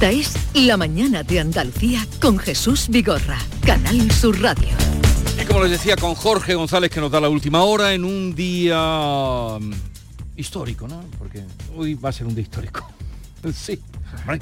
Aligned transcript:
Esta 0.00 0.12
es 0.12 0.36
La 0.54 0.76
Mañana 0.76 1.24
de 1.24 1.40
Andalucía 1.40 2.06
con 2.22 2.38
Jesús 2.38 2.86
Vigorra, 2.88 3.36
Canal 3.66 4.08
Sur 4.12 4.40
Radio. 4.40 4.68
Y 5.42 5.44
como 5.44 5.62
les 5.62 5.72
decía, 5.72 5.96
con 5.96 6.14
Jorge 6.14 6.54
González 6.54 6.88
que 6.88 7.00
nos 7.00 7.10
da 7.10 7.20
la 7.20 7.28
última 7.28 7.64
hora 7.64 7.92
en 7.92 8.04
un 8.04 8.32
día 8.32 9.58
mm, 9.60 9.72
histórico, 10.36 10.86
¿no? 10.86 11.00
Porque 11.18 11.42
hoy 11.76 11.94
va 11.94 12.10
a 12.10 12.12
ser 12.12 12.28
un 12.28 12.36
día 12.36 12.42
histórico. 12.42 12.88
Sí. 13.52 13.78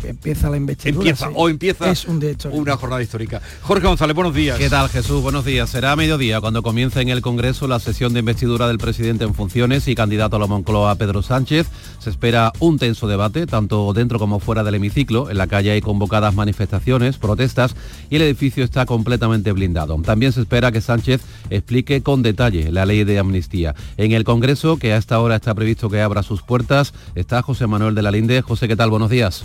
empieza 0.04 0.50
la 0.50 0.56
investidura. 0.56 0.98
Empieza, 0.98 1.28
o 1.28 1.48
empieza 1.48 1.90
es 1.90 2.04
un 2.06 2.22
una 2.52 2.76
jornada 2.76 3.02
histórica. 3.02 3.40
Jorge 3.62 3.86
González, 3.86 4.14
buenos 4.14 4.34
días. 4.34 4.58
¿Qué 4.58 4.70
tal 4.70 4.88
Jesús? 4.88 5.22
Buenos 5.22 5.44
días. 5.44 5.68
Será 5.70 5.92
a 5.92 5.96
mediodía 5.96 6.40
cuando 6.40 6.62
comience 6.62 7.00
en 7.00 7.08
el 7.08 7.20
Congreso 7.20 7.66
la 7.66 7.78
sesión 7.78 8.12
de 8.12 8.20
investidura 8.20 8.68
del 8.68 8.78
presidente 8.78 9.24
en 9.24 9.34
funciones 9.34 9.86
y 9.88 9.94
candidato 9.94 10.36
a 10.36 10.38
la 10.38 10.46
Moncloa 10.46 10.94
Pedro 10.96 11.22
Sánchez. 11.22 11.66
Se 11.98 12.10
espera 12.10 12.52
un 12.58 12.78
tenso 12.78 13.06
debate, 13.06 13.46
tanto 13.46 13.92
dentro 13.92 14.18
como 14.18 14.40
fuera 14.40 14.64
del 14.64 14.76
hemiciclo. 14.76 15.30
En 15.30 15.38
la 15.38 15.46
calle 15.46 15.72
hay 15.72 15.80
convocadas 15.80 16.34
manifestaciones, 16.34 17.18
protestas 17.18 17.74
y 18.10 18.16
el 18.16 18.22
edificio 18.22 18.64
está 18.64 18.86
completamente 18.86 19.52
blindado. 19.52 20.00
También 20.02 20.32
se 20.32 20.40
espera 20.40 20.72
que 20.72 20.80
Sánchez 20.80 21.22
explique 21.50 22.02
con 22.02 22.22
detalle 22.22 22.70
la 22.72 22.86
ley 22.86 23.04
de 23.04 23.18
amnistía. 23.18 23.74
En 23.96 24.12
el 24.12 24.24
Congreso, 24.24 24.78
que 24.78 24.92
a 24.92 24.96
esta 24.96 25.20
hora 25.20 25.36
está 25.36 25.54
previsto 25.54 25.90
que 25.90 26.00
abra 26.00 26.22
sus 26.22 26.42
puertas, 26.42 26.92
está 27.14 27.42
José 27.42 27.66
Manuel 27.66 27.94
de 27.94 28.02
la 28.02 28.10
Linde. 28.10 28.42
José, 28.42 28.68
¿qué 28.68 28.76
tal? 28.76 28.85
Buenos 28.90 29.10
días. 29.10 29.44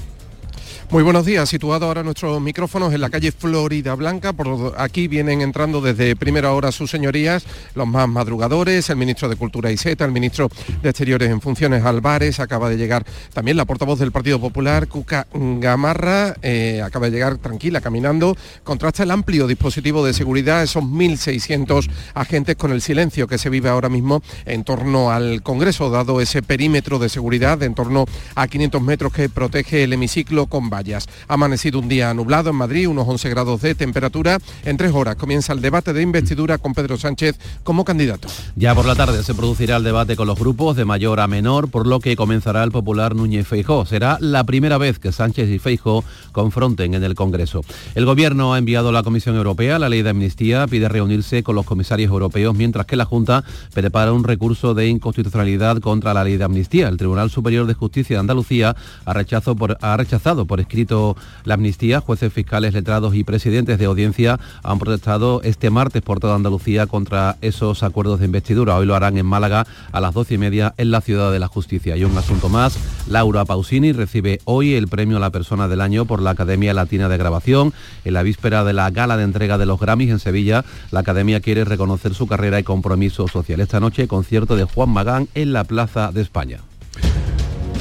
Muy 0.90 1.04
buenos 1.04 1.26
días, 1.26 1.50
situado 1.50 1.86
ahora 1.86 2.04
nuestros 2.04 2.40
micrófonos 2.40 2.94
en 2.94 3.02
la 3.02 3.10
calle 3.10 3.32
Florida 3.32 3.96
Blanca. 3.96 4.34
Por 4.34 4.76
aquí 4.78 5.08
vienen 5.08 5.42
entrando 5.42 5.82
desde 5.82 6.16
primera 6.16 6.52
hora 6.52 6.72
sus 6.72 6.92
señorías, 6.92 7.46
los 7.76 7.88
más 7.88 8.08
madrugadores, 8.08 8.90
el 8.90 8.98
ministro 8.98 9.28
de 9.28 9.36
Cultura 9.36 9.72
Iseta, 9.72 10.06
el 10.06 10.12
ministro 10.12 10.50
de 10.84 10.90
Exteriores 10.90 11.32
en 11.32 11.42
funciones 11.42 11.84
Álvarez, 11.84 12.40
acaba 12.40 12.70
de 12.70 12.78
llegar 12.78 13.06
también 13.34 13.58
la 13.58 13.66
portavoz 13.66 14.00
del 14.00 14.12
Partido 14.12 14.40
Popular, 14.40 14.88
Cuca 14.88 15.28
Gamarra, 15.34 16.36
eh, 16.42 16.82
acaba 16.84 17.08
de 17.08 17.14
llegar 17.14 17.38
tranquila, 17.38 17.82
caminando, 17.82 18.38
contrasta 18.64 19.04
el 19.04 19.12
amplio 19.12 19.48
dispositivo 19.48 20.06
de 20.06 20.14
seguridad, 20.14 20.62
esos 20.62 20.84
1.600 20.84 21.90
agentes 22.14 22.56
con 22.56 22.72
el 22.72 22.82
silencio 22.82 23.28
que 23.28 23.38
se 23.38 23.50
vive 23.50 23.70
ahora 23.70 23.90
mismo 23.90 24.22
en 24.46 24.64
torno 24.64 25.12
al 25.12 25.42
Congreso, 25.42 25.90
dado 25.90 26.22
ese 26.22 26.44
perímetro 26.44 27.00
de 27.00 27.10
seguridad 27.10 27.58
de 27.58 27.72
en 27.72 27.76
torno 27.76 28.06
a 28.36 28.48
500 28.48 28.82
metros 28.82 29.14
que 29.14 29.30
protege 29.30 29.84
el 29.84 29.94
hemiciclo 29.94 30.48
con 30.52 30.70
ha 30.72 31.34
amanecido 31.34 31.80
un 31.80 31.90
día 31.90 32.14
nublado 32.14 32.50
en 32.50 32.56
Madrid, 32.56 32.88
unos 32.88 33.08
11 33.08 33.30
grados 33.30 33.62
de 33.62 33.76
temperatura. 33.76 34.38
En 34.64 34.78
tres 34.78 34.92
horas 34.94 35.16
comienza 35.16 35.54
el 35.54 35.62
debate 35.62 35.94
de 35.94 36.02
investidura 36.02 36.58
con 36.58 36.74
Pedro 36.74 36.98
Sánchez 36.98 37.38
como 37.64 37.84
candidato. 37.84 38.28
Ya 38.56 38.76
por 38.76 38.86
la 38.86 38.96
tarde 38.96 39.24
se 39.24 39.34
producirá 39.34 39.78
el 39.78 39.84
debate 39.84 40.16
con 40.16 40.28
los 40.28 40.38
grupos 40.38 40.76
de 40.76 40.86
mayor 40.86 41.20
a 41.20 41.28
menor, 41.28 41.70
por 41.70 41.88
lo 41.88 42.00
que 42.00 42.16
comenzará 42.16 42.64
el 42.64 42.72
popular 42.72 43.16
Núñez 43.16 43.48
Feijó. 43.48 43.86
Será 43.86 44.18
la 44.20 44.44
primera 44.44 44.78
vez 44.78 45.00
que 45.00 45.12
Sánchez 45.12 45.50
y 45.50 45.60
Feijó 45.60 46.04
confronten 46.32 46.94
en 46.94 47.04
el 47.04 47.16
Congreso. 47.16 47.62
El 47.96 48.06
Gobierno 48.06 48.54
ha 48.54 48.58
enviado 48.58 48.90
a 48.90 48.92
la 48.92 49.04
Comisión 49.04 49.36
Europea 49.36 49.80
la 49.80 49.90
ley 49.90 50.02
de 50.02 50.10
amnistía, 50.10 50.68
pide 50.68 50.90
reunirse 50.90 51.44
con 51.44 51.56
los 51.56 51.66
comisarios 51.66 52.12
europeos, 52.12 52.56
mientras 52.56 52.86
que 52.86 52.96
la 52.96 53.06
Junta 53.06 53.44
prepara 53.74 54.14
un 54.14 54.24
recurso 54.24 54.74
de 54.74 54.88
inconstitucionalidad 54.88 55.80
contra 55.80 56.14
la 56.14 56.24
ley 56.24 56.38
de 56.38 56.44
amnistía. 56.44 56.88
El 56.88 56.98
Tribunal 56.98 57.30
Superior 57.30 57.68
de 57.68 57.74
Justicia 57.74 58.18
de 58.18 58.20
Andalucía 58.20 58.76
ha, 59.06 59.14
rechazado 59.14 59.56
por, 59.56 59.78
ha 59.82 59.98
rechazado 59.98 60.41
por 60.46 60.60
escrito 60.60 61.16
la 61.44 61.56
amnistía, 61.56 62.02
jueces 62.02 62.32
fiscales, 62.32 62.74
letrados 62.74 63.16
y 63.16 63.24
presidentes 63.24 63.80
de 63.80 63.86
audiencia 63.86 64.40
han 64.64 64.80
protestado 64.80 65.42
este 65.44 65.70
martes 65.70 66.02
por 66.02 66.20
toda 66.20 66.36
Andalucía 66.36 66.88
contra 66.88 67.38
esos 67.42 67.84
acuerdos 67.84 68.20
de 68.20 68.26
investidura. 68.26 68.76
Hoy 68.76 68.86
lo 68.86 68.96
harán 68.96 69.18
en 69.18 69.26
Málaga 69.26 69.66
a 69.92 70.02
las 70.02 70.14
doce 70.14 70.36
y 70.36 70.38
media 70.38 70.74
en 70.78 70.92
la 70.92 71.02
Ciudad 71.02 71.32
de 71.32 71.40
la 71.40 71.48
Justicia. 71.48 71.98
Y 71.98 72.04
un 72.04 72.18
asunto 72.18 72.50
más, 72.50 72.78
Laura 73.08 73.46
Pausini 73.46 73.92
recibe 73.92 74.40
hoy 74.46 74.74
el 74.74 74.88
premio 74.88 75.18
a 75.18 75.20
la 75.20 75.30
persona 75.30 75.68
del 75.68 75.82
año 75.82 76.06
por 76.06 76.22
la 76.22 76.32
Academia 76.32 76.74
Latina 76.74 77.10
de 77.10 77.18
Grabación. 77.18 77.74
En 78.06 78.14
la 78.14 78.24
víspera 78.24 78.64
de 78.64 78.74
la 78.74 78.90
gala 78.90 79.18
de 79.18 79.24
entrega 79.24 79.58
de 79.58 79.66
los 79.66 79.80
Grammys 79.80 80.12
en 80.12 80.20
Sevilla, 80.20 80.66
la 80.92 81.02
Academia 81.02 81.40
quiere 81.40 81.66
reconocer 81.66 82.14
su 82.14 82.28
carrera 82.28 82.60
y 82.60 82.64
compromiso 82.64 83.28
social. 83.28 83.60
Esta 83.60 83.80
noche, 83.80 84.08
concierto 84.08 84.56
de 84.56 84.64
Juan 84.64 84.90
Magán 84.90 85.28
en 85.36 85.54
la 85.54 85.64
Plaza 85.64 86.12
de 86.12 86.22
España. 86.22 86.60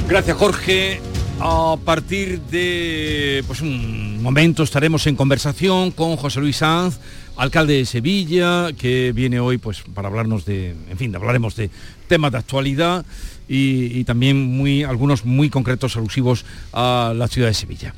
Gracias, 0.07 0.37
Jorge. 0.37 1.10
A 1.43 1.75
partir 1.83 2.39
de 2.39 3.43
pues, 3.47 3.61
un 3.61 4.21
momento 4.21 4.61
estaremos 4.61 5.07
en 5.07 5.15
conversación 5.15 5.89
con 5.89 6.15
José 6.15 6.39
Luis 6.39 6.57
Sanz, 6.57 6.99
alcalde 7.35 7.77
de 7.77 7.85
Sevilla, 7.85 8.69
que 8.77 9.11
viene 9.11 9.39
hoy 9.39 9.57
pues, 9.57 9.81
para 9.81 10.07
hablarnos 10.07 10.45
de, 10.45 10.75
en 10.87 10.97
fin, 10.99 11.15
hablaremos 11.15 11.55
de 11.55 11.71
temas 12.07 12.31
de 12.31 12.37
actualidad 12.37 13.03
y, 13.47 14.03
también 14.03 14.37
muy, 14.55 14.83
algunos 14.83 15.25
muy 15.25 15.49
concretos 15.49 15.97
alusivos 15.97 16.45
a 16.73 17.11
la 17.15 17.27
ciudad 17.27 17.47
de 17.47 17.55
Sevilla. 17.55 17.95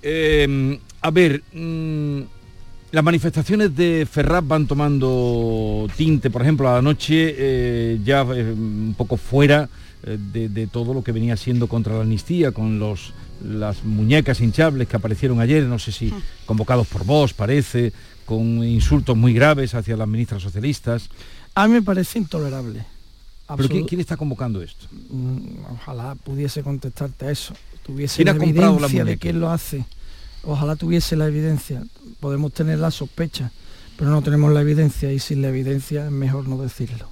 Em, 0.00 0.78
a 1.00 1.10
ver, 1.10 1.42
mm, 1.52 2.20
las 2.92 3.02
manifestaciones 3.02 3.74
de 3.74 4.06
Ferraz 4.08 4.46
van 4.46 4.68
tomando 4.68 5.88
tinte, 5.96 6.30
por 6.30 6.42
ejemplo, 6.42 6.68
a 6.68 6.74
la 6.74 6.82
noche 6.82 7.34
eh, 7.36 7.98
ya 8.04 8.20
eh, 8.20 8.52
un 8.52 8.94
poco 8.96 9.16
fuera 9.16 9.68
eh, 10.04 10.18
de, 10.18 10.66
todo 10.66 10.94
lo 10.94 11.02
que 11.02 11.12
venía 11.12 11.36
siendo 11.36 11.66
contra 11.66 11.94
la 11.94 12.02
amnistía, 12.02 12.52
con 12.52 12.78
los, 12.78 13.12
las 13.44 13.84
muñecas 13.84 14.40
hinchables 14.40 14.88
que 14.88 14.96
aparecieron 14.96 15.40
ayer, 15.40 15.64
no 15.64 15.78
sé 15.78 15.92
si 15.92 16.06
mm. 16.06 16.22
convocados 16.46 16.86
por 16.86 17.04
vos, 17.04 17.34
parece, 17.34 17.92
con 18.24 18.62
insultos 18.62 19.16
muy 19.16 19.32
graves 19.32 19.74
hacia 19.74 19.96
las 19.96 20.06
ministras 20.06 20.42
socialistas. 20.42 21.08
A 21.54 21.66
mí 21.66 21.74
me 21.74 21.82
parece 21.82 22.18
intolerable. 22.18 22.84
¿Pero 23.56 23.86
quién, 23.86 24.00
está 24.00 24.16
convocando 24.16 24.62
esto? 24.62 24.86
Mm, 25.10 25.72
ojalá 25.72 26.14
pudiese 26.14 26.62
contestarte 26.62 27.26
a 27.26 27.30
eso. 27.30 27.54
Tuviese 27.82 28.22
la 28.22 28.32
evidencia 28.32 29.04
de 29.04 29.16
quién 29.16 29.40
lo 29.40 29.50
hace. 29.50 29.84
Ojalá 30.42 30.76
tuviese 30.76 31.16
la 31.16 31.26
evidencia. 31.26 31.82
Podemos 32.20 32.52
tener 32.52 32.78
la 32.78 32.90
sospecha, 32.90 33.50
pero 33.96 34.10
no 34.10 34.22
tenemos 34.22 34.52
la 34.52 34.60
evidencia 34.60 35.12
y 35.12 35.18
sin 35.18 35.40
la 35.40 35.48
evidencia 35.48 36.04
es 36.04 36.12
mejor 36.12 36.46
no 36.46 36.58
decirlo. 36.58 37.08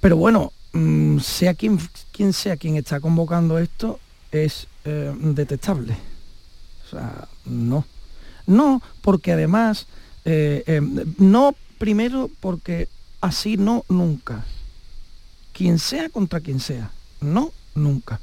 Pero 0.00 0.16
bueno, 0.16 0.52
Mm, 0.72 1.18
sea 1.18 1.54
quien, 1.54 1.78
quien, 2.12 2.32
sea 2.32 2.56
quien 2.56 2.76
está 2.76 3.00
convocando 3.00 3.58
esto, 3.58 3.98
es 4.30 4.68
eh, 4.84 5.12
detestable. 5.18 5.96
O 6.86 6.90
sea, 6.90 7.28
no. 7.44 7.84
No, 8.46 8.82
porque 9.02 9.32
además, 9.32 9.86
eh, 10.24 10.62
em, 10.66 11.14
no 11.18 11.54
primero 11.78 12.30
porque 12.40 12.88
así 13.20 13.56
no 13.56 13.84
nunca. 13.88 14.44
Quien 15.52 15.78
sea 15.78 16.08
contra 16.08 16.40
quien 16.40 16.60
sea, 16.60 16.90
no 17.20 17.52
nunca. 17.74 18.20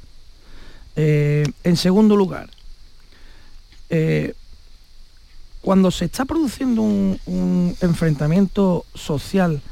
Eh, 0.96 1.44
en 1.64 1.76
segundo 1.76 2.16
lugar, 2.16 2.50
cuando 5.62 5.90
se 5.90 6.06
está 6.06 6.24
produciendo 6.24 6.82
un 6.82 7.76
enfrentamiento 7.80 8.84
social 8.94 9.62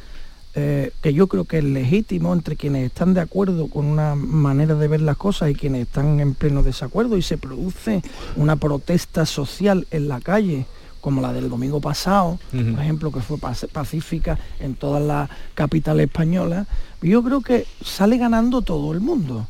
eh, 0.59 0.91
que 1.03 1.13
yo 1.13 1.27
creo 1.27 1.45
que 1.45 1.59
es 1.59 1.65
legítimo 1.65 2.33
entre 2.33 2.57
quienes 2.57 2.87
están 2.87 3.13
de 3.13 3.21
acuerdo 3.21 3.69
con 3.69 3.85
una 3.85 4.15
manera 4.15 4.75
de 4.75 4.89
ver 4.89 5.03
las 5.03 5.19
cosas 5.19 5.51
y 5.51 5.55
quienes 5.55 5.83
están 5.83 6.19
en 6.19 6.33
pleno 6.33 6.63
desacuerdo 6.63 7.19
y 7.19 7.23
se 7.23 7.37
produce 7.37 8.03
una 8.37 8.57
protesta 8.57 9.27
social 9.27 9.87
en 9.91 10.09
la 10.09 10.19
calle 10.23 10.65
como 11.03 11.21
la 11.21 11.35
del 11.35 11.51
domingo 11.51 11.83
pasado, 11.83 12.39
por 12.51 12.83
ejemplo, 12.83 13.13
que 13.13 13.21
fue 13.21 13.37
pacífica 13.39 14.39
en 14.59 14.75
todas 14.75 15.03
las 15.03 15.29
capitales 15.55 16.07
españolas, 16.07 16.67
yo 17.03 17.23
creo 17.23 17.43
que 17.43 17.67
sale 17.85 18.17
ganando 18.17 18.63
todo 18.63 18.93
el 18.93 19.01
mundo. 19.01 19.47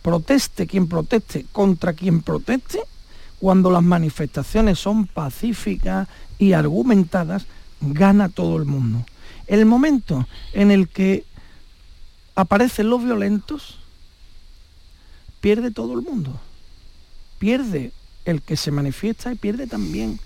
Proteste 0.00 0.66
quien 0.66 0.88
proteste 0.88 1.44
contra 1.52 1.92
quien 1.92 2.22
proteste, 2.22 2.80
cuando 3.38 3.70
las 3.70 3.82
manifestaciones 3.82 4.78
son 4.78 5.06
pacíficas 5.06 6.08
y 6.38 6.54
argumentadas, 6.54 7.44
gana 7.82 8.30
todo 8.30 8.56
el 8.56 8.64
mundo. 8.64 9.04
El 9.46 9.66
momento 9.66 10.26
en 10.52 10.70
el 10.70 10.88
que 10.88 11.24
aparecen 12.34 12.90
los 12.90 13.02
violentos, 13.02 13.78
pierde 15.40 15.70
todo 15.70 15.94
el 15.94 16.02
mundo. 16.02 16.38
Pierde 17.38 17.92
el 18.24 18.42
que 18.42 18.56
se 18.56 18.70
manifiesta 18.70 19.32
y 19.32 19.36
pierde 19.36 19.66
también 19.66 20.18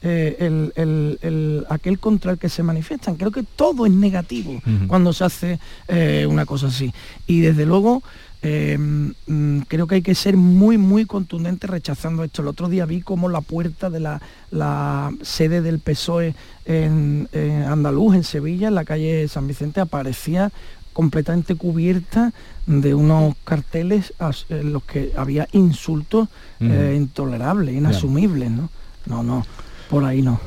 eh, 0.00 1.64
aquel 1.68 1.98
contra 1.98 2.32
el 2.32 2.38
que 2.38 2.48
se 2.48 2.62
manifiestan. 2.62 3.16
Creo 3.16 3.30
que 3.30 3.42
todo 3.42 3.86
es 3.86 3.92
negativo 3.92 4.60
cuando 4.86 5.12
se 5.12 5.24
hace 5.24 5.58
eh, 5.88 6.26
una 6.28 6.46
cosa 6.46 6.68
así. 6.68 6.92
Y 7.26 7.40
desde 7.40 7.66
luego 7.66 8.02
Em, 8.40 9.14
mm, 9.26 9.60
creo 9.66 9.88
que 9.88 9.96
hay 9.96 10.02
que 10.02 10.14
ser 10.14 10.36
muy, 10.36 10.78
muy 10.78 11.06
contundente 11.06 11.66
rechazando 11.66 12.22
esto. 12.22 12.42
El 12.42 12.48
otro 12.48 12.68
día 12.68 12.86
vi 12.86 13.00
como 13.00 13.28
la 13.28 13.40
puerta 13.40 13.90
de 13.90 14.00
la, 14.00 15.12
sede 15.22 15.60
del 15.60 15.80
PSOE 15.80 16.34
en, 16.64 17.28
Andaluz, 17.66 18.14
en 18.14 18.24
Sevilla, 18.24 18.68
en 18.68 18.74
la 18.74 18.84
calle 18.84 19.26
San 19.28 19.48
Vicente, 19.48 19.80
aparecía 19.80 20.52
completamente 20.92 21.54
cubierta 21.54 22.32
de 22.66 22.94
unos 22.94 23.34
carteles 23.44 24.12
en 24.48 24.72
los 24.72 24.82
que 24.84 25.12
había 25.16 25.48
insultos 25.52 26.28
eh, 26.60 26.94
intolerables, 26.96 27.74
inasumibles. 27.74 28.50
¿no? 28.50 28.68
no, 29.06 29.22
no, 29.22 29.46
por 29.88 30.04
ahí 30.04 30.22
no. 30.22 30.40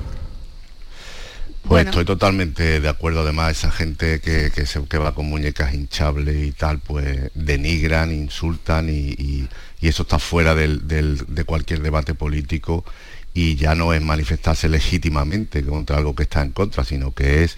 Pues 1.63 1.85
estoy 1.85 2.05
totalmente 2.05 2.79
de 2.79 2.89
acuerdo. 2.89 3.21
Además, 3.21 3.51
esa 3.51 3.71
gente 3.71 4.19
que, 4.19 4.51
se, 4.65 4.83
que 4.85 4.97
va 4.97 5.13
con 5.13 5.27
muñecas 5.27 5.73
hinchables 5.73 6.47
y 6.47 6.51
tal, 6.51 6.79
pues 6.79 7.31
denigran, 7.33 8.11
insultan 8.11 8.89
y, 8.89 9.47
eso 9.81 10.03
está 10.03 10.19
fuera 10.19 10.53
de 10.53 11.43
cualquier 11.45 11.81
debate 11.81 12.13
político 12.13 12.85
y 13.33 13.55
ya 13.55 13.75
no 13.75 13.93
es 13.93 14.01
manifestarse 14.01 14.67
legítimamente 14.69 15.63
contra 15.63 15.97
algo 15.97 16.15
que 16.15 16.23
está 16.23 16.41
en 16.41 16.51
contra, 16.51 16.83
sino 16.83 17.13
que 17.13 17.43
es 17.43 17.57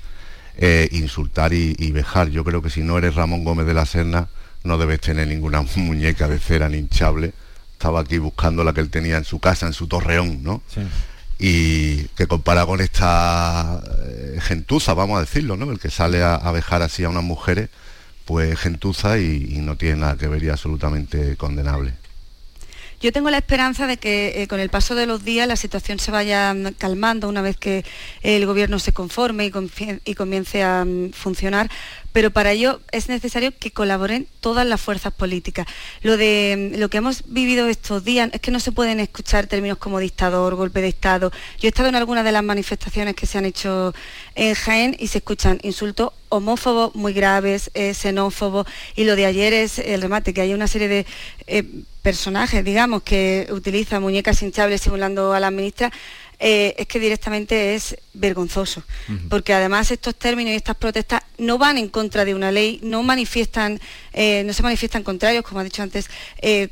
eh, 0.57 0.87
insultar 0.91 1.53
y, 1.53 1.75
y, 1.77 1.91
vejar. 1.91 2.29
Yo 2.29 2.43
creo 2.43 2.61
que 2.61 2.69
si 2.69 2.81
no 2.81 2.97
eres 2.97 3.15
Ramón 3.15 3.43
Gómez 3.43 3.65
de 3.65 3.73
la 3.73 3.85
Serna, 3.85 4.27
no 4.63 4.77
debes 4.77 5.01
tener 5.01 5.27
ninguna 5.27 5.61
muñeca 5.75 6.27
de 6.27 6.39
cera 6.39 6.69
ni 6.69 6.77
hinchable. 6.77 7.33
Estaba 7.73 8.01
aquí 8.01 8.17
buscando 8.17 8.63
la 8.63 8.73
que 8.73 8.81
él 8.81 8.89
tenía 8.89 9.17
en 9.17 9.25
su 9.25 9.39
casa, 9.39 9.65
en 9.65 9.73
su 9.73 9.87
torreón, 9.87 10.43
¿no? 10.43 10.61
Y 11.45 12.05
que 12.15 12.25
compara 12.25 12.65
con 12.65 12.79
esta 12.79 13.81
eh, 14.05 14.39
gentuza, 14.41 14.93
vamos 14.93 15.17
a 15.17 15.21
decirlo, 15.21 15.57
¿no? 15.57 15.69
El 15.73 15.77
que 15.77 15.89
sale 15.89 16.23
a, 16.23 16.37
vejar 16.53 16.81
así 16.81 17.03
a 17.03 17.09
unas 17.09 17.23
mujeres, 17.25 17.69
pues 18.23 18.57
gentuza 18.57 19.19
y, 19.19 19.49
y 19.49 19.57
no 19.57 19.75
tiene 19.75 19.97
nada 19.97 20.15
que 20.15 20.29
ver 20.29 20.41
y 20.41 20.47
absolutamente 20.47 21.35
condenable. 21.35 21.95
Yo 23.03 23.11
tengo 23.11 23.29
la 23.29 23.37
esperanza 23.37 23.85
de 23.85 23.97
que 23.97 24.41
eh, 24.41 24.47
con 24.47 24.61
el 24.61 24.69
paso 24.69 24.95
de 24.95 25.05
los 25.05 25.25
días 25.25 25.45
la 25.45 25.57
situación 25.57 25.99
se 25.99 26.09
vaya 26.09 26.53
mm, 26.53 26.75
calmando 26.77 27.27
una 27.27 27.41
vez 27.41 27.57
que 27.57 27.83
el 28.21 28.45
gobierno 28.45 28.79
se 28.79 28.93
conforme 28.93 29.51
y, 30.05 30.15
comience 30.15 30.63
a 30.63 30.85
mm, 30.85 31.11
funcionar, 31.11 31.69
pero 32.13 32.31
para 32.31 32.53
ello 32.53 32.79
es 32.93 33.09
necesario 33.09 33.51
que 33.59 33.71
colaboren 33.71 34.25
todas 34.39 34.65
las 34.65 34.79
fuerzas 34.79 35.11
políticas. 35.11 35.67
Lo 36.01 36.15
de 36.15 36.71
mm, 36.75 36.79
lo 36.79 36.87
que 36.87 36.99
hemos 36.99 37.25
vivido 37.27 37.67
estos 37.67 38.05
días 38.05 38.29
es 38.31 38.39
que 38.39 38.51
no 38.51 38.61
se 38.61 38.71
pueden 38.71 39.01
escuchar 39.01 39.47
términos 39.47 39.79
como 39.79 39.99
dictador, 39.99 40.55
golpe 40.55 40.81
de 40.81 40.87
Estado. 40.87 41.29
Yo 41.59 41.67
he 41.67 41.71
estado 41.71 41.89
en 41.89 41.95
algunas 41.95 42.23
de 42.23 42.31
las 42.31 42.43
manifestaciones 42.45 43.15
que 43.15 43.25
se 43.25 43.37
han 43.37 43.43
hecho 43.43 43.93
en 44.35 44.55
Jaén 44.55 44.95
y 44.97 45.07
se 45.07 45.17
escuchan 45.17 45.59
insultos 45.63 46.11
homófobos 46.29 46.95
muy 46.95 47.11
graves, 47.11 47.69
eh, 47.73 47.93
xenófobos, 47.93 48.65
y 48.95 49.03
lo 49.03 49.17
de 49.17 49.25
ayer 49.25 49.51
es 49.51 49.77
el 49.77 50.01
remate, 50.01 50.33
que 50.33 50.39
hay 50.39 50.53
una 50.53 50.67
serie 50.67 50.87
de 50.87 51.05
eh, 51.47 51.65
personajes, 52.03 52.63
digamos, 52.63 53.01
que 53.01 53.47
utilizan 53.49 54.03
muñecas 54.03 54.43
hinchables 54.43 54.81
simulando 54.81 55.33
a 55.33 55.39
la 55.39 55.49
ministra, 55.49 55.91
eh, 56.37 56.75
es 56.77 56.85
que 56.85 56.99
directamente 56.99 57.73
es 57.73 57.97
vergonzoso, 58.13 58.83
porque 59.29 59.53
además 59.53 59.89
estos 59.89 60.13
términos 60.13 60.53
y 60.53 60.55
estas 60.55 60.75
protestas 60.75 61.23
no 61.39 61.57
van 61.57 61.79
en 61.79 61.87
contra 61.87 62.25
de 62.25 62.35
una 62.35 62.51
ley, 62.51 62.79
no 62.83 63.01
manifiestan, 63.01 63.79
no 64.13 64.53
se 64.53 64.63
manifiestan 64.63 65.03
contrarios, 65.03 65.43
como 65.43 65.61
ha 65.61 65.63
dicho 65.63 65.81
antes, 65.81 66.09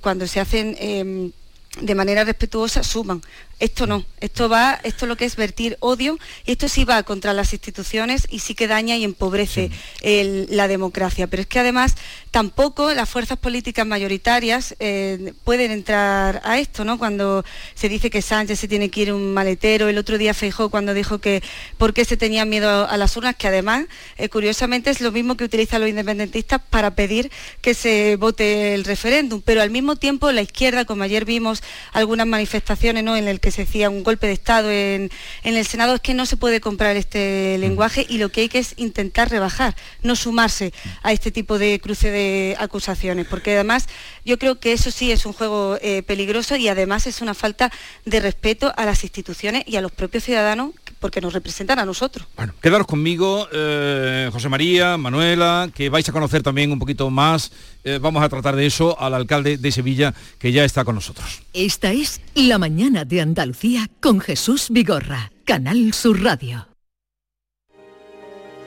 cuando 0.02 0.28
se 0.28 0.42
hacen 0.42 0.76
em, 0.78 1.32
de 1.80 1.96
manera 1.96 2.24
respetuosa 2.24 2.84
suman. 2.84 3.22
Esto 3.62 3.86
no, 3.86 4.04
esto 4.22 4.50
va, 4.50 4.82
esto 4.84 5.06
lo 5.06 5.16
que 5.16 5.26
es 5.26 5.36
vertir 5.36 5.78
odio 5.82 6.18
y 6.48 6.54
esto 6.54 6.68
sí 6.68 6.84
va 6.84 7.04
contra 7.04 7.32
las 7.32 7.54
instituciones 7.54 8.28
y 8.32 8.40
sí 8.40 8.56
que 8.56 8.68
daña 8.68 8.98
y 8.98 9.04
empobrece 9.04 9.70
la 10.02 10.68
democracia. 10.68 11.28
Pero 11.28 11.42
es 11.42 11.48
que 11.48 11.60
además 11.60 11.96
tampoco 12.32 12.92
las 12.96 13.08
fuerzas 13.08 13.38
políticas 13.38 13.86
mayoritarias 13.86 14.76
eh, 14.80 15.34
pueden 15.44 15.70
entrar 15.70 16.42
a 16.44 16.58
esto, 16.58 16.84
¿no? 16.84 16.98
Cuando 16.98 17.46
se 17.76 17.88
dice 17.88 18.10
que 18.10 18.24
Sánchez 18.24 18.60
se 18.60 18.68
tiene 18.68 18.90
que 18.90 19.02
ir 19.02 19.14
un 19.14 19.32
maletero, 19.32 19.90
el 19.90 20.00
otro 20.00 20.18
día 20.18 20.34
Feijó 20.34 20.70
cuando 20.70 20.96
dijo 20.96 21.20
que 21.20 21.44
por 21.78 21.94
qué 21.94 22.04
se 22.04 22.18
tenían 22.18 22.50
miedo 22.50 22.88
a 22.88 22.98
las 22.98 23.16
urnas, 23.16 23.36
que 23.36 23.48
además, 23.48 23.86
eh, 24.18 24.28
curiosamente, 24.30 24.90
es 24.90 25.02
lo 25.02 25.12
mismo 25.12 25.38
que 25.38 25.44
utilizan 25.44 25.82
los 25.82 25.90
independentistas 25.90 26.62
para 26.68 26.96
pedir 26.96 27.30
que 27.62 27.76
se 27.76 28.16
vote 28.16 28.74
el 28.74 28.86
referéndum. 28.86 29.44
Pero 29.46 29.62
al 29.62 29.70
mismo 29.70 29.98
tiempo 29.98 30.32
la 30.32 30.42
izquierda, 30.42 30.86
como 30.86 31.04
ayer 31.04 31.26
vimos 31.26 31.62
algunas 31.94 32.26
manifestaciones 32.26 33.04
¿no? 33.04 33.16
en 33.16 33.28
el 33.28 33.40
que 33.40 33.51
se 33.52 33.66
decía 33.66 33.90
un 33.90 34.04
golpe 34.04 34.28
de 34.28 34.34
Estado 34.34 34.72
en, 34.72 35.10
el 35.44 35.66
Senado, 35.66 35.96
es 35.96 36.02
que 36.02 36.14
no 36.14 36.26
se 36.26 36.38
puede 36.38 36.62
comprar 36.62 36.96
este 36.96 37.58
lenguaje 37.58 38.06
y 38.08 38.18
lo 38.18 38.30
que 38.30 38.42
hay 38.42 38.50
que 38.50 38.60
es 38.60 38.74
intentar 38.78 39.30
rebajar, 39.30 39.76
no 40.04 40.16
sumarse 40.16 40.74
a 41.04 41.12
este 41.12 41.32
tipo 41.32 41.58
de 41.58 41.80
cruce 41.80 42.12
de 42.12 42.56
acusaciones, 42.60 43.28
porque 43.28 43.54
además 43.54 43.88
yo 44.26 44.38
creo 44.38 44.60
que 44.60 44.74
eso 44.74 44.92
sí 44.92 45.12
es 45.12 45.26
un 45.26 45.34
juego 45.34 45.78
eh, 45.82 46.04
peligroso 46.04 46.56
y 46.56 46.68
además 46.68 47.08
es 47.08 47.22
una 47.22 47.34
falta 47.34 47.72
de 48.06 48.20
respeto 48.20 48.74
a 48.76 48.86
las 48.86 49.04
instituciones 49.04 49.64
y 49.66 49.76
a 49.76 49.82
los 49.82 49.92
propios 49.92 50.24
ciudadanos 50.24 50.72
porque 51.02 51.20
nos 51.20 51.34
representan 51.34 51.80
a 51.80 51.86
nosotros. 51.86 52.26
Bueno, 52.38 52.54
quedaros 52.62 52.88
conmigo, 52.88 53.50
eh, 53.52 54.30
José 54.32 54.48
María, 54.48 54.96
Manuela, 54.96 55.70
que 55.74 55.90
vais 55.90 56.08
a 56.08 56.14
conocer 56.14 56.44
también 56.44 56.72
un 56.72 56.80
poquito 56.80 57.10
más. 57.10 57.52
Eh, 57.84 58.00
vamos 58.00 58.24
a 58.24 58.30
tratar 58.30 58.56
de 58.56 58.68
eso 58.68 58.98
al 58.98 59.16
alcalde 59.16 59.58
de 59.58 59.72
Sevilla, 59.72 60.14
que 60.38 60.54
ya 60.54 60.64
está 60.64 60.86
con 60.86 60.96
nosotros. 60.96 61.42
Esta 61.54 61.92
es 61.92 62.22
La 62.36 62.58
Mañana 62.58 63.04
de 63.04 63.20
Andalucía 63.20 63.90
con 64.00 64.22
Jesús 64.22 64.68
Vigorra, 64.70 65.32
Canal 65.44 65.94
Sur 65.94 66.22
Radio. 66.24 66.68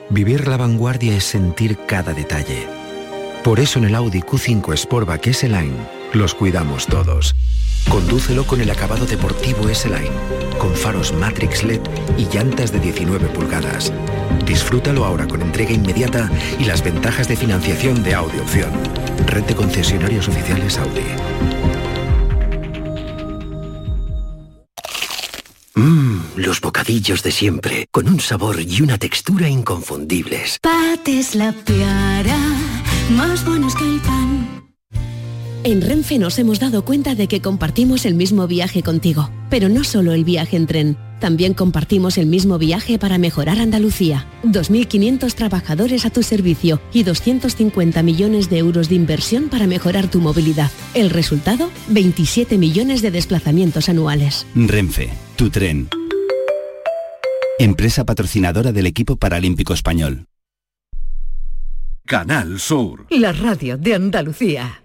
Vivir 0.09 0.47
la 0.47 0.57
vanguardia 0.57 1.15
es 1.15 1.23
sentir 1.23 1.79
cada 1.87 2.13
detalle. 2.13 2.67
Por 3.43 3.59
eso 3.59 3.79
en 3.79 3.85
el 3.85 3.95
Audi 3.95 4.21
Q5 4.21 4.77
Sportback 4.77 5.27
S-Line 5.27 6.05
los 6.13 6.35
cuidamos 6.35 6.85
todos 6.85 7.35
Condúcelo 7.89 8.45
con 8.45 8.61
el 8.61 8.69
acabado 8.69 9.05
deportivo 9.05 9.69
S-Line, 9.69 10.11
con 10.57 10.73
faros 10.75 11.13
Matrix 11.13 11.63
LED 11.63 11.81
y 12.17 12.25
llantas 12.25 12.71
de 12.71 12.79
19 12.79 13.27
pulgadas. 13.29 13.93
Disfrútalo 14.45 15.05
ahora 15.05 15.27
con 15.27 15.41
entrega 15.41 15.71
inmediata 15.71 16.29
y 16.59 16.65
las 16.65 16.83
ventajas 16.83 17.27
de 17.27 17.35
financiación 17.35 18.03
de 18.03 18.15
Audi 18.15 18.39
Opción. 18.39 18.71
Red 19.27 19.43
de 19.43 19.55
concesionarios 19.55 20.27
oficiales 20.27 20.77
Audi. 20.77 21.01
Mmm, 25.75 26.19
los 26.37 26.61
bocadillos 26.61 27.21
de 27.23 27.31
siempre, 27.31 27.87
con 27.91 28.07
un 28.07 28.19
sabor 28.19 28.59
y 28.61 28.81
una 28.81 28.97
textura 28.97 29.49
inconfundibles. 29.49 30.59
Pates 30.61 31.35
la 31.35 31.51
piara, 31.51 32.37
más 33.09 33.43
buenos 33.45 33.75
que 33.75 33.83
el 33.83 33.99
pan. 33.99 34.24
En 35.65 35.81
Renfe 35.81 36.19
nos 36.19 36.37
hemos 36.37 36.59
dado 36.59 36.85
cuenta 36.85 37.15
de 37.15 37.27
que 37.27 37.41
compartimos 37.41 38.05
el 38.05 38.13
mismo 38.13 38.45
viaje 38.45 38.83
contigo, 38.83 39.31
pero 39.49 39.67
no 39.67 39.83
solo 39.83 40.13
el 40.13 40.23
viaje 40.23 40.57
en 40.57 40.67
tren, 40.67 40.95
también 41.19 41.55
compartimos 41.55 42.19
el 42.19 42.27
mismo 42.27 42.59
viaje 42.59 42.99
para 42.99 43.17
mejorar 43.17 43.57
Andalucía. 43.57 44.27
2.500 44.43 45.33
trabajadores 45.33 46.05
a 46.05 46.11
tu 46.11 46.21
servicio 46.21 46.79
y 46.93 47.01
250 47.01 48.03
millones 48.03 48.47
de 48.51 48.59
euros 48.59 48.89
de 48.89 48.95
inversión 48.95 49.49
para 49.49 49.65
mejorar 49.65 50.07
tu 50.07 50.19
movilidad. 50.19 50.69
El 50.93 51.09
resultado, 51.09 51.71
27 51.87 52.59
millones 52.59 53.01
de 53.01 53.09
desplazamientos 53.09 53.89
anuales. 53.89 54.45
Renfe, 54.53 55.09
tu 55.35 55.49
tren. 55.49 55.89
Empresa 57.57 58.05
patrocinadora 58.05 58.71
del 58.71 58.85
equipo 58.85 59.15
paralímpico 59.15 59.73
español. 59.73 60.27
Canal 62.05 62.59
Sur. 62.59 63.07
La 63.09 63.33
radio 63.33 63.79
de 63.79 63.95
Andalucía. 63.95 64.84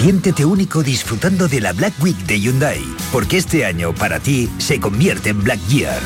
Siéntete 0.00 0.46
único 0.46 0.82
disfrutando 0.82 1.46
de 1.46 1.60
la 1.60 1.74
Black 1.74 1.92
Week 2.02 2.16
de 2.24 2.40
Hyundai, 2.40 2.82
porque 3.12 3.36
este 3.36 3.66
año 3.66 3.94
para 3.94 4.18
ti 4.18 4.48
se 4.56 4.80
convierte 4.80 5.28
en 5.28 5.44
Black 5.44 5.60
Year. 5.68 6.00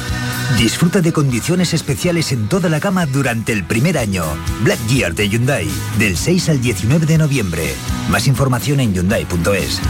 Disfruta 0.58 1.00
de 1.00 1.12
condiciones 1.12 1.72
especiales 1.74 2.32
en 2.32 2.48
toda 2.48 2.68
la 2.68 2.80
gama 2.80 3.06
durante 3.06 3.52
el 3.52 3.62
primer 3.62 3.96
año. 3.96 4.24
Black 4.64 4.84
Year 4.88 5.14
de 5.14 5.28
Hyundai, 5.28 5.68
del 5.96 6.16
6 6.16 6.48
al 6.48 6.60
19 6.60 7.06
de 7.06 7.18
noviembre. 7.18 7.72
Más 8.08 8.26
información 8.26 8.80
en 8.80 8.94
hyundai.es. 8.94 9.80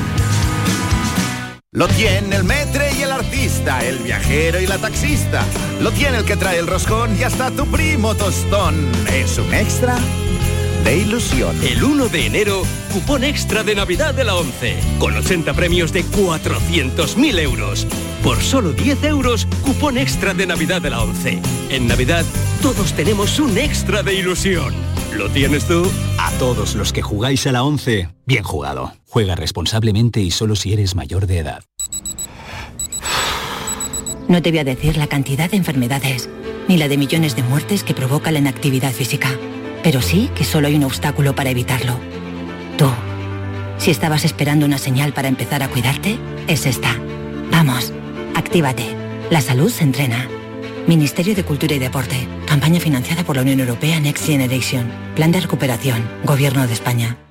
Lo 1.73 1.89
tiene 1.89 2.37
el 2.37 2.45
metre 2.45 2.93
y 2.99 3.03
el 3.05 3.11
artista, 3.11 3.83
el 3.87 4.01
viajero 4.01 4.61
y 4.61 4.67
la 4.67 4.77
taxista. 4.77 5.47
Lo 5.81 5.91
tiene 5.93 6.19
el 6.19 6.27
que 6.27 6.37
trae 6.37 6.59
el 6.59 6.67
roscón 6.67 7.19
y 7.19 7.23
hasta 7.23 7.51
tu 7.53 7.65
primo 7.69 8.15
tostón. 8.15 8.75
Es 9.09 9.39
un 9.39 9.55
extra 9.55 9.97
de 10.85 10.99
ilusión. 10.99 11.57
El 11.65 11.83
1 11.83 12.09
de 12.09 12.27
enero, 12.27 12.63
cupón 12.93 13.25
extra 13.25 13.65
de 13.65 13.75
Navidad 13.75 14.15
de 14.15 14.25
la 14.25 14.37
11, 14.37 14.77
con 14.99 15.17
80 15.17 15.55
premios 15.55 15.93
de 15.93 16.05
400.000 16.05 17.39
euros. 17.41 17.87
Por 18.23 18.41
solo 18.41 18.73
10 18.73 19.03
euros, 19.05 19.47
cupón 19.63 19.99
extra 19.99 20.35
de 20.35 20.47
Navidad 20.47 20.83
de 20.83 20.91
la 20.91 21.03
11. 21.03 21.41
En 21.71 21.89
Navidad, 21.89 22.25
todos 22.63 22.93
tenemos 22.93 23.41
un 23.41 23.57
extra 23.59 24.03
de 24.03 24.15
ilusión. 24.15 24.75
¿Lo 25.17 25.29
tienes 25.31 25.67
tú? 25.67 25.91
A 26.19 26.31
todos 26.33 26.75
los 26.75 26.93
que 26.93 27.03
jugáis 27.03 27.47
a 27.47 27.53
la 27.53 27.63
11, 27.65 28.09
bien 28.27 28.45
jugado. 28.45 28.93
Juega 29.09 29.35
responsablemente 29.35 30.21
y 30.21 30.31
solo 30.31 30.55
si 30.57 30.73
eres 30.73 30.95
mayor 30.95 31.27
de 31.27 31.39
edad. 31.39 31.65
No 34.29 34.43
te 34.43 34.51
voy 34.51 34.59
a 34.59 34.65
decir 34.65 34.97
la 34.97 35.07
cantidad 35.07 35.51
de 35.51 35.57
enfermedades, 35.57 36.29
ni 36.69 36.77
la 36.77 36.89
de 36.89 36.97
millones 36.97 37.37
de 37.37 37.43
muertes 37.43 37.85
que 37.85 37.95
provoca 37.95 38.31
la 38.31 38.39
inactividad 38.39 38.93
física. 38.93 39.39
Pero 39.85 40.01
sí 40.01 40.31
que 40.35 40.45
solo 40.45 40.67
hay 40.67 40.75
un 40.75 40.85
obstáculo 40.85 41.37
para 41.37 41.51
evitarlo. 41.51 41.97
Tú. 42.79 42.91
Si 43.79 43.91
estabas 43.91 44.25
esperando 44.25 44.65
una 44.65 44.79
señal 44.79 45.13
para 45.13 45.29
empezar 45.29 45.63
a 45.63 45.69
cuidarte, 45.69 46.19
es 46.49 46.65
esta. 46.65 46.97
Vamos, 47.53 47.93
actívate. 48.35 48.97
La 49.31 49.43
salud 49.43 49.71
se 49.71 49.85
entrena. 49.85 50.27
Ministerio 50.87 51.35
de 51.35 51.45
Cultura 51.45 51.75
y 51.75 51.79
Deporte. 51.79 52.27
Campaña 52.47 52.81
financiada 52.81 53.25
por 53.25 53.37
la 53.37 53.43
Unión 53.43 53.61
Europea 53.61 54.01
Next 54.01 54.27
Generation. 54.27 54.91
Plan 55.15 55.33
de 55.33 55.41
recuperación. 55.41 56.03
Gobierno 56.25 56.67
de 56.67 56.73
España. 56.73 57.24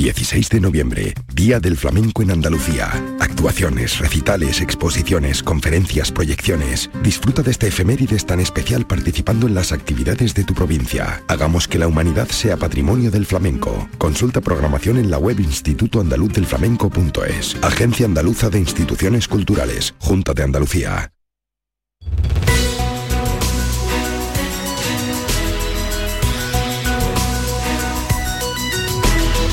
16 0.00 0.48
de 0.48 0.60
noviembre, 0.60 1.14
Día 1.34 1.60
del 1.60 1.76
Flamenco 1.76 2.22
en 2.22 2.30
Andalucía. 2.30 2.90
Actuaciones, 3.20 3.98
recitales, 3.98 4.60
exposiciones, 4.60 5.42
conferencias, 5.42 6.10
proyecciones. 6.10 6.90
Disfruta 7.02 7.42
de 7.42 7.50
este 7.50 7.68
efemérides 7.68 8.24
tan 8.24 8.40
especial 8.40 8.86
participando 8.86 9.46
en 9.46 9.54
las 9.54 9.72
actividades 9.72 10.34
de 10.34 10.44
tu 10.44 10.54
provincia. 10.54 11.22
Hagamos 11.28 11.68
que 11.68 11.78
la 11.78 11.86
humanidad 11.86 12.28
sea 12.28 12.56
patrimonio 12.56 13.10
del 13.10 13.26
flamenco. 13.26 13.88
Consulta 13.98 14.40
programación 14.40 14.96
en 14.96 15.10
la 15.10 15.18
web 15.18 15.38
Instituto 15.38 16.00
Andaluz 16.00 16.32
del 16.32 16.46
Flamenco.es. 16.46 17.56
Agencia 17.62 18.06
Andaluza 18.06 18.48
de 18.48 18.58
Instituciones 18.58 19.28
Culturales. 19.28 19.94
Junta 19.98 20.32
de 20.32 20.44
Andalucía. 20.44 21.12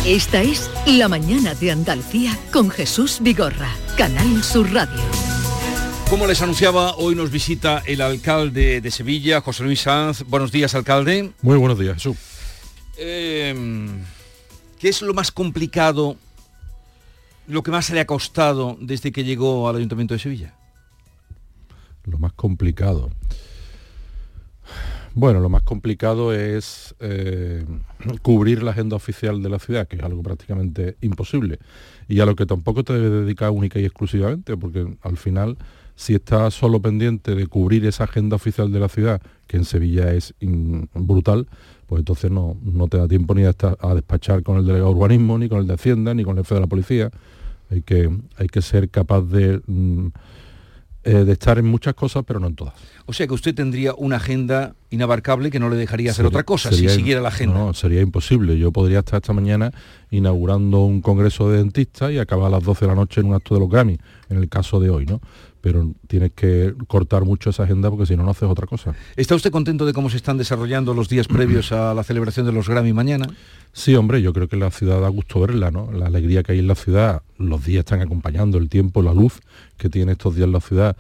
Esta 0.08 0.42
es 0.42 0.72
La 0.86 1.10
Mañana 1.10 1.54
de 1.54 1.70
Andalucía 1.70 2.32
con 2.54 2.70
Jesús 2.70 3.18
Vigorra, 3.20 3.76
Canal 3.98 4.42
Sur 4.42 4.72
Radio. 4.72 5.02
Como 6.10 6.26
les 6.26 6.42
anunciaba, 6.42 6.96
hoy 6.96 7.14
nos 7.14 7.30
visita 7.30 7.84
el 7.86 8.00
alcalde 8.00 8.80
de 8.80 8.90
Sevilla, 8.90 9.42
José 9.42 9.66
Luis 9.66 9.82
Sanz. 9.82 10.24
Buenos 10.24 10.54
días, 10.54 10.74
alcalde. 10.76 11.34
Muy 11.42 11.58
buenos 11.58 11.78
días, 11.78 11.96
Jesús. 11.96 12.16
Eh, 12.98 13.54
¿Qué 14.80 14.88
es 14.88 15.02
lo 15.02 15.14
más 15.14 15.30
complicado, 15.34 16.16
lo 17.48 17.62
que 17.62 17.72
más 17.72 17.90
le 17.90 18.00
ha 18.00 18.08
costado 18.08 18.78
desde 18.80 19.12
que 19.12 19.26
llegó 19.26 19.68
al 19.68 19.76
Ayuntamiento 19.76 20.14
de 20.14 20.22
Sevilla? 20.22 20.54
Lo 22.06 22.18
más 22.18 22.32
complicado. 22.32 23.10
Bueno, 25.19 25.39
lo 25.39 25.50
más 25.50 25.63
complicado 25.63 26.31
es 26.31 26.93
eh, 27.00 27.65
cubrir 28.21 28.62
la 28.62 28.69
agenda 28.69 28.95
oficial 28.95 29.41
de 29.41 29.50
la 29.50 29.57
ciudad, 29.57 29.88
que 29.88 29.95
es 29.95 30.03
algo 30.03 30.21
prácticamente 30.21 30.95
imposible, 31.01 31.57
y 32.07 32.19
a 32.19 32.25
lo 32.27 32.36
que 32.36 32.45
tampoco 32.45 32.83
te 32.83 32.93
debes 32.93 33.25
dedicar 33.25 33.50
única 33.50 33.79
y 33.79 33.86
exclusivamente, 33.86 34.55
porque 34.57 34.95
al 35.01 35.17
final, 35.17 35.57
si 35.95 36.13
estás 36.13 36.53
solo 36.53 36.83
pendiente 36.83 37.33
de 37.33 37.47
cubrir 37.47 37.88
esa 37.88 38.03
agenda 38.03 38.36
oficial 38.36 38.71
de 38.71 38.79
la 38.79 38.89
ciudad, 38.89 39.19
que 39.47 39.57
en 39.57 39.65
Sevilla 39.65 40.13
es 40.13 40.36
brutal, 40.93 41.47
pues 41.88 42.01
entonces 42.01 42.29
no, 42.29 42.55
no 42.62 42.88
te 42.88 43.00
da 43.00 43.07
tiempo 43.07 43.33
ni 43.33 43.45
a, 43.45 43.55
a, 43.79 43.95
despachar 43.95 44.43
con 44.43 44.57
el 44.57 44.67
delegado 44.67 44.91
de 44.91 45.00
urbanismo, 45.00 45.39
ni 45.39 45.50
con 45.50 45.57
el 45.57 45.65
de 45.65 45.74
Hacienda, 45.74 46.13
ni 46.13 46.24
con 46.24 46.38
el 46.38 46.43
jefe 46.43 46.53
de 46.53 46.62
la 46.62 46.67
policía. 46.67 47.09
Hay 47.71 47.81
que, 47.81 48.15
hay 48.36 48.47
que 48.50 48.62
ser 48.62 48.91
capaz 48.91 49.21
de... 49.21 49.63
Mm, 49.65 50.09
eh, 51.08 51.24
de 51.24 51.32
estar 51.32 51.58
en 51.58 51.66
muchas 51.66 51.94
cosas, 51.94 52.26
pero 52.28 52.38
no 52.38 52.48
en 52.48 52.56
todas. 52.56 52.74
O 53.06 53.14
sea 53.14 53.26
que 53.28 53.34
usted 53.34 53.56
tendría 53.56 53.94
una 53.94 54.18
agenda 54.18 54.76
inabarcable 54.90 55.50
que 55.50 55.58
no 55.58 55.70
le 55.70 55.78
dejaría 55.78 56.12
hacer 56.12 56.26
otra 56.26 56.44
cosa 56.44 56.70
si 56.70 56.90
siguiera 56.90 57.22
la 57.22 57.30
agenda. 57.30 57.58
No, 57.58 57.74
sería 57.74 58.02
imposible. 58.02 58.58
Yo 58.58 58.74
podría 58.74 59.00
estar 59.00 59.22
esta 59.22 59.32
mañana 59.32 59.72
inaugurando 60.12 60.84
un 60.84 61.00
congreso 61.00 61.50
de 61.50 61.60
dentistas 61.60 62.12
y 62.12 62.20
acabar 62.20 62.48
a 62.48 62.50
las 62.50 62.64
12 62.66 62.84
de 62.84 62.88
la 62.90 62.96
noche 62.96 63.22
en 63.22 63.28
un 63.28 63.36
acto 63.36 63.54
de 63.54 63.62
los 63.62 63.70
Grammy, 63.70 63.98
en 64.30 64.38
el 64.38 64.50
caso 64.50 64.82
de 64.82 64.90
hoy, 64.90 65.06
¿no? 65.06 65.22
Pero 65.62 65.92
tienes 66.08 66.32
que 66.34 66.74
cortar 66.88 67.26
mucho 67.26 67.50
esa 67.50 67.64
agenda 67.64 67.90
porque 67.90 68.06
si 68.06 68.16
no, 68.16 68.24
no 68.24 68.32
haces 68.32 68.50
otra 68.50 68.68
cosa. 68.68 68.94
¿Está 69.16 69.36
usted 69.36 69.52
contento 69.52 69.86
de 69.86 69.94
cómo 69.94 70.10
se 70.10 70.18
están 70.18 70.38
desarrollando 70.38 70.94
los 70.94 71.10
días 71.10 71.28
previos 71.28 71.72
a 71.72 71.94
la 71.94 72.04
celebración 72.04 72.46
de 72.46 72.52
los 72.52 72.70
Grammy 72.70 72.94
mañana? 72.94 73.28
Sí, 73.74 73.96
hombre, 73.96 74.22
yo 74.22 74.34
creo 74.34 74.48
que 74.48 74.58
la 74.58 74.72
ciudad 74.72 75.02
da 75.02 75.10
gusto 75.10 75.40
verla, 75.40 75.72
¿no? 75.72 75.92
La 75.92 76.08
alegría 76.08 76.44
que 76.44 76.54
hay 76.54 76.60
en 76.60 76.68
la 76.68 76.76
ciudad, 76.76 77.22
los 77.38 77.66
días 77.66 77.80
están 77.80 78.02
acompañando, 78.02 78.58
el 78.58 78.70
tiempo, 78.70 79.02
la 79.02 79.14
luz 79.14 79.40
que 79.78 79.90
tiene 79.90 80.14
estos 80.14 80.36
días 80.36 80.50
la 80.50 80.62
ciudad 80.62 80.98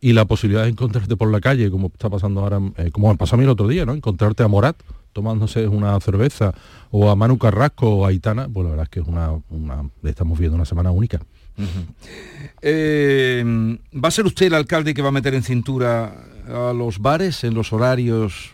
y 0.00 0.12
la 0.12 0.24
posibilidad 0.24 0.64
de 0.64 0.70
encontrarte 0.70 1.16
por 1.16 1.30
la 1.30 1.40
calle, 1.40 1.70
como 1.70 1.88
está 1.88 2.08
pasando 2.08 2.40
ahora, 2.40 2.60
eh, 2.76 2.90
como 2.90 3.10
me 3.10 3.16
pasó 3.16 3.36
a 3.36 3.38
mí 3.38 3.44
el 3.44 3.50
otro 3.50 3.68
día, 3.68 3.84
¿no? 3.84 3.92
Encontrarte 3.92 4.42
a 4.42 4.48
Morat 4.48 4.76
tomándose 5.12 5.66
una 5.66 5.98
cerveza, 6.00 6.54
o 6.90 7.10
a 7.10 7.16
Manu 7.16 7.38
Carrasco 7.38 7.88
o 7.88 8.04
a 8.04 8.08
Aitana, 8.08 8.48
pues 8.48 8.64
la 8.64 8.70
verdad 8.70 8.84
es 8.84 8.90
que 8.90 9.00
es 9.00 9.06
una, 9.06 9.32
estamos 10.04 10.38
viendo 10.38 10.56
una 10.56 10.64
semana 10.64 10.90
única. 10.90 11.20
Eh, 12.62 13.44
¿Va 13.92 14.08
a 14.08 14.10
ser 14.10 14.26
usted 14.26 14.46
el 14.46 14.54
alcalde 14.54 14.94
que 14.94 15.02
va 15.02 15.08
a 15.08 15.12
meter 15.12 15.34
en 15.34 15.42
cintura 15.42 16.14
a 16.46 16.72
los 16.72 16.98
bares 16.98 17.44
en 17.44 17.54
los 17.54 17.72
horarios 17.72 18.52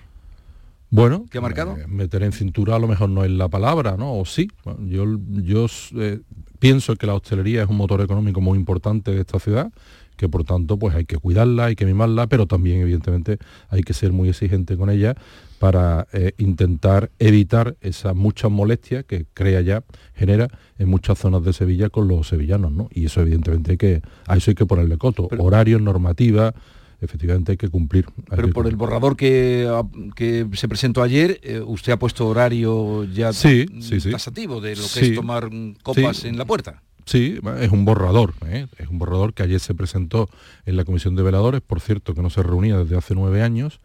bueno, 0.90 1.26
¿Qué 1.30 1.38
ha 1.38 1.40
marcado? 1.40 1.76
Eh, 1.76 1.86
meter 1.88 2.22
en 2.22 2.32
cintura 2.32 2.76
a 2.76 2.78
lo 2.78 2.86
mejor 2.86 3.08
no 3.08 3.24
es 3.24 3.30
la 3.30 3.48
palabra, 3.48 3.96
¿no? 3.96 4.18
O 4.18 4.24
sí. 4.24 4.48
yo 4.88 5.18
yo 5.28 5.66
eh, 5.96 6.20
pienso 6.58 6.96
que 6.96 7.06
la 7.06 7.14
hostelería 7.14 7.62
es 7.62 7.68
un 7.68 7.76
motor 7.76 8.00
económico 8.00 8.40
muy 8.40 8.56
importante 8.56 9.10
de 9.10 9.20
esta 9.20 9.40
ciudad, 9.40 9.72
que 10.16 10.28
por 10.28 10.44
tanto 10.44 10.78
pues 10.78 10.94
hay 10.94 11.04
que 11.04 11.16
cuidarla, 11.18 11.66
hay 11.66 11.76
que 11.76 11.86
mimarla, 11.86 12.26
pero 12.26 12.46
también 12.46 12.80
evidentemente 12.80 13.38
hay 13.68 13.82
que 13.82 13.92
ser 13.92 14.12
muy 14.12 14.28
exigente 14.28 14.76
con 14.76 14.90
ella 14.90 15.14
para 15.58 16.06
eh, 16.12 16.32
intentar 16.38 17.10
evitar 17.18 17.76
esas 17.80 18.14
muchas 18.14 18.50
molestias 18.50 19.04
que 19.04 19.26
crea 19.32 19.60
ya, 19.60 19.84
genera 20.14 20.48
en 20.78 20.88
muchas 20.88 21.18
zonas 21.18 21.44
de 21.44 21.52
Sevilla 21.52 21.88
con 21.88 22.08
los 22.08 22.28
sevillanos, 22.28 22.72
¿no? 22.72 22.88
Y 22.92 23.06
eso 23.06 23.20
evidentemente 23.20 23.72
hay 23.72 23.76
que, 23.78 24.02
a 24.26 24.36
eso 24.36 24.50
hay 24.50 24.54
que 24.54 24.66
ponerle 24.66 24.98
coto. 24.98 25.28
Horarios, 25.38 25.80
normativa, 25.80 26.54
efectivamente 27.00 27.52
hay 27.52 27.58
que 27.58 27.68
cumplir. 27.68 28.06
Pero 28.28 28.50
por 28.50 28.66
el 28.66 28.76
borrador 28.76 29.16
que, 29.16 29.66
ah, 29.70 29.82
que 30.14 30.46
se 30.52 30.68
presentó 30.68 31.02
ayer, 31.02 31.40
eh, 31.42 31.60
usted 31.60 31.92
ha 31.92 31.98
puesto 31.98 32.28
horario 32.28 33.04
ya 33.04 33.32
sí, 33.32 33.66
sí, 33.80 34.10
tasativo 34.10 34.60
de 34.60 34.76
lo 34.76 34.84
que 34.92 35.00
es 35.00 35.14
tomar 35.14 35.50
copas 35.82 36.24
en 36.24 36.36
la 36.38 36.44
puerta. 36.44 36.82
Sí, 37.06 37.38
es 37.60 37.70
un 37.70 37.84
borrador, 37.84 38.34
¿eh? 38.46 38.66
es 38.78 38.88
un 38.88 38.98
borrador 38.98 39.32
que 39.32 39.44
ayer 39.44 39.60
se 39.60 39.74
presentó 39.74 40.28
en 40.66 40.76
la 40.76 40.84
Comisión 40.84 41.14
de 41.14 41.22
Veladores, 41.22 41.60
por 41.60 41.80
cierto, 41.80 42.14
que 42.14 42.20
no 42.20 42.30
se 42.30 42.42
reunía 42.42 42.76
desde 42.78 42.96
hace 42.96 43.14
nueve 43.14 43.42
años, 43.42 43.80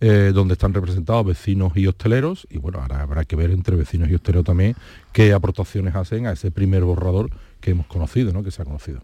eh, 0.00 0.32
donde 0.34 0.54
están 0.54 0.72
representados 0.72 1.26
vecinos 1.26 1.76
y 1.76 1.86
hosteleros, 1.86 2.46
y 2.50 2.56
bueno, 2.56 2.80
ahora 2.80 3.02
habrá 3.02 3.26
que 3.26 3.36
ver 3.36 3.50
entre 3.50 3.76
vecinos 3.76 4.08
y 4.08 4.14
hosteleros 4.14 4.46
también 4.46 4.74
qué 5.12 5.34
aportaciones 5.34 5.94
hacen 5.94 6.26
a 6.26 6.32
ese 6.32 6.50
primer 6.50 6.84
borrador 6.84 7.30
que 7.60 7.72
hemos 7.72 7.86
conocido, 7.86 8.32
¿no? 8.32 8.42
que 8.42 8.50
se 8.50 8.62
ha 8.62 8.64
conocido. 8.64 9.02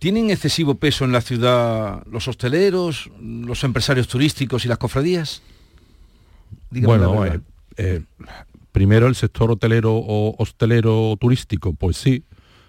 ¿Tienen 0.00 0.30
excesivo 0.30 0.74
peso 0.74 1.04
en 1.04 1.12
la 1.12 1.20
ciudad 1.20 2.04
los 2.10 2.26
hosteleros, 2.26 3.08
los 3.20 3.62
empresarios 3.62 4.08
turísticos 4.08 4.64
y 4.64 4.68
las 4.68 4.78
cofradías? 4.78 5.42
bueno, 6.70 7.24
eh, 7.24 7.40
eh, 7.76 8.02
primero 8.76 9.06
el 9.06 9.14
sector 9.14 9.50
hotelero 9.50 9.94
o 9.96 10.34
hostelero 10.36 11.16
turístico, 11.18 11.72
pues 11.72 11.96
sí, 11.96 12.24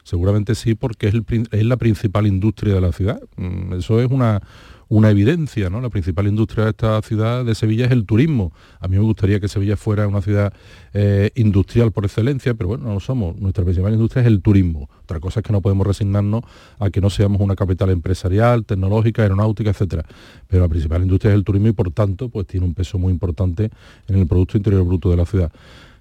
seguramente 0.06 0.56
sí, 0.56 0.74
porque 0.74 1.08
es, 1.10 1.66
la 1.66 1.76
principal 1.76 2.28
industria 2.28 2.76
de 2.76 2.80
la 2.80 2.94
ciudad. 2.94 3.20
Mm, 3.36 3.74
eso 3.74 4.00
es 4.00 4.10
una, 4.10 4.42
una 4.88 5.10
evidencia, 5.10 5.70
¿no? 5.70 5.82
La 5.82 5.90
principal 5.90 6.28
industria 6.28 6.64
de 6.64 6.70
esta 6.70 7.02
ciudad 7.02 7.44
de 7.44 7.54
Sevilla 7.56 7.88
es 7.88 7.92
el 7.92 8.06
turismo. 8.06 8.54
A 8.80 8.88
mí 8.88 8.96
me 8.96 9.04
gustaría 9.04 9.42
que 9.42 9.50
Sevilla 9.50 9.76
fuera 9.76 10.08
una 10.08 10.22
ciudad 10.22 10.54
eh, 10.94 11.32
industrial 11.36 11.92
por 11.92 12.06
excelencia, 12.06 12.54
pero 12.54 12.70
bueno, 12.70 12.86
no 12.86 12.94
lo 12.94 13.00
somos. 13.02 13.36
Nuestra 13.36 13.66
principal 13.66 13.92
industria 13.92 14.22
es 14.22 14.28
el 14.28 14.42
turismo. 14.42 14.90
Otra 15.04 15.20
cosa 15.20 15.42
es 15.42 15.46
que 15.46 15.52
no 15.52 15.62
podemos 15.62 15.86
resignarnos 15.86 16.44
a 16.80 16.90
que 16.90 17.02
no 17.02 17.10
seamos 17.10 17.42
una 17.42 17.58
capital 17.58 17.90
empresarial, 17.90 18.64
tecnológica, 18.64 19.24
aeronáutica, 19.24 19.72
etcétera. 19.72 20.06
Pero 20.48 20.64
la 20.64 20.70
principal 20.70 21.02
industria 21.02 21.32
es 21.32 21.36
el 21.36 21.44
turismo 21.44 21.68
y 21.68 21.74
por 21.74 21.92
tanto, 21.92 22.30
pues 22.30 22.48
tiene 22.48 22.66
un 22.66 22.74
peso 22.74 22.98
muy 22.98 23.12
importante 23.12 23.72
en 24.08 24.16
el 24.16 24.26
Producto 24.26 24.56
Interior 24.56 24.86
Bruto 24.86 25.10
de 25.10 25.18
la 25.18 25.26
ciudad. 25.26 25.52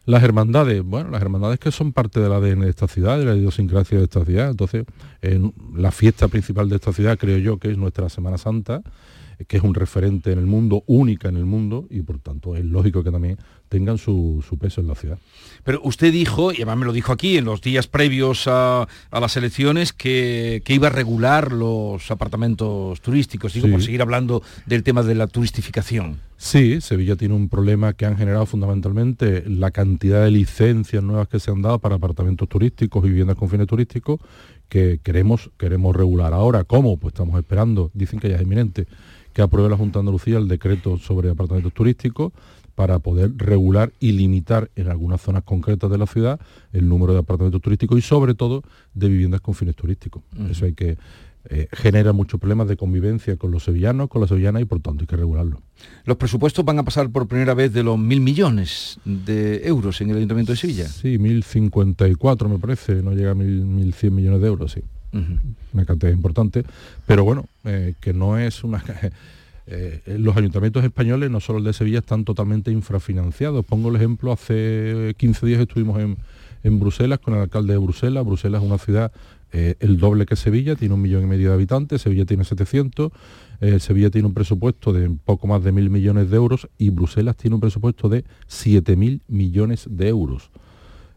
Las 0.07 0.23
hermandades, 0.23 0.83
bueno, 0.85 1.11
las 1.11 1.21
hermandades 1.21 1.59
que 1.59 1.73
son 1.73 1.93
parte 1.93 2.21
del 2.21 2.33
ADN 2.33 2.61
de 2.61 2.71
esta 2.71 2.87
ciudad, 2.87 3.19
de 3.19 3.25
la 3.25 3.35
idiosincrasia 3.35 3.99
de 3.99 4.05
esta 4.05 4.25
ciudad. 4.25 4.51
Entonces, 4.51 4.85
la 5.75 5.91
fiesta 5.91 6.29
principal 6.29 6.69
de 6.69 6.77
esta 6.77 6.93
ciudad, 6.93 7.19
creo 7.19 7.39
yo, 7.39 7.59
que 7.59 7.73
es 7.73 7.77
nuestra 7.77 8.09
Semana 8.09 8.39
Santa, 8.39 8.83
que 9.47 9.57
es 9.57 9.63
un 9.63 9.75
referente 9.75 10.33
en 10.33 10.39
el 10.39 10.47
mundo, 10.47 10.83
única 10.87 11.29
en 11.29 11.37
el 11.37 11.45
mundo, 11.45 11.87
y 11.91 12.03
por 12.03 12.19
tanto 12.19 12.57
es 12.57 12.65
lógico 12.65 13.05
que 13.05 13.11
también 13.11 13.39
tengan 13.69 13.99
su, 13.99 14.45
peso 14.61 14.81
en 14.81 14.89
la 14.89 14.95
ciudad. 14.95 15.19
Pero 15.65 15.81
usted 15.83 16.13
dijo, 16.13 16.53
y 16.53 16.57
además 16.57 16.79
me 16.79 16.87
lo 16.87 16.93
dijo 16.93 17.13
aquí 17.13 17.37
en 17.37 17.45
los 17.45 17.61
días 17.61 17.87
previos 17.89 18.45
a, 18.47 18.87
las 19.11 19.37
elecciones, 19.37 19.93
que, 19.93 20.63
iba 20.67 20.89
a 20.89 20.91
regular 20.91 21.53
los 21.53 22.11
apartamentos 22.11 23.01
turísticos, 23.01 23.53
digo, 23.53 23.69
por 23.69 23.83
seguir 23.83 24.03
hablando 24.03 24.43
del 24.67 24.83
tema 24.83 25.03
de 25.03 25.15
la 25.15 25.27
turistificación. 25.27 26.19
Sí, 26.39 26.81
Sevilla 26.83 27.17
tiene 27.17 27.35
un 27.35 27.49
problema 27.49 27.95
que 27.95 28.05
han 28.05 28.17
generado 28.17 28.45
fundamentalmente 28.45 29.45
la 29.49 29.71
cantidad 29.71 30.23
de 30.23 30.31
licencias 30.31 31.03
nuevas 31.03 31.29
que 31.29 31.41
se 31.41 31.51
han 31.51 31.63
dado 31.63 31.79
para 31.79 31.97
apartamentos 31.97 32.49
turísticos 32.49 33.05
y 33.05 33.09
viviendas 33.09 33.37
con 33.37 33.49
fines 33.49 33.67
turísticos 33.67 34.21
que 34.69 35.01
queremos, 35.03 35.51
queremos 35.57 35.97
regular. 35.97 36.33
Ahora, 36.35 36.65
¿cómo? 36.65 36.99
Pues 36.99 37.15
estamos 37.15 37.39
esperando, 37.39 37.91
dicen 37.95 38.21
que 38.21 38.29
ya 38.29 38.37
es 38.37 38.43
inminente, 38.43 38.87
que 39.37 39.43
apruebe 39.43 39.69
la 39.69 39.77
Junta 39.77 39.99
de 39.99 40.01
Andalucía 40.01 40.39
el 40.39 40.49
decreto 40.49 40.97
sobre 40.97 41.29
apartamentos 41.29 41.75
turísticos 41.75 42.33
para 42.75 43.01
poder 43.01 43.37
regular 43.37 43.93
y 44.01 44.13
limitar 44.13 44.71
en 44.77 44.89
algunas 44.89 45.21
zonas 45.21 45.43
concretas 45.43 45.91
de 45.91 45.99
la 45.99 46.07
ciudad 46.07 46.41
el 46.73 46.89
número 46.89 47.13
de 47.13 47.19
apartamentos 47.19 47.61
turísticos 47.61 47.99
y 47.99 48.01
sobre 48.01 48.35
todo 48.35 48.63
de 48.95 49.09
viviendas 49.09 49.43
con 49.43 49.53
fines 49.53 49.77
turísticos. 49.77 50.23
Eso 50.51 50.65
hay 50.65 50.73
que 50.73 50.97
eh, 51.51 51.69
genera 51.71 52.15
muchos 52.15 52.41
problemas 52.41 52.67
de 52.67 52.79
convivencia 52.79 53.37
con 53.37 53.51
los 53.51 53.65
sevillanos, 53.65 54.09
con 54.09 54.23
las 54.23 54.31
sevillanas 54.31 54.63
y 54.63 54.65
por 54.65 54.81
tanto 54.81 55.03
hay 55.03 55.07
que 55.07 55.17
regularlo. 55.17 55.61
Los 56.07 56.17
presupuestos 56.17 56.65
van 56.65 56.79
a 56.79 56.83
pasar 56.83 57.11
por 57.11 57.29
primera 57.29 57.53
vez 57.53 57.75
de 57.75 57.83
los 57.83 57.99
mil 57.99 58.23
millones 58.23 58.99
de 59.05 59.69
euros 59.69 60.01
en 60.01 60.09
el 60.09 60.17
Ayuntamiento 60.17 60.53
de 60.53 60.57
Sevilla. 60.57 60.89
Sí, 60.89 61.19
mil 61.19 61.45
cincuenta 61.45 62.09
y 62.09 62.15
cuatro 62.15 62.49
me 62.49 62.59
parece, 62.59 63.03
no 63.03 63.13
llega 63.13 63.33
a 63.33 63.35
mil, 63.35 63.67
mil 63.67 63.93
cien 63.93 64.15
millones 64.15 64.41
de 64.41 64.47
euros, 64.47 64.73
sí. 64.73 64.81
Una 65.73 65.85
cantidad 65.85 66.13
importante, 66.13 66.65
pero 67.07 67.25
bueno, 67.25 67.47
eh, 67.65 67.95
que 68.01 68.13
no 68.13 68.39
es 68.39 68.65
una 68.65 68.83
Eh, 69.69 70.01
los 70.19 70.37
ayuntamientos 70.37 70.85
españoles, 70.85 71.29
no 71.29 71.41
solo 71.41 71.59
el 71.59 71.65
de 71.65 71.73
Sevilla, 71.73 71.99
están 71.99 72.25
totalmente 72.25 72.71
infrafinanciados. 72.71 73.65
Pongo 73.65 73.89
el 73.89 73.97
ejemplo, 73.97 74.33
hace 74.33 75.15
15 75.17 75.47
días 75.47 75.61
estuvimos 75.61 76.01
en, 76.01 76.17
Bruselas 76.81 77.21
con 77.21 77.35
el 77.35 77.41
alcalde 77.41 77.75
de 77.75 77.79
Bruselas. 77.79 78.25
Bruselas 78.25 78.61
es 78.61 78.69
una 78.69 78.79
ciudad 78.79 79.13
eh, 79.53 79.77
el 79.79 79.99
doble 79.99 80.27
que 80.27 80.35
Sevilla, 80.35 80.75
tiene 80.75 80.95
un 80.95 81.01
millón 81.01 81.23
y 81.23 81.27
medio 81.27 81.49
de 81.49 81.55
habitantes, 81.55 82.03
Sevilla 82.03 82.25
tiene 82.25 82.43
700, 82.43 83.13
eh, 83.61 83.79
Sevilla 83.79 84.11
tiene 84.11 84.27
un 84.27 84.35
presupuesto 84.35 84.93
de 84.93 85.09
poco 85.25 85.47
más 85.47 85.63
de 85.63 85.71
mil 85.71 85.91
millones 85.91 86.29
de 86.29 86.37
euros 86.37 86.69
y 86.77 86.91
Bruselas 86.91 87.37
tiene 87.37 87.55
un 87.55 87.61
presupuesto 87.61 88.09
de 88.09 88.25
7.000 88.49 89.21
millones 89.29 89.87
de 89.89 90.09
euros. 90.09 90.51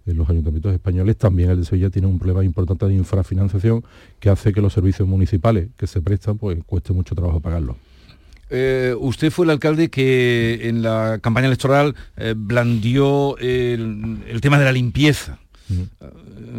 En 0.10 0.18
los 0.18 0.30
ayuntamientos 0.30 0.74
españoles 0.74 1.18
también 1.18 1.52
el 1.52 1.60
de 1.60 1.66
Sevilla 1.66 1.90
tiene 1.90 2.08
un 2.08 2.18
problema 2.18 2.44
importante 2.44 2.86
de 2.88 2.94
infrafinanciación 2.96 3.84
que 4.20 4.30
hace 4.30 4.52
que 4.54 4.62
los 4.62 4.74
servicios 4.74 5.08
municipales 5.08 5.70
que 5.78 5.88
se 5.88 6.02
prestan 6.02 6.38
pues 6.38 6.60
cueste 6.66 6.94
mucho 6.94 7.16
trabajo 7.16 7.40
pagarlos. 7.40 7.76
Eh, 8.50 8.96
usted 9.00 9.32
fue 9.32 9.46
el 9.46 9.52
alcalde 9.52 9.90
que 9.90 10.68
en 10.68 10.82
la 10.82 11.20
campaña 11.22 11.48
electoral 11.48 11.96
eh, 12.18 12.34
blandió 12.36 13.38
el, 13.38 14.40
tema 14.42 14.58
de 14.58 14.66
la 14.66 14.72
limpieza. 14.72 15.38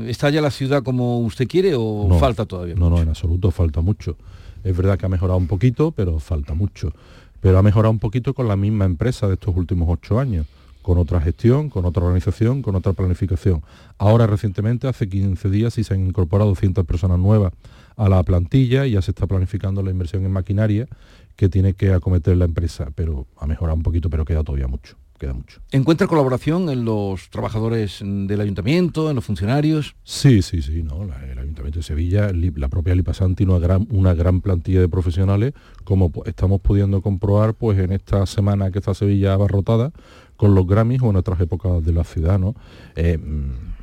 ¿Está 0.06 0.30
ya 0.30 0.40
la 0.40 0.52
ciudad 0.52 0.84
como 0.84 1.18
usted 1.18 1.48
quiere 1.48 1.72
o 1.74 2.16
falta 2.20 2.46
todavía? 2.46 2.76
No, 2.76 2.90
no, 2.90 3.00
en 3.00 3.08
absoluto 3.08 3.50
falta 3.50 3.80
mucho. 3.80 4.16
Es 4.62 4.76
verdad 4.76 4.96
que 4.98 5.06
ha 5.06 5.08
mejorado 5.08 5.38
un 5.38 5.48
poquito, 5.48 5.90
pero 5.90 6.20
falta 6.20 6.54
mucho. 6.54 6.92
Pero 7.40 7.58
ha 7.58 7.62
mejorado 7.62 7.90
un 7.90 7.98
poquito 7.98 8.34
con 8.34 8.46
la 8.46 8.54
misma 8.54 8.84
empresa 8.84 9.26
de 9.26 9.34
estos 9.34 9.56
últimos 9.56 9.88
ocho 9.90 10.20
años, 10.20 10.46
con 10.82 10.98
otra 10.98 11.20
gestión, 11.20 11.70
con 11.70 11.84
otra 11.84 12.02
organización, 12.04 12.62
con 12.62 12.74
otra 12.76 12.92
planificación. 12.92 13.62
Ahora 13.98 14.26
recientemente, 14.26 14.88
hace 14.88 15.08
15 15.08 15.50
días, 15.50 15.74
sí 15.74 15.84
se 15.84 15.94
han 15.94 16.06
incorporado 16.06 16.50
200 16.50 16.84
personas 16.86 17.18
nuevas 17.18 17.52
a 17.96 18.08
la 18.08 18.22
plantilla 18.22 18.86
y 18.86 18.92
ya 18.92 19.02
se 19.02 19.10
está 19.10 19.26
planificando 19.26 19.82
la 19.82 19.90
inversión 19.90 20.24
en 20.24 20.32
maquinaria 20.32 20.88
que 21.36 21.48
tiene 21.48 21.74
que 21.74 21.92
acometer 21.92 22.36
la 22.36 22.44
empresa, 22.44 22.90
pero 22.94 23.26
ha 23.38 23.46
mejorado 23.46 23.76
un 23.76 23.82
poquito, 23.82 24.10
pero 24.10 24.24
queda 24.24 24.42
todavía 24.42 24.68
mucho. 24.68 24.96
Queda 25.18 25.34
mucho. 25.34 25.60
¿Encuentra 25.70 26.06
colaboración 26.06 26.70
en 26.70 26.86
los 26.86 27.28
trabajadores 27.28 28.00
del 28.02 28.40
ayuntamiento, 28.40 29.10
en 29.10 29.16
los 29.16 29.24
funcionarios? 29.24 29.94
Sí, 30.02 30.40
sí, 30.40 30.62
sí, 30.62 30.82
no. 30.82 31.02
el 31.02 31.38
ayuntamiento 31.38 31.80
de 31.80 31.82
Sevilla, 31.82 32.30
la 32.32 32.68
propia 32.68 32.94
Lipasan 32.94 33.34
tiene 33.34 33.52
una 33.52 33.60
gran, 33.60 33.86
una 33.90 34.14
gran 34.14 34.40
plantilla 34.40 34.80
de 34.80 34.88
profesionales, 34.88 35.52
como 35.84 36.10
estamos 36.24 36.62
pudiendo 36.62 37.02
comprobar 37.02 37.52
pues 37.52 37.78
en 37.78 37.92
esta 37.92 38.24
semana 38.24 38.70
que 38.70 38.78
está 38.78 38.94
Sevilla 38.94 39.34
abarrotada 39.34 39.92
con 40.40 40.54
los 40.54 40.66
Grammys 40.66 41.02
o 41.02 41.10
en 41.10 41.16
otras 41.16 41.38
épocas 41.38 41.84
de 41.84 41.92
la 41.92 42.02
ciudad, 42.02 42.38
¿no? 42.38 42.54
Eh, 42.96 43.18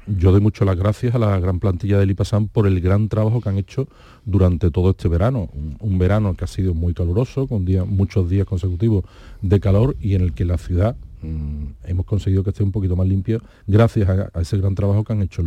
yo 0.07 0.31
doy 0.31 0.41
mucho 0.41 0.65
las 0.65 0.75
gracias 0.75 1.13
a 1.13 1.19
la 1.19 1.39
gran 1.39 1.59
plantilla 1.59 1.99
de 1.99 2.07
Lipasan 2.07 2.47
por 2.47 2.65
el 2.65 2.81
gran 2.81 3.09
trabajo 3.09 3.41
que 3.41 3.49
han 3.49 3.59
hecho 3.59 3.87
durante 4.25 4.71
todo 4.71 4.89
este 4.89 5.07
verano. 5.07 5.49
Un, 5.79 5.99
verano 5.99 6.33
que 6.33 6.45
ha 6.45 6.47
sido 6.47 6.73
muy 6.73 6.95
caluroso, 6.95 7.45
con 7.45 7.63
muchos 7.87 8.27
días 8.27 8.47
consecutivos 8.47 9.05
de 9.43 9.59
calor 9.59 9.95
y 10.01 10.15
en 10.15 10.21
el 10.21 10.33
que 10.33 10.45
la 10.45 10.57
ciudad 10.57 10.95
mm, 11.21 11.65
hemos 11.83 12.07
conseguido 12.07 12.43
que 12.43 12.49
esté 12.49 12.63
un 12.63 12.71
poquito 12.71 12.95
más 12.95 13.07
limpia 13.07 13.39
gracias 13.67 14.09
a, 14.09 14.41
ese 14.41 14.57
gran 14.57 14.73
trabajo 14.73 15.03
que 15.03 15.13
han 15.13 15.21
hecho 15.21 15.43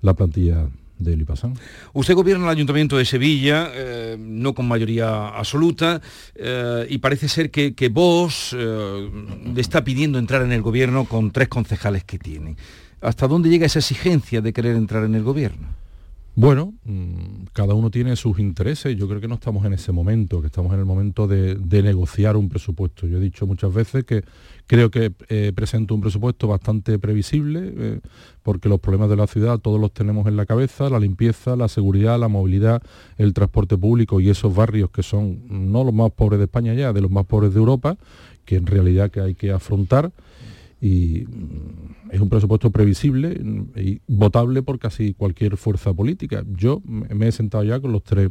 la 0.00 0.14
plantilla 0.14 0.66
Usted 1.92 2.14
gobierna 2.14 2.44
el 2.46 2.50
Ayuntamiento 2.50 2.96
de 2.96 3.04
Sevilla, 3.04 3.70
eh, 3.74 4.16
no 4.18 4.54
con 4.54 4.66
mayoría 4.66 5.28
absoluta, 5.28 6.00
eh, 6.34 6.86
y 6.88 6.98
parece 6.98 7.28
ser 7.28 7.50
que, 7.50 7.90
vos 7.92 8.54
eh, 8.58 9.10
le 9.54 9.60
está 9.60 9.84
pidiendo 9.84 10.18
entrar 10.18 10.42
en 10.42 10.52
el 10.52 10.62
gobierno 10.62 11.04
con 11.04 11.30
tres 11.30 11.48
concejales 11.48 12.04
que 12.04 12.18
tiene. 12.18 12.56
¿Hasta 13.00 13.26
dónde 13.26 13.50
llega 13.50 13.66
esa 13.66 13.80
exigencia 13.80 14.40
de 14.40 14.52
querer 14.52 14.76
entrar 14.76 15.04
en 15.04 15.14
el 15.14 15.22
gobierno? 15.22 15.81
Bueno, 16.34 16.72
mm, 16.84 17.44
cada 17.52 17.74
uno 17.74 17.90
tiene 17.90 18.16
sus 18.16 18.38
intereses. 18.38 18.96
Yo 18.96 19.06
creo 19.06 19.20
que 19.20 19.28
no 19.28 19.34
estamos 19.34 19.66
en 19.66 19.74
ese 19.74 19.92
momento, 19.92 20.40
que 20.40 20.46
estamos 20.46 20.72
en 20.72 20.78
el 20.78 20.86
momento 20.86 21.28
de, 21.28 21.82
negociar 21.82 22.38
un 22.38 22.48
presupuesto. 22.48 23.06
Yo 23.06 23.18
he 23.18 23.20
dicho 23.20 23.46
muchas 23.46 23.74
veces 23.74 24.04
que 24.04 24.24
creo 24.66 24.90
que 24.90 25.12
eh, 25.28 25.52
presento 25.54 25.94
un 25.94 26.00
presupuesto 26.00 26.48
bastante 26.48 26.98
previsible, 26.98 27.74
eh, 27.76 28.00
porque 28.42 28.70
los 28.70 28.80
problemas 28.80 29.10
de 29.10 29.16
la 29.16 29.26
ciudad 29.26 29.58
todos 29.58 29.78
los 29.78 29.92
tenemos 29.92 30.26
en 30.26 30.36
la 30.36 30.46
cabeza, 30.46 30.88
la 30.88 31.00
limpieza, 31.00 31.54
la 31.54 31.68
seguridad, 31.68 32.18
la 32.18 32.28
movilidad, 32.28 32.82
el 33.18 33.34
transporte 33.34 33.76
público 33.76 34.18
y 34.18 34.30
esos 34.30 34.54
barrios 34.54 34.90
que 34.90 35.02
son 35.02 35.70
no 35.70 35.84
los 35.84 35.92
más 35.92 36.12
pobres 36.12 36.38
de 36.38 36.44
España 36.44 36.72
ya, 36.72 36.94
de 36.94 37.02
los 37.02 37.10
más 37.10 37.26
pobres 37.26 37.52
de 37.52 37.58
Europa, 37.58 37.98
que 38.46 38.56
en 38.56 38.66
realidad 38.66 39.10
que 39.10 39.20
hay 39.20 39.34
que 39.34 39.50
afrontar 39.50 40.12
y 40.82 41.24
mm, 41.28 42.10
es 42.10 42.20
un 42.20 42.28
presupuesto 42.28 42.70
previsible 42.70 43.40
y 43.76 44.00
votable 44.08 44.62
por 44.62 44.80
casi 44.80 45.14
cualquier 45.14 45.56
fuerza 45.56 45.94
política. 45.94 46.44
Yo 46.56 46.82
me 46.84 47.28
he 47.28 47.32
sentado 47.32 47.62
ya 47.62 47.80
con 47.80 47.92
los 47.92 48.02
tres 48.02 48.30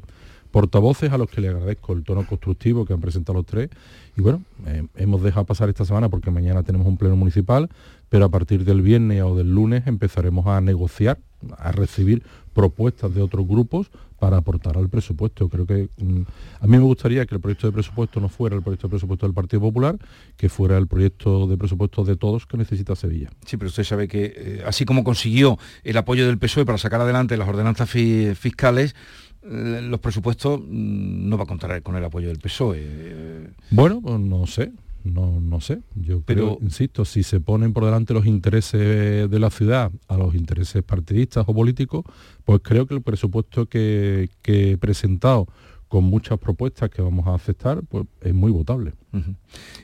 portavoces 0.51 1.13
a 1.13 1.17
los 1.17 1.29
que 1.29 1.39
le 1.39 1.47
agradezco 1.47 1.93
el 1.93 2.03
tono 2.03 2.27
constructivo 2.27 2.85
que 2.85 2.91
han 2.91 2.99
presentado 2.99 3.37
los 3.37 3.45
tres 3.45 3.69
y 4.17 4.21
bueno, 4.21 4.43
eh, 4.67 4.85
hemos 4.97 5.23
dejado 5.23 5.45
pasar 5.45 5.69
esta 5.69 5.85
semana 5.85 6.09
porque 6.09 6.29
mañana 6.29 6.61
tenemos 6.63 6.87
un 6.87 6.97
pleno 6.97 7.15
municipal, 7.15 7.69
pero 8.09 8.25
a 8.25 8.29
partir 8.29 8.65
del 8.65 8.81
viernes 8.81 9.23
o 9.23 9.35
del 9.35 9.49
lunes 9.49 9.87
empezaremos 9.87 10.45
a 10.47 10.59
negociar, 10.59 11.19
a 11.57 11.71
recibir 11.71 12.23
propuestas 12.53 13.15
de 13.15 13.21
otros 13.21 13.47
grupos 13.47 13.89
para 14.21 14.37
aportar 14.37 14.77
al 14.77 14.87
presupuesto. 14.87 15.49
Creo 15.49 15.65
que 15.65 15.89
mm, 15.97 16.21
a 16.59 16.67
mí 16.67 16.77
me 16.77 16.83
gustaría 16.83 17.25
que 17.25 17.33
el 17.33 17.41
proyecto 17.41 17.65
de 17.65 17.73
presupuesto 17.73 18.19
no 18.19 18.29
fuera 18.29 18.55
el 18.55 18.61
proyecto 18.61 18.85
de 18.85 18.91
presupuesto 18.91 19.25
del 19.25 19.33
Partido 19.33 19.61
Popular, 19.61 19.97
que 20.37 20.47
fuera 20.47 20.77
el 20.77 20.85
proyecto 20.85 21.47
de 21.47 21.57
presupuesto 21.57 22.03
de 22.03 22.15
todos 22.17 22.45
que 22.45 22.55
necesita 22.55 22.95
Sevilla. 22.95 23.31
Sí, 23.43 23.57
pero 23.57 23.69
usted 23.69 23.83
sabe 23.83 24.07
que 24.07 24.31
eh, 24.37 24.63
así 24.63 24.85
como 24.85 25.03
consiguió 25.03 25.57
el 25.83 25.97
apoyo 25.97 26.27
del 26.27 26.37
PSOE 26.37 26.65
para 26.65 26.77
sacar 26.77 27.01
adelante 27.01 27.35
las 27.35 27.49
ordenanzas 27.49 27.89
fiscales, 27.89 28.95
eh, 29.41 29.79
los 29.81 29.99
presupuestos 29.99 30.59
mm, 30.59 31.27
no 31.27 31.35
va 31.35 31.45
a 31.45 31.47
contar 31.47 31.81
con 31.81 31.95
el 31.95 32.05
apoyo 32.05 32.27
del 32.27 32.37
PSOE. 32.37 33.49
Bueno, 33.71 34.01
pues 34.01 34.19
no 34.19 34.45
sé. 34.45 34.71
No, 35.03 35.39
no 35.39 35.61
sé, 35.61 35.79
yo 35.95 36.21
pero, 36.21 36.59
insisto, 36.61 37.05
si 37.05 37.23
se 37.23 37.39
ponen 37.39 37.73
por 37.73 37.85
delante 37.85 38.13
los 38.13 38.25
intereses 38.25 39.29
de 39.29 39.39
la 39.39 39.49
ciudad 39.49 39.91
a 40.07 40.17
los 40.17 40.35
intereses 40.35 40.83
partidistas 40.83 41.45
o 41.47 41.53
políticos, 41.53 42.05
pues 42.45 42.61
creo 42.63 42.85
que 42.85 42.93
el 42.93 43.01
presupuesto 43.01 43.67
que, 43.67 44.29
he 44.43 44.77
presentado 44.77 45.47
con 45.87 46.03
muchas 46.05 46.39
propuestas 46.39 46.89
que 46.89 47.01
vamos 47.01 47.27
a 47.27 47.33
aceptar, 47.33 47.81
pues 47.89 48.05
es 48.21 48.33
muy 48.33 48.51
votable. 48.51 48.93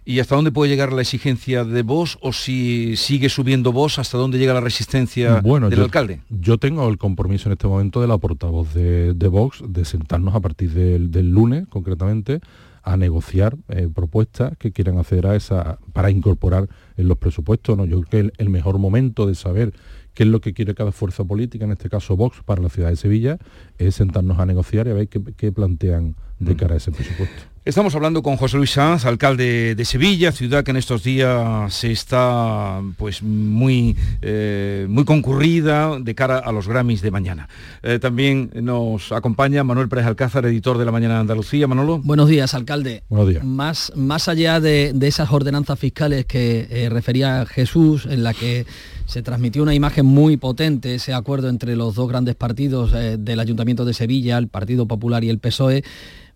¿Y 0.06 0.20
hasta 0.20 0.36
dónde 0.36 0.52
puede 0.52 0.72
llegar 0.72 0.94
la 0.94 1.02
exigencia 1.02 1.66
de 1.66 1.82
vos 1.82 2.18
o 2.22 2.32
si 2.32 2.96
sigue 2.96 3.28
subiendo 3.28 3.74
vos, 3.74 4.00
hasta 4.00 4.18
dónde 4.18 4.38
llega 4.38 4.54
la 4.54 4.62
resistencia 4.62 5.42
del 5.42 5.82
alcalde? 5.82 6.22
Yo 6.30 6.58
tengo 6.58 6.88
el 6.88 6.98
compromiso 6.98 7.50
en 7.50 7.54
este 7.54 7.68
momento 7.68 8.00
de 8.00 8.08
la 8.08 8.18
portavoz 8.18 8.74
de, 8.74 9.28
Vox 9.30 9.62
de 9.68 9.84
sentarnos 9.84 10.34
a 10.34 10.40
partir 10.40 10.72
del, 10.72 11.12
del 11.12 11.30
lunes, 11.30 11.68
concretamente, 11.68 12.40
a 12.88 12.96
negociar 12.96 13.58
eh, 13.68 13.90
propuestas 13.94 14.58
que 14.58 14.72
quieran 14.72 14.98
hacer 14.98 15.28
a 15.28 15.36
esa 15.36 15.78
para 15.92 16.10
incorporar 16.10 16.70
en 16.96 17.10
los 17.10 17.18
presupuestos. 17.18 17.78
¿no? 17.78 17.86
Yo 17.86 18.02
creo 18.02 18.32
que 18.32 18.34
el, 18.38 18.50
mejor 18.50 18.80
momento 18.80 19.28
de 19.28 19.36
saber 19.36 19.74
qué 20.14 20.24
es 20.24 20.30
lo 20.30 20.40
que 20.40 20.54
quiere 20.54 20.74
cada 20.74 20.94
fuerza 20.94 21.26
política, 21.26 21.66
en 21.66 21.74
este 21.74 21.90
caso 21.90 22.16
Vox, 22.16 22.42
para 22.46 22.62
la 22.62 22.70
ciudad 22.70 22.90
de 22.90 22.96
Sevilla, 22.96 23.40
es 23.78 23.96
sentarnos 23.96 24.40
a 24.40 24.46
negociar 24.46 24.88
y 24.88 24.92
a 24.92 24.94
ver 24.94 25.10
qué, 25.10 25.52
plantean 25.52 26.16
de 26.40 26.54
mm. 26.54 26.58
cara 26.58 26.76
a 26.76 26.78
ese 26.78 26.92
presupuesto. 26.94 27.44
Estamos 27.68 27.94
hablando 27.96 28.24
con 28.24 28.38
José 28.38 28.56
Luis 28.56 28.72
Sanz, 28.72 29.04
alcalde 29.04 29.76
de 29.76 29.84
Sevilla, 29.84 30.32
ciudad 30.32 30.64
que 30.64 30.72
en 30.72 30.78
estos 30.78 31.04
días 31.04 31.84
está 31.84 32.82
pues 32.96 33.22
muy, 33.22 33.94
eh, 34.22 34.86
muy 34.88 35.04
concurrida 35.04 36.00
de 36.00 36.16
cara 36.16 36.38
a 36.38 36.54
los 36.54 36.70
Grammys 36.70 37.02
de 37.02 37.12
mañana. 37.12 37.50
Eh, 37.84 38.00
también 38.00 38.52
nos 38.54 39.12
acompaña 39.12 39.66
Manuel 39.66 39.90
Pérez 39.90 40.06
Alcázar, 40.06 40.46
editor 40.46 40.78
de 40.78 40.86
La 40.86 40.94
Mañana 40.94 41.16
de 41.16 41.20
Andalucía. 41.20 41.68
Manolo. 41.68 42.00
Buenos 42.00 42.30
días, 42.30 42.54
alcalde. 42.54 43.04
Buenos 43.10 43.28
días. 43.28 43.44
Más, 43.44 43.92
más 43.98 44.30
allá 44.30 44.62
de, 44.62 44.96
esas 45.02 45.30
ordenanzas 45.30 45.78
fiscales 45.78 46.24
que 46.24 46.68
eh, 46.70 46.88
refería 46.88 47.46
Jesús, 47.46 48.06
en 48.06 48.24
la 48.24 48.34
que 48.34 48.66
se 49.08 49.22
transmitió 49.22 49.62
una 49.64 49.76
imagen 49.76 50.06
muy 50.06 50.38
potente, 50.38 50.96
ese 50.96 51.14
acuerdo 51.14 51.50
entre 51.50 51.76
los 51.76 51.96
dos 51.96 52.08
grandes 52.08 52.36
partidos 52.36 52.94
del 52.94 53.40
Ayuntamiento 53.42 53.84
de 53.84 53.94
Sevilla, 53.94 54.38
el 54.38 54.48
Partido 54.48 54.86
Popular 54.86 55.26
y 55.26 55.30
el 55.30 55.40
PSOE, 55.40 55.84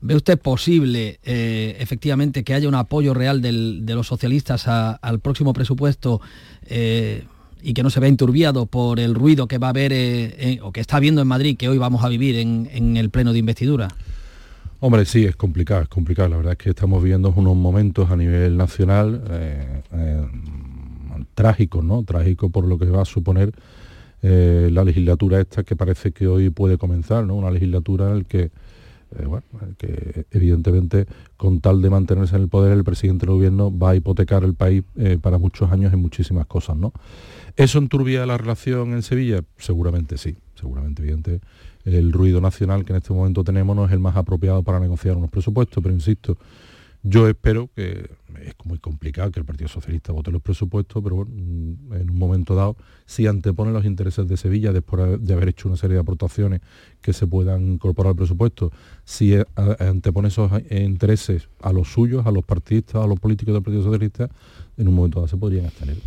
¿Ve 0.04 0.16
usted 0.16 0.40
posible 0.40 1.20
eh, 1.24 1.78
efectivamente 1.80 2.44
que 2.44 2.56
haya 2.56 2.68
un 2.68 2.74
apoyo 2.74 3.14
real 3.14 3.40
de 3.42 3.94
los 3.94 4.08
socialistas 4.08 4.68
al 4.68 5.20
próximo 5.20 5.54
presupuesto 5.54 6.22
eh, 6.66 7.24
y 7.62 7.76
que 7.76 7.84
no 7.84 7.92
se 7.92 8.00
vea 8.00 8.10
enturbiado 8.10 8.66
por 8.66 9.00
el 9.00 9.14
ruido 9.14 9.48
que 9.48 9.60
va 9.60 9.68
a 9.68 9.70
haber 9.70 9.92
eh, 9.94 10.60
o 10.64 10.72
que 10.72 10.82
está 10.82 10.98
habiendo 10.98 11.22
en 11.22 11.28
Madrid, 11.28 11.56
que 11.56 11.70
hoy 11.70 11.78
vamos 11.78 12.04
a 12.04 12.10
vivir 12.10 12.36
en, 12.36 12.98
el 12.98 13.12
pleno 13.12 13.32
de 13.32 13.40
investidura? 13.40 13.90
Hombre, 14.80 15.06
sí, 15.06 15.26
es 15.26 15.36
complicado, 15.36 15.84
es 15.84 15.88
complicado. 15.88 16.30
La 16.30 16.38
verdad 16.38 16.54
es 16.54 16.58
que 16.58 16.72
estamos 16.72 17.04
viviendo 17.04 17.32
unos 17.36 17.56
momentos 17.56 18.10
a 18.10 18.16
nivel 18.16 18.58
nacional 18.58 19.84
trágicos, 21.36 21.84
¿no? 21.86 22.02
Trágicos 22.02 22.50
por 22.52 22.66
lo 22.66 22.80
que 22.80 22.86
va 22.86 23.04
a 23.04 23.06
suponer 23.06 23.54
la 24.24 24.84
legislatura 24.84 25.40
esta 25.40 25.62
que 25.62 25.76
parece 25.76 26.12
que 26.12 26.28
hoy 26.28 26.50
puede 26.50 26.80
comenzar, 26.80 27.24
¿no? 27.26 27.36
Una 27.36 27.52
legislatura 27.52 28.10
en 28.10 28.18
la 28.18 28.24
que 28.24 28.50
eh, 29.18 29.26
bueno, 29.26 29.46
que 29.78 30.26
evidentemente 30.32 31.06
con 31.38 31.60
tal 31.60 31.82
de 31.82 31.90
mantenerse 31.90 32.36
en 32.36 32.44
el 32.44 32.50
poder 32.50 32.72
el 32.72 32.84
presidente 32.84 33.26
del 33.26 33.36
gobierno 33.36 33.76
va 33.76 33.92
a 33.92 33.96
hipotecar 33.96 34.44
el 34.44 34.54
país 34.54 34.84
eh, 34.96 35.18
para 35.22 35.38
muchos 35.38 35.72
años 35.72 35.92
en 35.94 36.00
muchísimas 36.00 36.46
cosas, 36.48 36.78
¿no? 36.78 36.94
¿Eso 37.58 37.80
enturbia 37.80 38.26
la 38.26 38.38
relación 38.38 38.94
en 38.94 39.02
Sevilla? 39.02 39.42
Seguramente 39.58 40.18
sí, 40.18 40.38
seguramente 40.56 41.02
evidente. 41.02 41.42
El 41.84 42.14
ruido 42.14 42.40
nacional 42.40 42.86
que 42.86 42.94
en 42.94 42.98
este 42.98 43.14
momento 43.14 43.44
tenemos 43.44 43.76
no 43.76 43.86
es 43.86 43.92
el 43.92 44.00
más 44.00 44.16
apropiado 44.16 44.64
para 44.64 44.80
negociar 44.80 45.18
unos 45.18 45.32
presupuestos, 45.32 45.82
pero 45.82 45.94
insisto, 45.94 46.38
yo 47.04 47.28
espero 47.28 47.70
que 47.76 48.10
es 48.42 48.56
muy 48.64 48.78
complicado 48.78 49.32
que 49.32 49.40
el 49.40 49.46
Partido 49.46 49.68
Socialista 49.68 50.12
vote 50.12 50.32
los 50.32 50.42
presupuestos, 50.42 51.02
pero 51.04 51.18
bueno, 51.18 51.32
mm, 51.34 51.94
en 51.94 52.10
un 52.10 52.18
momento 52.18 52.56
dado, 52.56 52.78
si 53.06 53.28
antepone 53.28 53.72
los 53.72 53.86
intereses 53.86 54.28
de 54.28 54.38
Sevilla 54.38 54.72
después 54.72 55.20
de 55.20 55.34
haber 55.34 55.50
hecho 55.50 55.68
una 55.68 55.78
serie 55.78 55.96
de 55.96 56.02
aportaciones 56.02 56.62
que 57.02 57.14
se 57.14 57.26
puedan 57.28 57.74
incorporar 57.74 58.12
al 58.12 58.16
presupuesto, 58.16 58.72
si 59.04 59.34
eh, 59.34 59.46
antepone 59.80 60.28
esos 60.28 60.52
intereses 60.70 61.50
a 61.62 61.74
los 61.74 61.92
suyos, 61.92 62.26
a 62.26 62.32
los 62.32 62.46
partidistas, 62.46 63.04
a 63.04 63.08
los 63.08 63.20
políticos 63.20 63.54
del 63.54 63.64
Partido 63.64 63.84
Socialista, 63.84 64.30
en 64.78 64.88
un 64.88 64.96
momento 64.96 65.20
dado 65.20 65.28
se 65.28 65.38
podrían 65.38 65.66
abstener. 65.66 65.98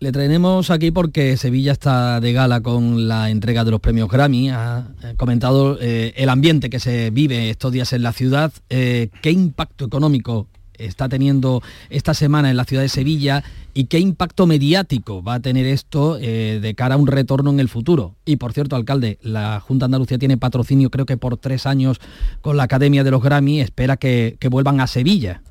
Le 0.00 0.12
traemos 0.12 0.70
aquí 0.70 0.90
porque 0.92 1.36
Sevilla 1.36 1.72
está 1.72 2.20
de 2.20 2.32
gala 2.32 2.62
con 2.62 3.06
la 3.06 3.28
entrega 3.28 3.64
de 3.64 3.70
los 3.70 3.80
premios 3.80 4.08
Grammy. 4.08 4.48
Ha 4.48 4.86
comentado 5.18 5.76
eh, 5.78 6.14
el 6.16 6.30
ambiente 6.30 6.70
que 6.70 6.80
se 6.80 7.10
vive 7.10 7.50
estos 7.50 7.70
días 7.70 7.92
en 7.92 8.02
la 8.02 8.14
ciudad. 8.14 8.50
Eh, 8.70 9.10
¿Qué 9.20 9.30
impacto 9.30 9.84
económico 9.84 10.46
está 10.78 11.10
teniendo 11.10 11.62
esta 11.90 12.14
semana 12.14 12.48
en 12.48 12.56
la 12.56 12.64
ciudad 12.64 12.82
de 12.82 12.88
Sevilla 12.88 13.44
y 13.74 13.84
qué 13.84 13.98
impacto 13.98 14.46
mediático 14.46 15.22
va 15.22 15.34
a 15.34 15.40
tener 15.40 15.66
esto 15.66 16.16
eh, 16.18 16.60
de 16.62 16.74
cara 16.74 16.94
a 16.94 16.98
un 16.98 17.06
retorno 17.06 17.50
en 17.50 17.60
el 17.60 17.68
futuro. 17.68 18.14
Y 18.24 18.36
por 18.36 18.54
cierto, 18.54 18.76
alcalde, 18.76 19.18
la 19.20 19.60
Junta 19.60 19.84
Andalucía 19.84 20.16
tiene 20.16 20.38
patrocinio 20.38 20.88
creo 20.88 21.04
que 21.04 21.18
por 21.18 21.36
tres 21.36 21.66
años 21.66 22.00
con 22.40 22.56
la 22.56 22.62
Academia 22.62 23.04
de 23.04 23.10
los 23.10 23.22
Grammy, 23.22 23.60
espera 23.60 23.98
que 23.98 24.38
vuelvan 24.50 24.80
a 24.80 24.86
Sevilla. 24.86 25.42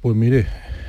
Pues 0.00 0.16
mire, 0.16 0.46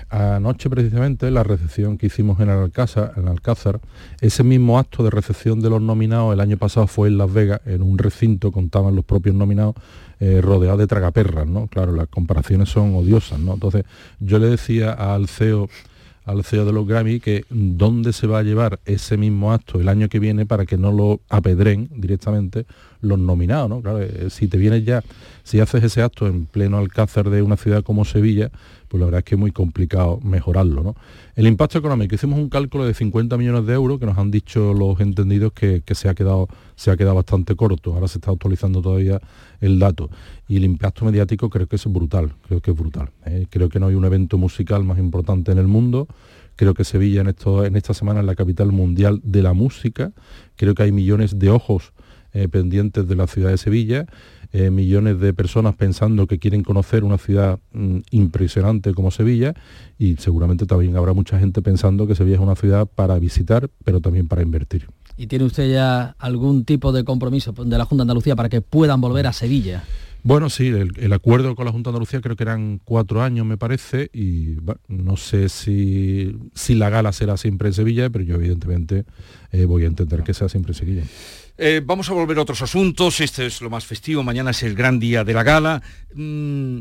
anoche 0.09 0.69
precisamente 0.69 1.29
la 1.31 1.43
recepción 1.43 1.97
que 1.97 2.07
hicimos 2.07 2.39
en 2.39 2.49
Alcázar, 2.49 3.13
en 3.17 3.27
Alcázar, 3.27 3.79
ese 4.21 4.43
mismo 4.43 4.79
acto 4.79 5.03
de 5.03 5.09
recepción 5.09 5.61
de 5.61 5.69
los 5.69 5.81
nominados 5.81 6.33
el 6.33 6.39
año 6.39 6.57
pasado 6.57 6.87
fue 6.87 7.07
en 7.07 7.17
Las 7.17 7.33
Vegas, 7.33 7.61
en 7.65 7.81
un 7.81 7.97
recinto, 7.97 8.51
contaban 8.51 8.95
los 8.95 9.05
propios 9.05 9.35
nominados, 9.35 9.75
eh, 10.19 10.39
rodeado 10.41 10.77
de 10.77 10.87
tragaperras, 10.87 11.47
¿no? 11.47 11.67
Claro, 11.67 11.93
las 11.93 12.07
comparaciones 12.07 12.69
son 12.69 12.95
odiosas, 12.95 13.39
¿no? 13.39 13.55
Entonces, 13.55 13.83
yo 14.19 14.39
le 14.39 14.47
decía 14.47 14.91
al 14.91 15.27
CEO 15.27 15.69
al 16.25 16.43
CEO 16.43 16.65
de 16.65 16.73
los 16.73 16.87
Grammy 16.87 17.19
que 17.19 17.45
dónde 17.49 18.11
se 18.11 18.27
va 18.27 18.39
a 18.39 18.43
llevar 18.43 18.79
ese 18.85 19.15
mismo 19.15 19.53
acto 19.53 19.79
el 19.79 19.87
año 19.87 20.09
que 20.09 20.19
viene 20.19 20.45
para 20.45 20.65
que 20.65 20.77
no 20.77 20.91
lo 20.91 21.21
apedren 21.29 21.89
directamente 21.95 22.65
los 23.01 23.19
nominados, 23.19 23.69
¿no? 23.69 23.81
Claro, 23.81 24.01
eh, 24.01 24.29
si 24.29 24.47
te 24.47 24.57
vienes 24.57 24.83
ya, 24.83 25.03
si 25.43 25.59
haces 25.59 25.83
ese 25.83 26.01
acto 26.01 26.25
en 26.27 26.47
pleno 26.47 26.79
alcázar 26.79 27.29
de 27.29 27.43
una 27.43 27.57
ciudad 27.57 27.83
como 27.83 28.05
Sevilla, 28.05 28.49
pues 28.87 28.99
la 28.99 29.05
verdad 29.05 29.19
es 29.19 29.25
que 29.25 29.35
es 29.35 29.39
muy 29.39 29.51
complicado 29.51 30.19
mejorarlo. 30.23 30.83
¿no? 30.83 30.95
El 31.35 31.47
impacto 31.47 31.77
económico, 31.77 32.15
hicimos 32.15 32.39
un 32.39 32.49
cálculo 32.49 32.85
de 32.85 32.93
50 32.93 33.37
millones 33.37 33.65
de 33.65 33.73
euros 33.73 33.99
que 33.99 34.05
nos 34.05 34.17
han 34.17 34.31
dicho 34.31 34.73
los 34.73 34.99
entendidos 34.99 35.53
que, 35.53 35.81
se, 35.93 36.09
ha 36.09 36.15
quedado, 36.15 36.47
se 36.75 36.91
ha 36.91 36.97
quedado 36.97 37.15
bastante 37.15 37.55
corto, 37.55 37.93
ahora 37.93 38.07
se 38.07 38.19
está 38.19 38.31
actualizando 38.31 38.81
todavía 38.81 39.19
el 39.61 39.79
dato. 39.79 40.09
Y 40.47 40.57
el 40.57 40.63
impacto 40.63 41.05
mediático 41.05 41.49
creo 41.49 41.67
que 41.67 41.75
es 41.75 41.85
brutal, 41.85 42.33
creo 42.47 42.61
que 42.61 42.71
es 42.71 42.77
brutal. 42.77 43.09
¿eh? 43.25 43.47
Creo 43.49 43.69
que 43.69 43.79
no 43.79 43.87
hay 43.87 43.95
un 43.95 44.05
evento 44.05 44.37
musical 44.37 44.83
más 44.83 44.99
importante 44.99 45.51
en 45.51 45.57
el 45.57 45.67
mundo, 45.67 46.07
creo 46.55 46.73
que 46.73 46.83
Sevilla 46.83 47.21
en, 47.21 47.75
esta 47.75 47.93
semana 47.93 48.21
es 48.21 48.25
la 48.25 48.35
capital 48.35 48.71
mundial 48.71 49.19
de 49.23 49.41
la 49.41 49.53
música, 49.53 50.11
creo 50.55 50.75
que 50.75 50.83
hay 50.83 50.91
millones 50.91 51.37
de 51.39 51.49
ojos 51.49 51.93
eh, 52.33 52.47
pendientes 52.47 53.07
de 53.07 53.15
la 53.15 53.27
ciudad 53.27 53.49
de 53.49 53.57
Sevilla 53.57 54.05
eh, 54.57 54.71
millones 54.71 55.19
de 55.19 55.33
personas 55.33 55.75
pensando 55.75 56.27
que 56.27 56.39
quieren 56.39 56.63
conocer 56.63 57.03
una 57.03 57.17
ciudad 57.17 57.59
mm, 57.73 57.97
impresionante 58.11 58.93
como 58.93 59.11
Sevilla 59.11 59.53
y 59.99 60.15
seguramente 60.15 60.65
también 60.65 60.95
habrá 60.95 61.11
mucha 61.11 61.37
gente 61.37 61.61
pensando 61.61 62.07
que 62.07 62.15
Sevilla 62.15 62.37
es 62.37 62.41
una 62.41 62.55
ciudad 62.55 62.87
para 62.87 63.19
visitar, 63.19 63.69
pero 63.83 63.99
también 63.99 64.29
para 64.29 64.43
invertir. 64.43 64.87
¿Y 65.17 65.27
tiene 65.27 65.43
usted 65.43 65.69
ya 65.69 66.15
algún 66.19 66.63
tipo 66.63 66.93
de 66.93 67.03
compromiso 67.03 67.51
de 67.51 67.77
la 67.77 67.83
Junta 67.83 68.03
de 68.03 68.03
Andalucía 68.03 68.37
para 68.37 68.47
que 68.47 68.61
puedan 68.61 69.01
volver 69.01 69.27
a 69.27 69.33
Sevilla? 69.33 69.83
Bueno, 70.23 70.49
sí, 70.49 70.69
el, 70.69 71.11
acuerdo 71.11 71.53
con 71.53 71.65
la 71.65 71.73
Junta 71.73 71.89
de 71.89 71.95
Andalucía 71.95 72.21
creo 72.21 72.37
que 72.37 72.43
eran 72.43 72.79
cuatro 72.81 73.23
años, 73.23 73.45
me 73.45 73.57
parece, 73.57 74.09
y 74.13 74.55
no 74.87 75.17
sé 75.17 75.49
si, 75.49 76.33
si, 76.53 76.75
la 76.75 76.89
gala 76.89 77.11
será 77.11 77.35
siempre 77.35 77.67
en 77.67 77.73
Sevilla, 77.73 78.09
pero 78.09 78.23
yo 78.23 78.35
evidentemente 78.35 79.03
eh, 79.51 79.65
voy 79.65 79.83
a 79.83 79.87
intentar 79.87 80.23
que 80.23 80.33
sea 80.33 80.47
siempre 80.47 80.71
en 80.71 80.75
Sevilla. 80.75 81.03
Eh, 81.57 81.81
vamos 81.83 82.09
a 82.09 82.13
volver 82.13 82.37
a 82.37 82.41
otros 82.41 82.61
asuntos. 82.61 83.21
Este 83.21 83.45
es 83.45 83.61
lo 83.61 83.69
más 83.69 83.85
festivo. 83.85 84.23
Mañana 84.23 84.51
es 84.51 84.63
el 84.63 84.75
gran 84.75 84.99
día 84.99 85.23
de 85.23 85.33
la 85.33 85.43
gala. 85.43 85.81
Mm, 86.13 86.79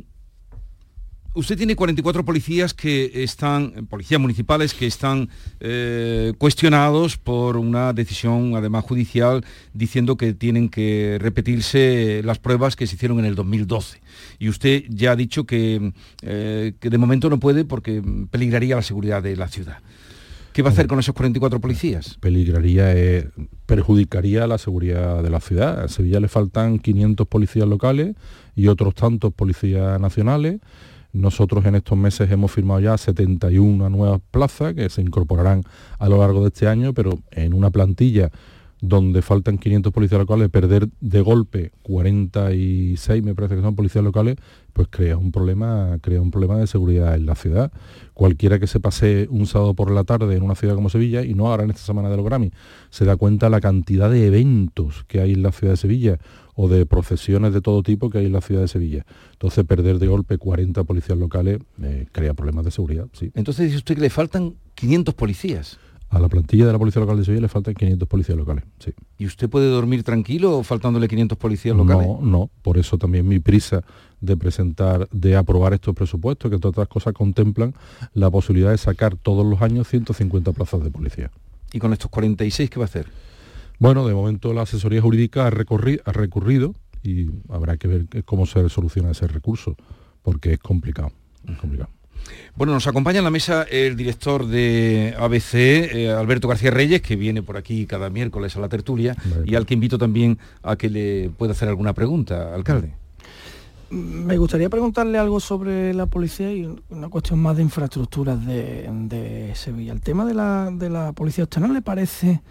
usted 1.34 1.56
tiene 1.56 1.76
44 1.76 2.24
policías 2.24 2.74
que 2.74 3.22
están, 3.22 3.86
policías 3.88 4.20
municipales 4.20 4.74
que 4.74 4.86
están 4.88 5.28
eh, 5.60 6.32
cuestionados 6.38 7.16
por 7.16 7.56
una 7.56 7.92
decisión, 7.92 8.56
además 8.56 8.84
judicial, 8.84 9.44
diciendo 9.72 10.16
que 10.16 10.34
tienen 10.34 10.68
que 10.68 11.18
repetirse 11.20 12.22
las 12.24 12.40
pruebas 12.40 12.74
que 12.74 12.88
se 12.88 12.96
hicieron 12.96 13.20
en 13.20 13.26
el 13.26 13.36
2012. 13.36 14.00
Y 14.40 14.48
usted 14.48 14.84
ya 14.88 15.12
ha 15.12 15.16
dicho 15.16 15.46
eh, 15.50 16.72
que 16.80 16.90
de 16.90 16.98
momento 16.98 17.30
no 17.30 17.38
puede 17.38 17.64
porque 17.64 18.02
peligraría 18.28 18.74
la 18.74 18.82
seguridad 18.82 19.22
de 19.22 19.36
la 19.36 19.46
ciudad. 19.46 19.78
¿Qué 20.54 20.62
va 20.62 20.70
a 20.70 20.72
hacer 20.72 20.86
con 20.86 21.00
esos 21.00 21.16
44 21.16 21.60
policías? 21.60 22.16
Peligraría, 22.20 22.94
eh, 22.94 23.28
perjudicaría 23.66 24.46
la 24.46 24.56
seguridad 24.56 25.20
de 25.20 25.28
la 25.28 25.40
ciudad. 25.40 25.82
A 25.82 25.88
Sevilla 25.88 26.20
le 26.20 26.28
faltan 26.28 26.78
500 26.78 27.26
policías 27.26 27.66
locales 27.66 28.14
y 28.54 28.68
otros 28.68 28.94
tantos 28.94 29.34
policías 29.34 30.00
nacionales. 30.00 30.60
Nosotros 31.12 31.64
en 31.64 31.74
estos 31.74 31.98
meses 31.98 32.30
hemos 32.30 32.52
firmado 32.52 32.78
ya 32.78 32.96
71 32.96 33.90
nuevas 33.90 34.20
plazas 34.30 34.74
que 34.74 34.88
se 34.90 35.02
incorporarán 35.02 35.64
a 35.98 36.08
lo 36.08 36.18
largo 36.18 36.42
de 36.42 36.50
este 36.50 36.68
año, 36.68 36.94
pero 36.94 37.18
en 37.32 37.52
una 37.52 37.70
plantilla 37.70 38.30
donde 38.88 39.22
faltan 39.22 39.56
500 39.56 39.92
policías 39.92 40.18
locales, 40.18 40.50
perder 40.50 40.88
de 41.00 41.20
golpe 41.22 41.72
46, 41.82 43.22
me 43.22 43.34
parece 43.34 43.56
que 43.56 43.62
son 43.62 43.74
policías 43.74 44.04
locales, 44.04 44.36
pues 44.74 44.88
crea 44.90 45.16
un 45.16 45.32
problema, 45.32 45.98
crea 46.02 46.20
un 46.20 46.30
problema 46.30 46.58
de 46.58 46.66
seguridad 46.66 47.14
en 47.14 47.24
la 47.24 47.34
ciudad. 47.34 47.72
Cualquiera 48.12 48.58
que 48.58 48.66
se 48.66 48.80
pase 48.80 49.26
un 49.30 49.46
sábado 49.46 49.74
por 49.74 49.90
la 49.90 50.04
tarde 50.04 50.36
en 50.36 50.42
una 50.42 50.54
ciudad 50.54 50.74
como 50.74 50.90
Sevilla, 50.90 51.24
y 51.24 51.34
no 51.34 51.48
ahora 51.48 51.64
en 51.64 51.70
esta 51.70 51.82
semana 51.82 52.10
de 52.10 52.16
los 52.16 52.26
Grammy, 52.26 52.52
se 52.90 53.06
da 53.06 53.16
cuenta 53.16 53.48
la 53.48 53.60
cantidad 53.60 54.10
de 54.10 54.26
eventos 54.26 55.04
que 55.08 55.20
hay 55.20 55.32
en 55.32 55.42
la 55.42 55.52
ciudad 55.52 55.72
de 55.72 55.78
Sevilla 55.78 56.18
o 56.54 56.68
de 56.68 56.84
procesiones 56.84 57.54
de 57.54 57.60
todo 57.60 57.82
tipo 57.82 58.10
que 58.10 58.18
hay 58.18 58.26
en 58.26 58.32
la 58.32 58.42
ciudad 58.42 58.60
de 58.60 58.68
Sevilla. 58.68 59.06
Entonces 59.32 59.64
perder 59.64 59.98
de 59.98 60.06
golpe 60.06 60.36
40 60.36 60.84
policías 60.84 61.18
locales 61.18 61.58
eh, 61.82 62.06
crea 62.12 62.34
problemas 62.34 62.64
de 62.66 62.70
seguridad. 62.70 63.06
Sí. 63.12 63.32
Entonces 63.34 63.66
dice 63.66 63.78
usted 63.78 63.94
que 63.94 64.02
le 64.02 64.10
faltan 64.10 64.54
500 64.74 65.14
policías. 65.14 65.78
A 66.10 66.20
la 66.20 66.28
plantilla 66.28 66.66
de 66.66 66.72
la 66.72 66.78
Policía 66.78 67.00
Local 67.00 67.18
de 67.18 67.24
Sevilla 67.24 67.42
le 67.42 67.48
faltan 67.48 67.74
500 67.74 68.08
policías 68.08 68.38
locales, 68.38 68.64
sí. 68.78 68.92
¿Y 69.18 69.26
usted 69.26 69.48
puede 69.48 69.68
dormir 69.68 70.04
tranquilo 70.04 70.62
faltándole 70.62 71.08
500 71.08 71.36
policías 71.36 71.76
locales? 71.76 72.06
No, 72.06 72.20
no, 72.22 72.50
por 72.62 72.78
eso 72.78 72.98
también 72.98 73.26
mi 73.26 73.40
prisa 73.40 73.82
de 74.20 74.36
presentar, 74.36 75.08
de 75.10 75.36
aprobar 75.36 75.74
estos 75.74 75.94
presupuestos, 75.94 76.50
que 76.50 76.58
todas 76.58 76.72
otras 76.72 76.88
cosas 76.88 77.14
contemplan 77.14 77.74
la 78.12 78.30
posibilidad 78.30 78.70
de 78.70 78.78
sacar 78.78 79.16
todos 79.16 79.44
los 79.44 79.60
años 79.60 79.88
150 79.88 80.52
plazas 80.52 80.84
de 80.84 80.90
policía. 80.90 81.30
¿Y 81.72 81.80
con 81.80 81.92
estos 81.92 82.10
46 82.10 82.70
qué 82.70 82.78
va 82.78 82.84
a 82.84 82.86
hacer? 82.86 83.06
Bueno, 83.78 84.06
de 84.06 84.14
momento 84.14 84.52
la 84.52 84.62
asesoría 84.62 85.02
jurídica 85.02 85.46
ha, 85.46 85.50
recurrido 85.50 86.74
y 87.02 87.28
habrá 87.48 87.76
que 87.76 87.88
ver 87.88 88.24
cómo 88.24 88.46
se 88.46 88.68
soluciona 88.68 89.10
ese 89.10 89.26
recurso, 89.26 89.76
porque 90.22 90.52
es 90.54 90.58
complicado. 90.60 91.10
Es 91.46 91.58
complicado. 91.58 91.90
Bueno, 92.56 92.72
nos 92.72 92.86
acompaña 92.86 93.18
en 93.18 93.24
la 93.24 93.30
mesa 93.30 93.64
el 93.64 93.96
director 93.96 94.46
de 94.46 95.14
ABC, 95.18 95.54
eh, 95.54 96.10
Alberto 96.10 96.46
García 96.46 96.70
Reyes, 96.70 97.02
que 97.02 97.16
viene 97.16 97.42
por 97.42 97.56
aquí 97.56 97.86
cada 97.86 98.10
miércoles 98.10 98.56
a 98.56 98.60
la 98.60 98.68
tertulia 98.68 99.16
y 99.44 99.56
al 99.56 99.66
que 99.66 99.74
invito 99.74 99.98
también 99.98 100.38
a 100.62 100.76
que 100.76 100.88
le 100.88 101.30
pueda 101.30 101.52
hacer 101.52 101.68
alguna 101.68 101.92
pregunta, 101.94 102.54
alcalde. 102.54 102.94
Me 103.90 104.36
gustaría 104.38 104.68
preguntarle 104.68 105.18
algo 105.18 105.38
sobre 105.40 105.94
la 105.94 106.06
policía 106.06 106.52
y 106.52 106.68
una 106.88 107.08
cuestión 107.08 107.38
más 107.40 107.56
de 107.56 107.62
infraestructuras 107.62 108.44
de, 108.44 109.52
Sevilla. 109.54 109.92
El 109.92 110.00
tema 110.00 110.24
de 110.24 110.34
la, 110.34 110.70
de 110.72 110.90
la 110.90 111.12
policía, 111.12 111.44
¿usted 111.44 111.60
no 111.60 111.72
le 111.72 111.82
parece, 111.82 112.42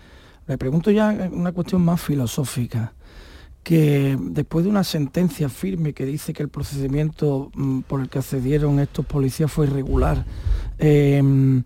le 0.47 0.57
pregunto 0.57 0.91
ya 0.91 1.29
una 1.31 1.51
cuestión 1.51 1.83
más 1.83 2.01
filosófica, 2.01 2.93
que 3.63 4.17
después 4.19 4.65
de 4.65 4.69
una 4.69 4.83
sentencia 4.83 5.47
firme 5.49 5.93
que 5.93 6.05
dice 6.05 6.33
que 6.33 6.43
el 6.43 6.49
procedimiento 6.49 7.49
mm, 7.55 7.81
por 7.81 8.01
el 8.01 8.09
que 8.09 8.19
accedieron 8.19 8.79
estos 8.79 9.05
policías 9.05 9.51
fue 9.51 9.67
irregular, 9.67 10.25
em, 10.77 11.63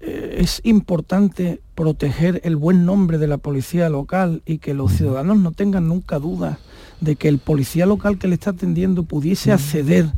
eh, 0.00 0.36
es 0.40 0.60
importante 0.64 1.60
proteger 1.74 2.40
el 2.44 2.56
buen 2.56 2.84
nombre 2.84 3.18
de 3.18 3.26
la 3.26 3.38
policía 3.38 3.88
local 3.88 4.42
y 4.46 4.58
que 4.58 4.74
los 4.74 4.92
ciudadanos 4.92 5.38
no 5.38 5.52
tengan 5.52 5.88
nunca 5.88 6.18
dudas 6.18 6.58
de 7.00 7.16
que 7.16 7.28
el 7.28 7.38
policía 7.38 7.86
local 7.86 8.18
que 8.18 8.28
le 8.28 8.34
está 8.34 8.50
atendiendo 8.50 9.04
pudiese 9.04 9.50
acceder 9.50 10.12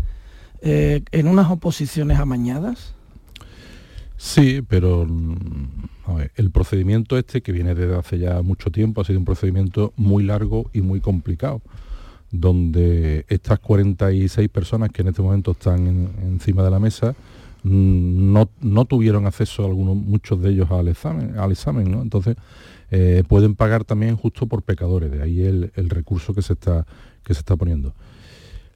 eh, 0.63 1.03
en 1.13 1.29
unas 1.29 1.51
oposiciones 1.51 2.19
amañadas? 2.19 2.95
Sí, 4.17 4.63
pero 4.69 5.07
el 6.37 6.51
procedimiento 6.51 7.17
este, 7.19 7.43
que 7.43 7.53
viene 7.53 7.75
desde 7.75 7.97
hace 7.97 8.19
ya 8.19 8.43
mucho 8.43 8.71
tiempo, 8.71 9.01
ha 9.01 9.05
sido 9.05 9.19
un 9.19 9.25
procedimiento 9.25 9.93
muy 9.97 10.25
largo 10.25 10.71
y 10.73 10.81
muy 10.81 11.01
complicado, 11.01 11.63
donde 12.31 13.25
estas 13.29 13.59
46 13.59 14.49
personas 14.49 14.91
que 14.91 15.03
en 15.03 15.09
este 15.09 15.23
momento 15.23 15.53
están 15.53 15.87
encima 16.23 16.63
de 16.63 16.71
la 16.71 16.79
mesa 16.79 17.15
mm, 17.63 18.33
no, 18.61 18.85
tuvieron 18.85 19.27
acceso 19.27 19.65
algunos, 19.65 19.97
muchos 19.97 20.41
de 20.41 20.51
ellos 20.51 20.71
al 20.71 20.89
examen, 20.89 21.39
al 21.39 21.53
examen 21.53 21.91
¿no? 21.91 22.03
Entonces, 22.03 22.37
eh, 22.91 23.23
pueden 23.29 23.55
pagar 23.55 23.85
también 23.85 24.17
justo 24.17 24.47
por 24.47 24.63
pecadores, 24.63 25.11
de 25.11 25.23
ahí 25.23 25.43
el, 25.43 25.91
recurso 25.91 26.35
que 26.35 26.43
se 26.43 26.55
está, 26.55 26.87
que 27.25 27.35
se 27.35 27.41
está 27.41 27.57
poniendo. 27.57 27.95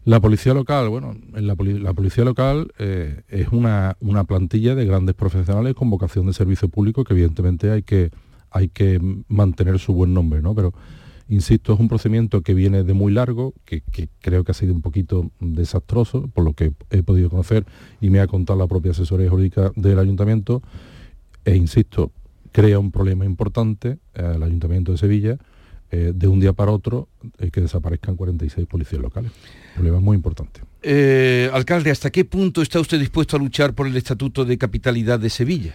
La 0.04 0.20
policía 0.20 0.52
local, 0.52 0.90
bueno, 0.90 1.14
la, 1.32 1.56
policía 1.56 2.24
local 2.24 2.72
eh, 2.78 3.22
es 3.28 3.48
una, 3.48 3.96
plantilla 4.28 4.74
de 4.74 4.84
grandes 4.84 5.14
profesionales 5.14 5.74
con 5.74 5.88
vocación 5.88 6.26
de 6.26 6.34
servicio 6.34 6.68
público 6.68 7.04
que 7.04 7.14
evidentemente 7.14 7.70
hay 7.70 7.82
que, 7.82 8.10
hay 8.50 8.68
que 8.68 9.00
mantener 9.28 9.78
su 9.78 9.94
buen 9.94 10.12
nombre, 10.12 10.42
¿no? 10.42 10.54
Pero, 10.54 10.74
insisto, 11.28 11.72
es 11.72 11.80
un 11.80 11.88
procedimiento 11.88 12.42
que 12.42 12.52
viene 12.52 12.82
de 12.82 12.92
muy 12.92 13.14
largo, 13.14 13.54
que, 13.64 13.82
creo 14.20 14.44
que 14.44 14.50
ha 14.50 14.54
sido 14.54 14.74
un 14.74 14.82
poquito 14.82 15.30
desastroso, 15.40 16.28
por 16.28 16.44
lo 16.44 16.52
que 16.52 16.72
he 16.90 17.02
podido 17.02 17.30
conocer 17.30 17.64
y 18.02 18.10
me 18.10 18.20
ha 18.20 18.26
contado 18.26 18.58
la 18.58 18.66
propia 18.66 18.90
asesoría 18.90 19.30
jurídica 19.30 19.72
del 19.74 19.98
ayuntamiento, 19.98 20.62
e 21.46 21.56
insisto, 21.56 22.12
crea 22.52 22.78
un 22.78 22.90
problema 22.90 23.24
importante 23.24 23.98
al 24.14 24.42
Ayuntamiento 24.42 24.92
de 24.92 24.98
Sevilla 24.98 25.38
eh, 25.90 26.12
de 26.14 26.28
un 26.28 26.40
día 26.40 26.52
para 26.52 26.72
otro 26.72 27.08
eh, 27.38 27.50
que 27.50 27.60
desaparezcan 27.60 28.16
46 28.16 28.66
policías 28.66 29.00
locales. 29.00 29.30
Problema 29.74 30.00
muy 30.00 30.16
importante. 30.16 30.60
Eh, 30.82 31.50
alcalde, 31.52 31.90
¿hasta 31.90 32.10
qué 32.10 32.24
punto 32.24 32.62
está 32.62 32.80
usted 32.80 32.98
dispuesto 32.98 33.36
a 33.36 33.38
luchar 33.38 33.74
por 33.74 33.86
el 33.86 33.96
Estatuto 33.96 34.44
de 34.44 34.58
Capitalidad 34.58 35.18
de 35.18 35.30
Sevilla? 35.30 35.74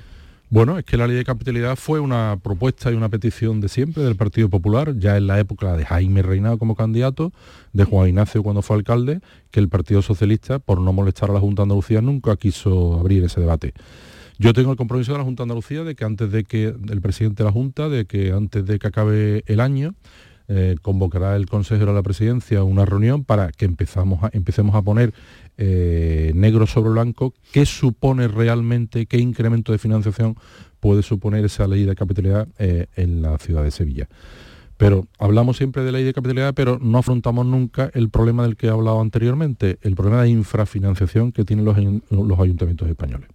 Bueno, 0.52 0.80
es 0.80 0.86
que 0.86 0.98
la 0.98 1.06
ley 1.06 1.15
de 1.15 1.24
capitalidad 1.24 1.76
fue 1.76 2.00
una 2.00 2.39
propuesta 2.41 2.91
y 2.91 2.95
una 2.95 3.10
petición 3.10 3.62
de 3.62 3.69
siempre 3.69 4.02
del 4.02 4.15
Partido 4.15 4.50
Popular, 4.50 4.98
ya 4.98 5.15
en 5.15 5.28
la 5.28 5.39
época 5.39 5.78
de 5.78 5.86
Jaime 5.86 6.24
Reinado 6.24 6.58
como 6.58 6.76
candidato, 6.76 7.32
de 7.72 7.84
Juan 7.84 8.10
Ignacio 8.10 8.41
cuando 8.41 8.63
fue 8.63 8.78
alcalde, 8.78 9.22
que 9.52 9.60
el 9.60 9.69
Partido 9.69 10.02
Socialista, 10.02 10.58
por 10.58 10.82
no 10.82 10.91
molestar 10.91 11.30
a 11.30 11.34
la 11.34 11.39
Junta 11.39 11.62
de 11.62 11.65
Andalucía, 11.65 12.02
nunca 12.02 12.36
quiso 12.36 13.00
abrir 13.00 13.24
ese 13.24 13.39
debate. 13.39 13.76
Yo 14.41 14.54
tengo 14.54 14.71
el 14.71 14.78
compromiso 14.78 15.12
de 15.12 15.17
la 15.17 15.25
Junta 15.25 15.43
de 15.43 15.47
Andalucía 15.47 15.84
de 15.84 15.95
que 15.95 16.06
antes 16.06 16.32
de 16.32 16.45
que 16.45 16.67
el 16.67 17.02
presidente 17.02 17.43
de 17.43 17.49
la 17.49 17.52
Junta, 17.52 17.89
de 17.89 18.06
que 18.06 18.32
antes 18.32 18.65
de 18.65 18.80
que 18.80 18.88
acabe 18.88 19.43
el 19.47 19.60
año, 19.60 19.95
eh, 20.47 20.78
convocará 20.82 21.36
el 21.36 21.45
consejero 21.45 21.88
de 21.88 21.95
la 21.95 22.04
presidencia 22.04 22.63
una 22.63 22.86
reunión 22.86 23.25
para 23.25 23.52
que 23.52 23.65
empezamos 23.65 24.23
a, 24.23 24.30
empecemos 24.32 24.75
a 24.75 24.82
poner 24.82 25.13
eh, 25.58 26.32
negro 26.36 26.67
sobre 26.67 26.91
blanco 26.91 27.34
qué 27.52 27.65
supone 27.65 28.30
realmente, 28.30 29.08
qué 29.08 29.17
incremento 29.17 29.73
de 29.73 29.78
financiación 29.78 30.38
puede 30.80 31.04
suponer 31.04 31.43
esa 31.43 31.67
ley 31.67 31.84
de 31.84 31.93
capitalidad 31.93 32.47
eh, 32.60 32.88
en 32.95 33.21
la 33.21 33.38
ciudad 33.39 33.63
de 33.63 33.71
Sevilla. 33.71 34.08
Pero 34.78 35.06
hablamos 35.19 35.58
siempre 35.58 35.84
de 35.84 35.91
ley 35.91 36.06
de 36.06 36.13
capitalidad, 36.13 36.54
pero 36.54 36.80
no 36.82 36.99
afrontamos 36.99 37.45
nunca 37.45 37.91
el 37.93 38.10
problema 38.10 38.43
del 38.43 38.56
que 38.56 38.67
he 38.67 38.69
hablado 38.69 39.02
anteriormente, 39.02 39.80
el 39.82 39.95
problema 39.95 40.23
de 40.23 40.30
infrafinanciación 40.30 41.34
que 41.34 41.43
tienen 41.43 41.65
los 41.65 42.39
ayuntamientos 42.39 42.88
españoles. 42.88 43.30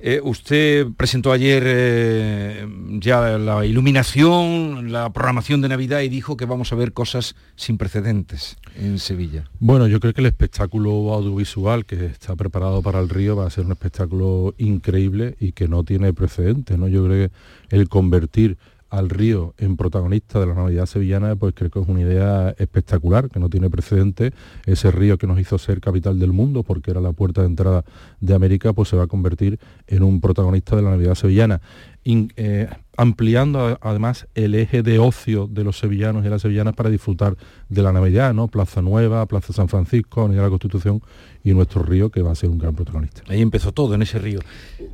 Eh, 0.00 0.20
usted 0.22 0.86
presentó 0.96 1.32
ayer 1.32 1.62
eh, 1.66 2.66
ya 3.00 3.38
la 3.38 3.64
iluminación, 3.64 4.92
la 4.92 5.12
programación 5.12 5.60
de 5.60 5.68
Navidad 5.68 6.00
y 6.00 6.08
dijo 6.08 6.36
que 6.36 6.44
vamos 6.44 6.72
a 6.72 6.76
ver 6.76 6.92
cosas 6.92 7.34
sin 7.56 7.78
precedentes 7.78 8.56
en 8.76 8.98
Sevilla. 8.98 9.44
Bueno, 9.60 9.86
yo 9.86 10.00
creo 10.00 10.12
que 10.12 10.20
el 10.20 10.26
espectáculo 10.26 11.12
audiovisual 11.12 11.86
que 11.86 12.06
está 12.06 12.36
preparado 12.36 12.82
para 12.82 13.00
el 13.00 13.08
río 13.08 13.36
va 13.36 13.46
a 13.46 13.50
ser 13.50 13.66
un 13.66 13.72
espectáculo 13.72 14.54
increíble 14.58 15.36
y 15.40 15.52
que 15.52 15.68
no 15.68 15.84
tiene 15.84 16.12
precedentes. 16.12 16.78
¿no? 16.78 16.88
Yo 16.88 17.04
creo 17.04 17.28
que 17.28 17.34
el 17.76 17.88
convertir 17.88 18.58
al 18.94 19.10
río 19.10 19.54
en 19.58 19.76
protagonista 19.76 20.38
de 20.38 20.46
la 20.46 20.54
Navidad 20.54 20.86
sevillana, 20.86 21.34
pues 21.34 21.52
creo 21.54 21.70
que 21.70 21.80
es 21.80 21.88
una 21.88 22.00
idea 22.00 22.54
espectacular, 22.58 23.28
que 23.28 23.40
no 23.40 23.48
tiene 23.48 23.68
precedente. 23.68 24.32
Ese 24.66 24.90
río 24.92 25.18
que 25.18 25.26
nos 25.26 25.40
hizo 25.40 25.58
ser 25.58 25.80
capital 25.80 26.20
del 26.20 26.32
mundo, 26.32 26.62
porque 26.62 26.92
era 26.92 27.00
la 27.00 27.12
puerta 27.12 27.40
de 27.40 27.48
entrada 27.48 27.84
de 28.20 28.34
América, 28.34 28.72
pues 28.72 28.88
se 28.88 28.96
va 28.96 29.04
a 29.04 29.06
convertir 29.08 29.58
en 29.88 30.04
un 30.04 30.20
protagonista 30.20 30.76
de 30.76 30.82
la 30.82 30.90
Navidad 30.90 31.16
sevillana. 31.16 31.60
Eh, 32.04 32.68
ampliando 32.96 33.78
además 33.80 34.28
el 34.34 34.54
eje 34.54 34.82
de 34.82 34.98
ocio 34.98 35.48
de 35.48 35.64
los 35.64 35.78
sevillanos 35.78 36.24
y 36.24 36.28
las 36.28 36.42
sevillanas 36.42 36.74
para 36.74 36.90
disfrutar 36.90 37.36
de 37.68 37.82
la 37.82 37.92
Navidad, 37.92 38.34
¿no? 38.34 38.48
Plaza 38.48 38.82
Nueva, 38.82 39.26
Plaza 39.26 39.52
San 39.52 39.68
Francisco, 39.68 40.20
Avenida 40.20 40.42
de 40.42 40.46
la 40.46 40.50
Constitución 40.50 41.02
y 41.44 41.52
nuestro 41.52 41.82
río 41.82 42.10
que 42.10 42.22
va 42.22 42.32
a 42.32 42.34
ser 42.34 42.48
un 42.48 42.56
gran 42.56 42.74
protagonista. 42.74 43.22
Ahí 43.28 43.42
empezó 43.42 43.70
todo 43.70 43.94
en 43.94 44.00
ese 44.02 44.18
río. 44.18 44.40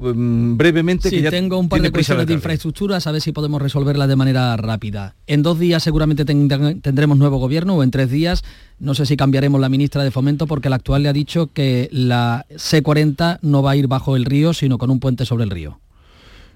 Um, 0.01 0.59
brevemente, 0.59 1.09
sí, 1.09 1.23
tengo 1.31 1.57
un 1.59 1.69
par 1.69 1.81
de 1.81 1.93
cuestiones 1.93 2.27
de 2.27 2.33
infraestructura, 2.35 2.99
a 3.03 3.13
ver 3.13 3.21
si 3.21 3.31
podemos 3.31 3.63
resolverlas 3.63 4.09
de 4.09 4.17
manera 4.17 4.57
rápida. 4.57 5.15
En 5.29 5.45
dos 5.45 5.61
días 5.61 5.83
seguramente 5.85 6.25
tendremos 6.25 7.17
nuevo 7.17 7.39
gobierno 7.39 7.77
o 7.77 7.85
en 7.85 7.93
tres 7.93 8.11
días. 8.11 8.43
No 8.81 8.95
sé 8.95 9.07
si 9.07 9.17
cambiaremos 9.17 9.61
la 9.61 9.69
ministra 9.69 10.03
de 10.03 10.11
Fomento 10.11 10.49
porque 10.49 10.69
la 10.69 10.77
actual 10.77 11.05
le 11.05 11.09
ha 11.09 11.13
dicho 11.13 11.53
que 11.53 11.89
la 11.93 12.45
C40 12.51 13.39
no 13.43 13.63
va 13.63 13.71
a 13.73 13.77
ir 13.77 13.87
bajo 13.87 14.17
el 14.17 14.25
río, 14.25 14.53
sino 14.53 14.77
con 14.77 14.91
un 14.91 14.99
puente 14.99 15.25
sobre 15.25 15.45
el 15.45 15.51
río. 15.51 15.79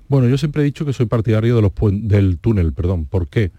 Bueno, 0.09 0.29
yo 0.29 0.37
siempre 0.37 0.63
he 0.63 0.65
dicho 0.65 0.85
que 0.85 0.93
soy 0.93 1.07
partidario 1.07 1.55
de 1.55 1.63
los 1.63 1.73
del 1.93 2.39
túnel, 2.39 2.73
perdón. 2.73 3.07
¿Por 3.07 3.29
qué? 3.29 3.53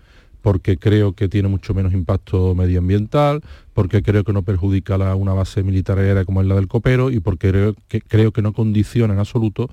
Porque 0.45 0.77
creo 0.77 1.13
que 1.13 1.27
tiene 1.27 1.47
mucho 1.47 1.73
menos 1.73 1.91
impacto 1.91 2.53
medioambiental, 2.53 3.41
porque 3.73 4.03
creo 4.03 4.23
que 4.23 4.31
no 4.31 4.43
perjudica 4.43 4.95
una 5.15 5.33
base 5.33 5.63
militar 5.63 5.97
aérea 5.97 6.23
como 6.23 6.39
es 6.39 6.45
la 6.45 6.53
del 6.53 6.67
Copero 6.67 7.09
y 7.09 7.19
porque 7.19 7.73
creo 8.07 8.31
que, 8.31 8.41
no 8.43 8.53
condiciona 8.53 9.15
en 9.15 9.19
absoluto 9.19 9.71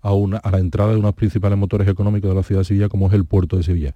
a 0.00 0.50
la 0.50 0.58
entrada 0.60 0.92
de 0.92 0.96
unos 0.96 1.12
principales 1.12 1.58
motores 1.58 1.86
económicos 1.88 2.30
de 2.30 2.36
la 2.36 2.42
ciudad 2.42 2.62
de 2.62 2.64
Sevilla 2.64 2.88
como 2.88 3.08
es 3.08 3.12
el 3.12 3.26
puerto 3.26 3.58
de 3.58 3.64
Sevilla. 3.64 3.92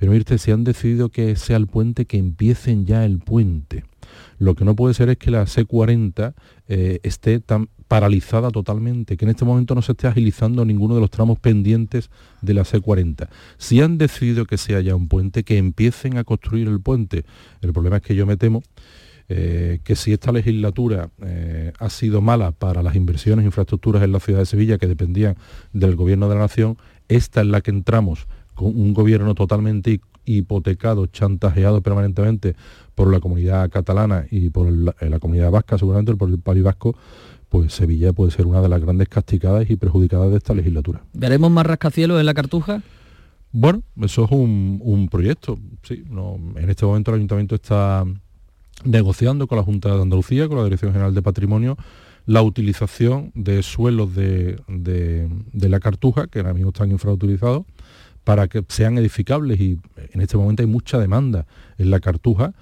Pero 0.00 0.12
mirte, 0.12 0.38
si 0.38 0.50
han 0.50 0.64
decidido 0.64 1.10
que 1.10 1.36
sea 1.36 1.58
el 1.58 1.66
puente, 1.66 2.06
que 2.06 2.16
empiecen 2.16 2.86
ya 2.86 3.04
el 3.04 3.18
puente. 3.18 3.84
Lo 4.38 4.54
que 4.54 4.64
no 4.64 4.74
puede 4.74 4.94
ser 4.94 5.10
es 5.10 5.18
que 5.18 5.30
la 5.30 5.44
C40 5.44 6.32
eh, 6.68 7.00
esté 7.02 7.38
tan 7.38 7.68
paralizada 7.86 8.50
totalmente, 8.50 9.18
que 9.18 9.26
en 9.26 9.32
este 9.32 9.44
momento 9.44 9.74
no 9.74 9.82
se 9.82 9.92
esté 9.92 10.06
agilizando 10.06 10.64
ninguno 10.64 10.94
de 10.94 11.02
los 11.02 11.10
tramos 11.10 11.38
pendientes 11.38 12.08
de 12.40 12.54
la 12.54 12.62
C40. 12.62 13.28
Si 13.58 13.82
han 13.82 13.98
decidido 13.98 14.46
que 14.46 14.56
sea 14.56 14.80
ya 14.80 14.96
un 14.96 15.06
puente, 15.06 15.44
que 15.44 15.58
empiecen 15.58 16.16
a 16.16 16.24
construir 16.24 16.66
el 16.68 16.80
puente. 16.80 17.26
El 17.60 17.74
problema 17.74 17.98
es 17.98 18.02
que 18.02 18.14
yo 18.14 18.24
me 18.24 18.38
temo 18.38 18.62
eh, 19.28 19.80
que 19.84 19.96
si 19.96 20.14
esta 20.14 20.32
legislatura 20.32 21.10
eh, 21.22 21.74
ha 21.78 21.90
sido 21.90 22.22
mala 22.22 22.52
para 22.52 22.82
las 22.82 22.96
inversiones 22.96 23.42
e 23.42 23.46
infraestructuras 23.46 24.02
en 24.02 24.12
la 24.12 24.20
ciudad 24.20 24.38
de 24.38 24.46
Sevilla 24.46 24.78
que 24.78 24.86
dependían 24.86 25.36
del 25.74 25.94
gobierno 25.94 26.26
de 26.30 26.36
la 26.36 26.40
nación, 26.40 26.78
esta 27.08 27.42
es 27.42 27.48
la 27.48 27.60
que 27.60 27.70
entramos 27.70 28.26
un 28.60 28.94
gobierno 28.94 29.34
totalmente 29.34 30.00
hipotecado, 30.24 31.06
chantajeado 31.06 31.80
permanentemente 31.80 32.54
por 32.94 33.12
la 33.12 33.20
comunidad 33.20 33.70
catalana 33.70 34.26
y 34.30 34.50
por 34.50 34.70
la, 34.70 34.94
la 35.00 35.18
comunidad 35.18 35.50
vasca, 35.50 35.78
seguramente 35.78 36.14
por 36.14 36.28
el 36.28 36.38
País 36.38 36.62
Vasco, 36.62 36.96
pues 37.48 37.72
Sevilla 37.72 38.12
puede 38.12 38.30
ser 38.30 38.46
una 38.46 38.62
de 38.62 38.68
las 38.68 38.80
grandes 38.80 39.08
castigadas 39.08 39.68
y 39.68 39.76
perjudicadas 39.76 40.30
de 40.30 40.36
esta 40.36 40.54
legislatura. 40.54 41.02
¿Veremos 41.12 41.50
más 41.50 41.66
rascacielos 41.66 42.20
en 42.20 42.26
la 42.26 42.34
Cartuja? 42.34 42.82
Bueno, 43.52 43.82
eso 44.00 44.24
es 44.24 44.30
un, 44.30 45.08
proyecto. 45.10 45.58
Sí, 45.82 46.04
en 46.56 46.70
este 46.70 46.86
momento 46.86 47.10
el 47.10 47.16
ayuntamiento 47.16 47.56
está 47.56 48.04
negociando 48.84 49.48
con 49.48 49.58
la 49.58 49.64
Junta 49.64 49.94
de 49.94 50.02
Andalucía, 50.02 50.46
con 50.46 50.58
la 50.58 50.64
Dirección 50.64 50.92
General 50.92 51.12
de 51.12 51.22
Patrimonio, 51.22 51.76
la 52.26 52.42
utilización 52.42 53.32
de 53.34 53.64
suelos 53.64 54.14
de, 54.14 54.60
la 55.52 55.80
Cartuja, 55.80 56.28
que 56.28 56.38
ahora 56.38 56.54
mismo 56.54 56.70
están 56.70 56.92
infrautilizados, 56.92 57.64
para 58.24 58.48
que 58.48 58.64
sean 58.68 58.98
edificables 58.98 59.60
y 59.60 59.78
en 60.12 60.20
este 60.20 60.36
momento 60.36 60.62
hay 60.62 60.68
mucha 60.68 60.98
demanda 60.98 61.46
en 61.78 61.90
la 61.90 62.00
Cartuja 62.00 62.52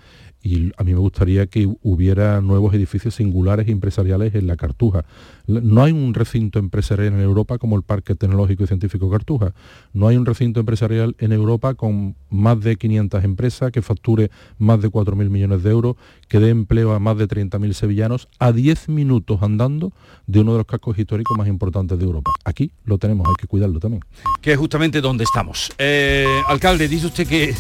y 0.43 0.73
a 0.77 0.85
mí 0.85 0.93
me 0.93 1.01
gustaría 1.01 1.47
que 1.47 1.69
hubiera 1.83 2.41
nuevos 2.41 2.73
edificios 2.75 3.15
singulares 3.17 3.69
e 3.69 3.73
empresariales 3.73 4.35
en 4.35 4.47
la 4.47 4.57
Cartuja. 4.57 5.05
No 5.47 5.83
hay 5.83 5.93
un 5.93 6.15
recinto 6.15 6.59
empresarial 6.59 7.15
en 7.15 7.21
Europa 7.21 7.59
como 7.59 7.77
el 7.77 7.83
Parque 7.83 8.15
Tecnológico 8.15 8.65
y 8.65 8.67
Científico 8.67 9.11
Cartuja. 9.11 9.53
No 9.93 10.07
hay 10.09 10.17
un 10.17 10.27
recinto 10.27 10.61
empresarial 10.61 11.17
en 11.19 11.33
Europa 11.33 11.75
con 11.75 12.15
más 12.31 12.61
de 12.61 12.77
500 12.77 13.25
empresas 13.25 13.73
que 13.73 13.83
facture 13.83 14.31
más 14.59 14.81
de 14.81 14.91
4.000 14.91 15.29
millones 15.29 15.63
de 15.63 15.71
euros, 15.71 15.97
que 16.29 16.39
dé 16.39 16.51
empleo 16.51 16.93
a 16.93 16.99
más 16.99 17.19
de 17.19 17.27
30.000 17.27 17.73
sevillanos 17.73 18.29
a 18.39 18.53
10 18.53 18.91
minutos 18.91 19.43
andando 19.43 19.93
de 20.27 20.41
uno 20.41 20.53
de 20.53 20.59
los 20.59 20.67
cascos 20.67 20.99
históricos 20.99 21.37
más 21.37 21.49
importantes 21.49 21.99
de 21.99 22.05
Europa. 22.05 22.31
Aquí 22.45 22.71
lo 22.85 22.99
tenemos, 22.99 23.27
hay 23.27 23.35
que 23.39 23.47
cuidarlo 23.47 23.81
también. 23.81 24.03
Que 24.41 24.53
es 24.53 24.59
justamente 24.59 25.01
donde 25.01 25.25
estamos. 25.25 25.73
Eh, 25.79 26.27
alcalde, 26.47 26.89
dice 26.89 27.07
usted 27.07 27.27
que 27.27 27.55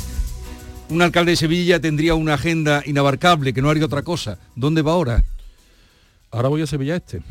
un 0.91 1.03
alcalde 1.03 1.33
de 1.33 1.37
Sevilla 1.37 1.81
tendría 1.81 2.15
una 2.15 2.35
agenda 2.35 2.83
inabarcable, 2.87 3.53
que 3.53 3.63
no 3.63 3.71
haría 3.71 3.85
otra 3.85 4.03
cosa. 4.03 4.39
¿Dónde 4.55 4.83
va 4.83 4.93
ahora? 4.93 5.25
Ahora 6.31 6.49
voy 6.49 6.63
a 6.63 6.67
Sevilla 6.67 6.97
Este, 6.97 7.23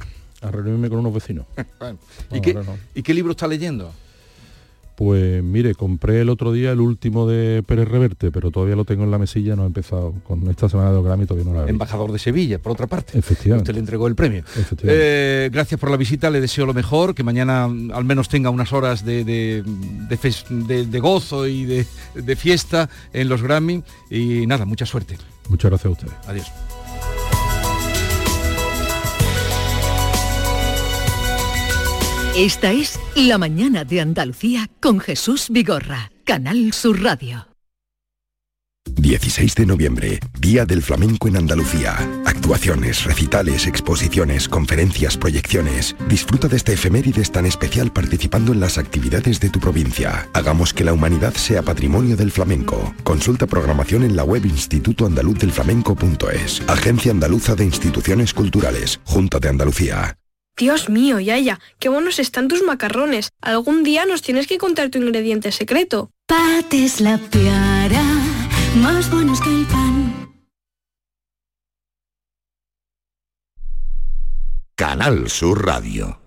a 0.42 0.52
reunirme 0.52 0.90
con 0.90 1.00
unos 1.00 1.14
vecinos. 1.14 1.46
¿Y, 2.32 2.42
qué, 2.42 2.58
¿Y 2.96 3.04
qué 3.04 3.14
libro 3.14 3.32
está 3.32 3.48
leyendo? 3.48 3.92
Pues 4.98 5.44
mire, 5.44 5.76
compré 5.76 6.22
el 6.22 6.30
otro 6.30 6.52
día 6.52 6.72
el 6.72 6.80
último 6.80 7.28
de 7.28 7.62
Pérez 7.62 7.88
Reverte, 7.88 8.32
pero 8.32 8.50
todavía 8.50 8.76
lo 8.76 8.84
tengo 8.84 9.04
en 9.04 9.12
la 9.12 9.20
mesilla, 9.20 9.56
no 9.56 9.62
he 9.62 9.68
empezado 9.68 10.16
con 10.24 10.50
esta 10.50 10.68
semana 10.70 10.92
de 10.92 11.04
Grammy, 11.04 11.28
todavía 11.28 11.54
no 11.54 11.62
la 11.62 11.70
Embajador 11.70 12.12
de 12.12 12.18
Sevilla, 12.18 12.58
por 12.58 12.72
otra 12.72 12.88
parte. 12.88 13.16
Efectivamente. 13.16 13.62
Usted 13.62 13.76
le 13.76 13.80
entregó 13.82 14.08
el 14.08 14.16
premio. 14.16 14.44
Eh, 14.82 15.52
gracias 15.54 15.80
por 15.80 15.92
la 15.92 15.98
visita, 15.98 16.32
le 16.32 16.42
deseo 16.42 16.66
lo 16.66 16.74
mejor, 16.74 17.14
que 17.14 17.24
mañana 17.24 17.66
al 17.66 18.06
menos 18.06 18.28
tenga 18.28 18.50
unas 18.50 18.74
horas 18.74 19.06
de, 19.06 19.24
de, 19.24 21.00
gozo 21.00 21.46
y 21.46 21.66
de, 21.66 22.36
fiesta 22.36 22.90
en 23.14 23.30
los 23.30 23.44
Grammy. 23.44 23.84
Y 24.10 24.48
nada, 24.48 24.66
mucha 24.66 24.88
suerte. 24.88 25.16
Muchas 25.48 25.70
gracias 25.70 25.86
a 25.86 25.90
ustedes. 25.92 26.14
Adiós. 26.28 26.52
Esta 32.38 32.72
es 32.72 33.00
La 33.16 33.40
Mañana 33.40 33.84
de 33.84 34.00
Andalucía 34.00 34.70
con 34.80 35.00
Jesús 35.00 35.48
Vigorra, 35.50 36.12
Canal 36.24 36.72
Sur 36.72 37.02
Radio. 37.02 37.48
16 38.96 39.56
de 39.56 39.66
noviembre, 39.66 40.20
Día 40.40 40.64
del 40.64 40.84
Flamenco 40.84 41.28
en 41.28 41.38
Andalucía. 41.38 41.98
Actuaciones, 42.28 43.06
recitales, 43.06 43.66
exposiciones, 43.66 44.48
conferencias, 44.48 45.18
proyecciones. 45.18 45.96
Disfruta 46.08 46.48
de 46.48 46.58
este 46.58 46.74
efemérides 46.74 47.32
tan 47.32 47.48
especial 47.48 47.92
participando 47.92 48.54
en 48.54 48.60
las 48.60 48.78
actividades 48.78 49.40
de 49.40 49.50
tu 49.50 49.60
provincia. 49.60 50.30
Hagamos 50.34 50.76
que 50.76 50.84
la 50.84 50.94
humanidad 50.94 51.34
sea 51.34 51.64
patrimonio 51.64 52.16
del 52.16 52.32
flamenco. 52.32 52.94
Consulta 53.04 53.48
programación 53.48 54.04
en 54.04 54.16
la 54.16 54.24
web 54.24 54.46
Instituto 54.46 55.08
Andaluz 55.08 55.40
del 55.40 55.52
Flamenco.es. 55.52 56.62
Agencia 56.68 57.12
Andaluza 57.12 57.56
de 57.56 57.66
Instituciones 57.66 58.32
Culturales, 58.36 59.00
Junta 59.06 59.40
de 59.40 59.50
Andalucía. 59.50 60.20
Dios 60.58 60.90
mío, 60.90 61.20
Yaya, 61.20 61.60
qué 61.80 61.88
buenos 61.88 62.18
están 62.18 62.48
tus 62.48 62.64
macarrones. 62.64 63.30
Algún 63.42 63.84
día 63.84 64.06
nos 64.06 64.24
tienes 64.24 64.48
que 64.48 64.58
contar 64.58 64.90
tu 64.90 64.98
ingrediente 64.98 65.52
secreto. 65.52 66.10
Pates 66.26 67.00
la 67.00 67.20
piara, 67.20 68.04
más 68.82 69.10
buenos 69.12 69.40
que 69.40 69.50
el 69.50 69.66
pan. 69.68 70.32
Canal 74.76 75.30
Sur 75.30 75.66
Radio. 75.66 76.27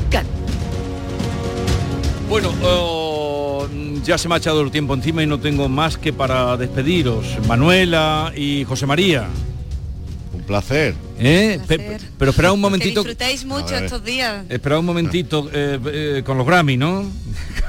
Bueno, 2.31 2.53
oh, 2.63 3.67
ya 4.05 4.17
se 4.17 4.29
me 4.29 4.35
ha 4.35 4.37
echado 4.37 4.61
el 4.61 4.71
tiempo 4.71 4.93
encima 4.93 5.21
y 5.21 5.27
no 5.27 5.41
tengo 5.41 5.67
más 5.67 5.97
que 5.97 6.13
para 6.13 6.55
despediros. 6.55 7.25
Manuela 7.45 8.31
y 8.33 8.63
José 8.63 8.85
María. 8.85 9.27
Un 10.31 10.41
placer. 10.43 10.95
¿Eh? 11.19 11.59
pero 12.17 12.31
espera 12.31 12.53
un 12.53 12.61
momentito. 12.61 13.03
Que 13.03 13.09
disfrutáis 13.09 13.43
mucho 13.43 13.75
estos 13.75 14.05
días. 14.05 14.45
Espera 14.47 14.79
un 14.79 14.85
momentito 14.85 15.49
eh, 15.51 15.77
eh, 15.85 16.23
con 16.25 16.37
los 16.37 16.47
Grammy, 16.47 16.77
¿no? 16.77 17.03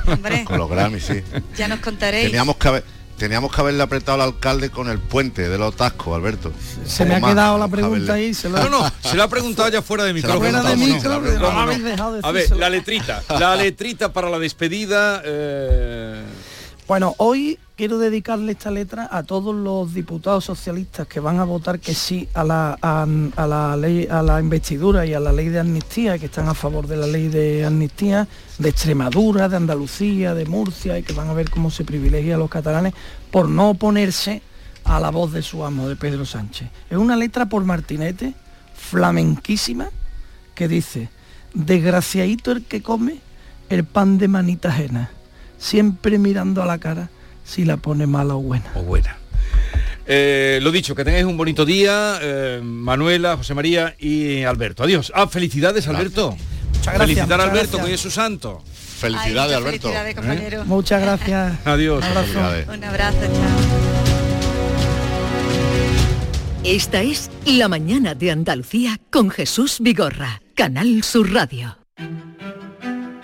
Hombre. 0.07 0.45
con 0.45 0.59
los 0.59 0.71
Grammy, 0.71 1.01
sí. 1.01 1.23
Ya 1.57 1.67
nos 1.67 1.81
contaréis. 1.81 2.27
Teníamos 2.27 2.55
que 2.55 2.85
Teníamos 3.23 3.55
que 3.55 3.61
haberle 3.61 3.81
apretado 3.85 4.21
al 4.21 4.31
alcalde 4.31 4.71
con 4.71 4.89
el 4.89 4.99
puente 4.99 5.49
de 5.49 5.57
los 5.57 5.77
tascos, 5.77 6.17
Alberto. 6.17 6.51
Se 6.85 7.05
me 7.05 7.15
ha 7.15 7.21
quedado 7.21 7.57
la 7.57 7.69
pregunta 7.69 8.15
ahí. 8.15 8.35
Se 8.35 8.49
No, 8.49 8.69
no, 8.69 8.93
se 9.01 9.15
lo 9.15 9.23
ha 9.23 9.29
preguntado 9.29 9.69
ya 9.69 9.81
fuera 9.81 10.03
de 10.03 10.13
micrófono. 10.13 10.41
Fuera 10.41 10.61
de 10.65 10.77
micrófono. 10.77 12.21
A 12.21 12.33
ver, 12.33 12.57
la 12.57 12.69
letrita. 12.69 13.23
La 13.39 13.55
letrita 13.55 14.13
para 14.13 14.29
la 14.29 14.41
despedida. 14.41 15.23
Eh, 15.25 16.21
bueno, 16.93 17.15
hoy 17.17 17.59
quiero 17.75 17.97
dedicarle 17.97 18.53
esta 18.53 18.71
letra 18.71 19.09
a 19.11 19.23
todos 19.23 19.55
los 19.55 19.95
diputados 19.95 20.45
socialistas 20.45 21.07
que 21.07 21.21
van 21.21 21.39
a 21.39 21.45
votar 21.45 21.81
que 21.81 21.95
sí 21.95 22.29
a 22.35 22.45
la, 22.45 22.77
a, 22.83 23.47
la 23.47 23.77
ley, 23.79 24.07
a 24.11 24.21
la 24.21 24.39
investidura 24.39 25.07
y 25.07 25.15
a 25.15 25.19
la 25.19 25.33
ley 25.33 25.49
de 25.49 25.61
amnistía, 25.61 26.19
que 26.19 26.27
están 26.27 26.51
a 26.51 26.55
favor 26.55 26.87
de 26.87 26.99
la 26.99 27.07
ley 27.07 27.29
de 27.29 27.65
amnistía, 27.65 28.29
de 28.59 28.69
Extremadura, 28.69 29.49
de 29.49 29.57
Andalucía, 29.57 30.35
de 30.35 30.45
Murcia, 30.45 30.99
y 30.99 31.03
que 31.03 31.15
van 31.15 31.31
a 31.31 31.33
ver 31.33 31.49
cómo 31.49 31.71
se 31.71 31.83
privilegia 31.83 32.35
a 32.35 32.39
los 32.39 32.51
catalanes 32.51 32.93
por 33.31 33.49
no 33.49 33.71
oponerse 33.71 34.43
a 34.85 35.01
la 35.01 35.11
voz 35.11 35.33
de 35.33 35.41
su 35.41 35.65
amo, 35.65 35.89
de 35.89 35.97
Pedro 35.97 36.27
Sánchez. 36.27 36.69
Es 36.91 36.99
una 36.99 37.17
letra 37.17 37.47
por 37.47 37.65
Martinete, 37.65 38.35
flamenquísima, 38.75 39.89
que 40.55 40.69
dice, 40.69 41.09
desgraciadito 41.55 42.53
el 42.53 42.67
que 42.67 42.83
come 42.83 43.17
el 43.71 43.85
pan 43.85 44.19
de 44.19 44.29
manita 44.29 44.69
ajena 44.69 45.11
siempre 45.63 46.19
mirando 46.19 46.63
a 46.63 46.67
la 46.67 46.79
cara 46.79 47.09
si 47.45 47.65
la 47.65 47.77
pone 47.77 48.07
mala 48.07 48.35
o 48.35 48.43
buena. 48.43 48.71
O 48.75 48.83
buena. 48.83 49.17
Eh, 50.07 50.59
lo 50.63 50.73
dicho, 50.73 50.95
que 50.95 51.05
tengáis 51.05 51.25
un 51.25 51.37
bonito 51.37 51.65
día, 51.65 52.19
eh, 52.21 52.61
Manuela, 52.63 53.37
José 53.37 53.55
María 53.55 53.95
y 53.99 54.43
Alberto. 54.43 54.83
Adiós. 54.83 55.13
Ah, 55.15 55.29
felicidades, 55.29 55.87
Alberto. 55.87 56.33
Muchas 56.33 56.95
gracias. 56.95 57.07
Felicitar 57.07 57.41
a 57.41 57.45
Alberto, 57.45 57.79
que 57.79 57.85
hoy 57.85 57.93
es 57.93 58.01
su 58.01 58.11
santo. 58.11 58.63
Felicidades, 58.99 59.57
Alberto. 59.57 59.93
Felicidades, 59.93 60.67
Muchas 60.67 61.01
gracias. 61.01 61.55
Adiós. 61.65 62.05
Un 62.05 62.17
abrazo. 62.17 62.73
Un 62.73 62.85
abrazo, 62.85 63.21
chao. 63.21 63.93
Esta 66.65 67.03
es 67.03 67.31
La 67.45 67.69
Mañana 67.69 68.15
de 68.15 68.31
Andalucía 68.31 68.99
con 69.11 69.31
Jesús 69.31 69.79
Vigorra, 69.81 70.43
Canal 70.55 71.03
Sur 71.03 71.33
Radio. 71.33 71.77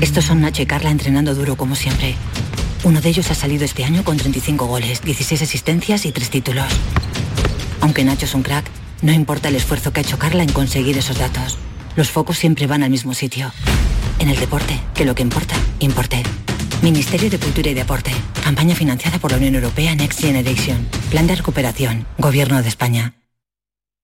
Estos 0.00 0.26
son 0.26 0.40
Nacho 0.40 0.62
y 0.62 0.66
Carla 0.66 0.90
entrenando 0.90 1.34
duro 1.34 1.56
como 1.56 1.74
siempre. 1.74 2.14
Uno 2.84 3.00
de 3.00 3.08
ellos 3.08 3.30
ha 3.30 3.34
salido 3.34 3.64
este 3.64 3.84
año 3.84 4.04
con 4.04 4.16
35 4.16 4.66
goles, 4.66 5.02
16 5.02 5.42
asistencias 5.42 6.06
y 6.06 6.12
3 6.12 6.30
títulos. 6.30 6.66
Aunque 7.80 8.04
Nacho 8.04 8.26
es 8.26 8.34
un 8.34 8.42
crack, 8.42 8.64
no 9.02 9.12
importa 9.12 9.48
el 9.48 9.56
esfuerzo 9.56 9.92
que 9.92 10.00
ha 10.00 10.02
hecho 10.02 10.18
Carla 10.18 10.44
en 10.44 10.52
conseguir 10.52 10.96
esos 10.96 11.18
datos. 11.18 11.58
Los 11.96 12.10
focos 12.10 12.38
siempre 12.38 12.68
van 12.68 12.84
al 12.84 12.90
mismo 12.90 13.12
sitio. 13.12 13.52
En 14.20 14.28
el 14.28 14.38
deporte, 14.38 14.78
que 14.94 15.04
lo 15.04 15.14
que 15.16 15.22
importa, 15.22 15.56
importe. 15.80 16.22
Ministerio 16.80 17.28
de 17.28 17.38
Cultura 17.38 17.70
y 17.70 17.74
Deporte. 17.74 18.12
Campaña 18.44 18.76
financiada 18.76 19.18
por 19.18 19.32
la 19.32 19.38
Unión 19.38 19.56
Europea 19.56 19.96
Next 19.96 20.20
Generation. 20.20 20.86
Plan 21.10 21.26
de 21.26 21.34
recuperación. 21.34 22.06
Gobierno 22.18 22.62
de 22.62 22.68
España. 22.68 23.14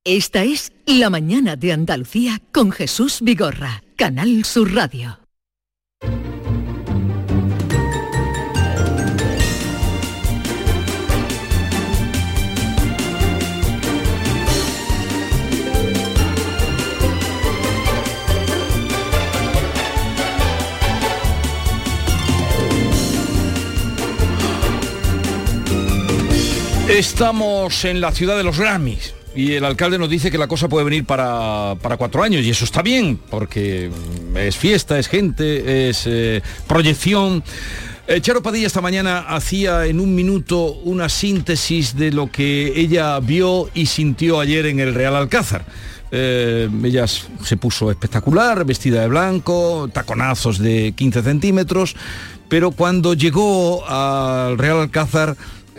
Esta 0.04 0.42
es 0.42 0.72
La 0.86 1.08
mañana 1.08 1.56
de 1.56 1.72
Andalucía 1.72 2.40
con 2.52 2.72
Jesús 2.72 3.20
Vigorra, 3.22 3.82
Canal 3.96 4.44
Sur 4.44 4.74
Radio. 4.74 5.23
Estamos 26.94 27.84
en 27.84 28.00
la 28.00 28.12
ciudad 28.12 28.36
de 28.36 28.44
los 28.44 28.56
Grammys 28.56 29.14
y 29.34 29.52
el 29.52 29.64
alcalde 29.64 29.98
nos 29.98 30.08
dice 30.08 30.30
que 30.30 30.38
la 30.38 30.46
cosa 30.46 30.68
puede 30.68 30.84
venir 30.84 31.04
para, 31.04 31.76
para 31.82 31.96
cuatro 31.96 32.22
años 32.22 32.44
y 32.44 32.50
eso 32.50 32.64
está 32.64 32.82
bien 32.82 33.18
porque 33.30 33.90
es 34.36 34.56
fiesta, 34.56 34.98
es 34.98 35.08
gente, 35.08 35.88
es 35.88 36.04
eh, 36.06 36.42
proyección. 36.66 37.42
Eh, 38.06 38.20
Charo 38.20 38.42
Padilla 38.42 38.66
esta 38.66 38.80
mañana 38.80 39.20
hacía 39.20 39.86
en 39.86 39.98
un 39.98 40.14
minuto 40.14 40.72
una 40.84 41.08
síntesis 41.08 41.96
de 41.96 42.12
lo 42.12 42.30
que 42.30 42.78
ella 42.78 43.18
vio 43.20 43.70
y 43.74 43.86
sintió 43.86 44.40
ayer 44.40 44.66
en 44.66 44.78
el 44.78 44.94
Real 44.94 45.16
Alcázar. 45.16 45.64
Eh, 46.12 46.68
ella 46.84 47.06
se 47.08 47.56
puso 47.56 47.90
espectacular, 47.90 48.64
vestida 48.64 49.00
de 49.00 49.08
blanco, 49.08 49.88
taconazos 49.92 50.58
de 50.58 50.92
15 50.94 51.22
centímetros, 51.22 51.96
pero 52.48 52.70
cuando 52.70 53.14
llegó 53.14 53.84
al 53.88 54.58
Real 54.58 54.80
Alcázar 54.80 55.36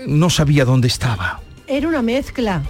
no 0.08 0.30
sabía 0.30 0.66
dónde 0.66 0.88
estaba. 0.88 1.39
Era 1.68 1.88
una 1.88 2.01
mezcla. 2.01 2.64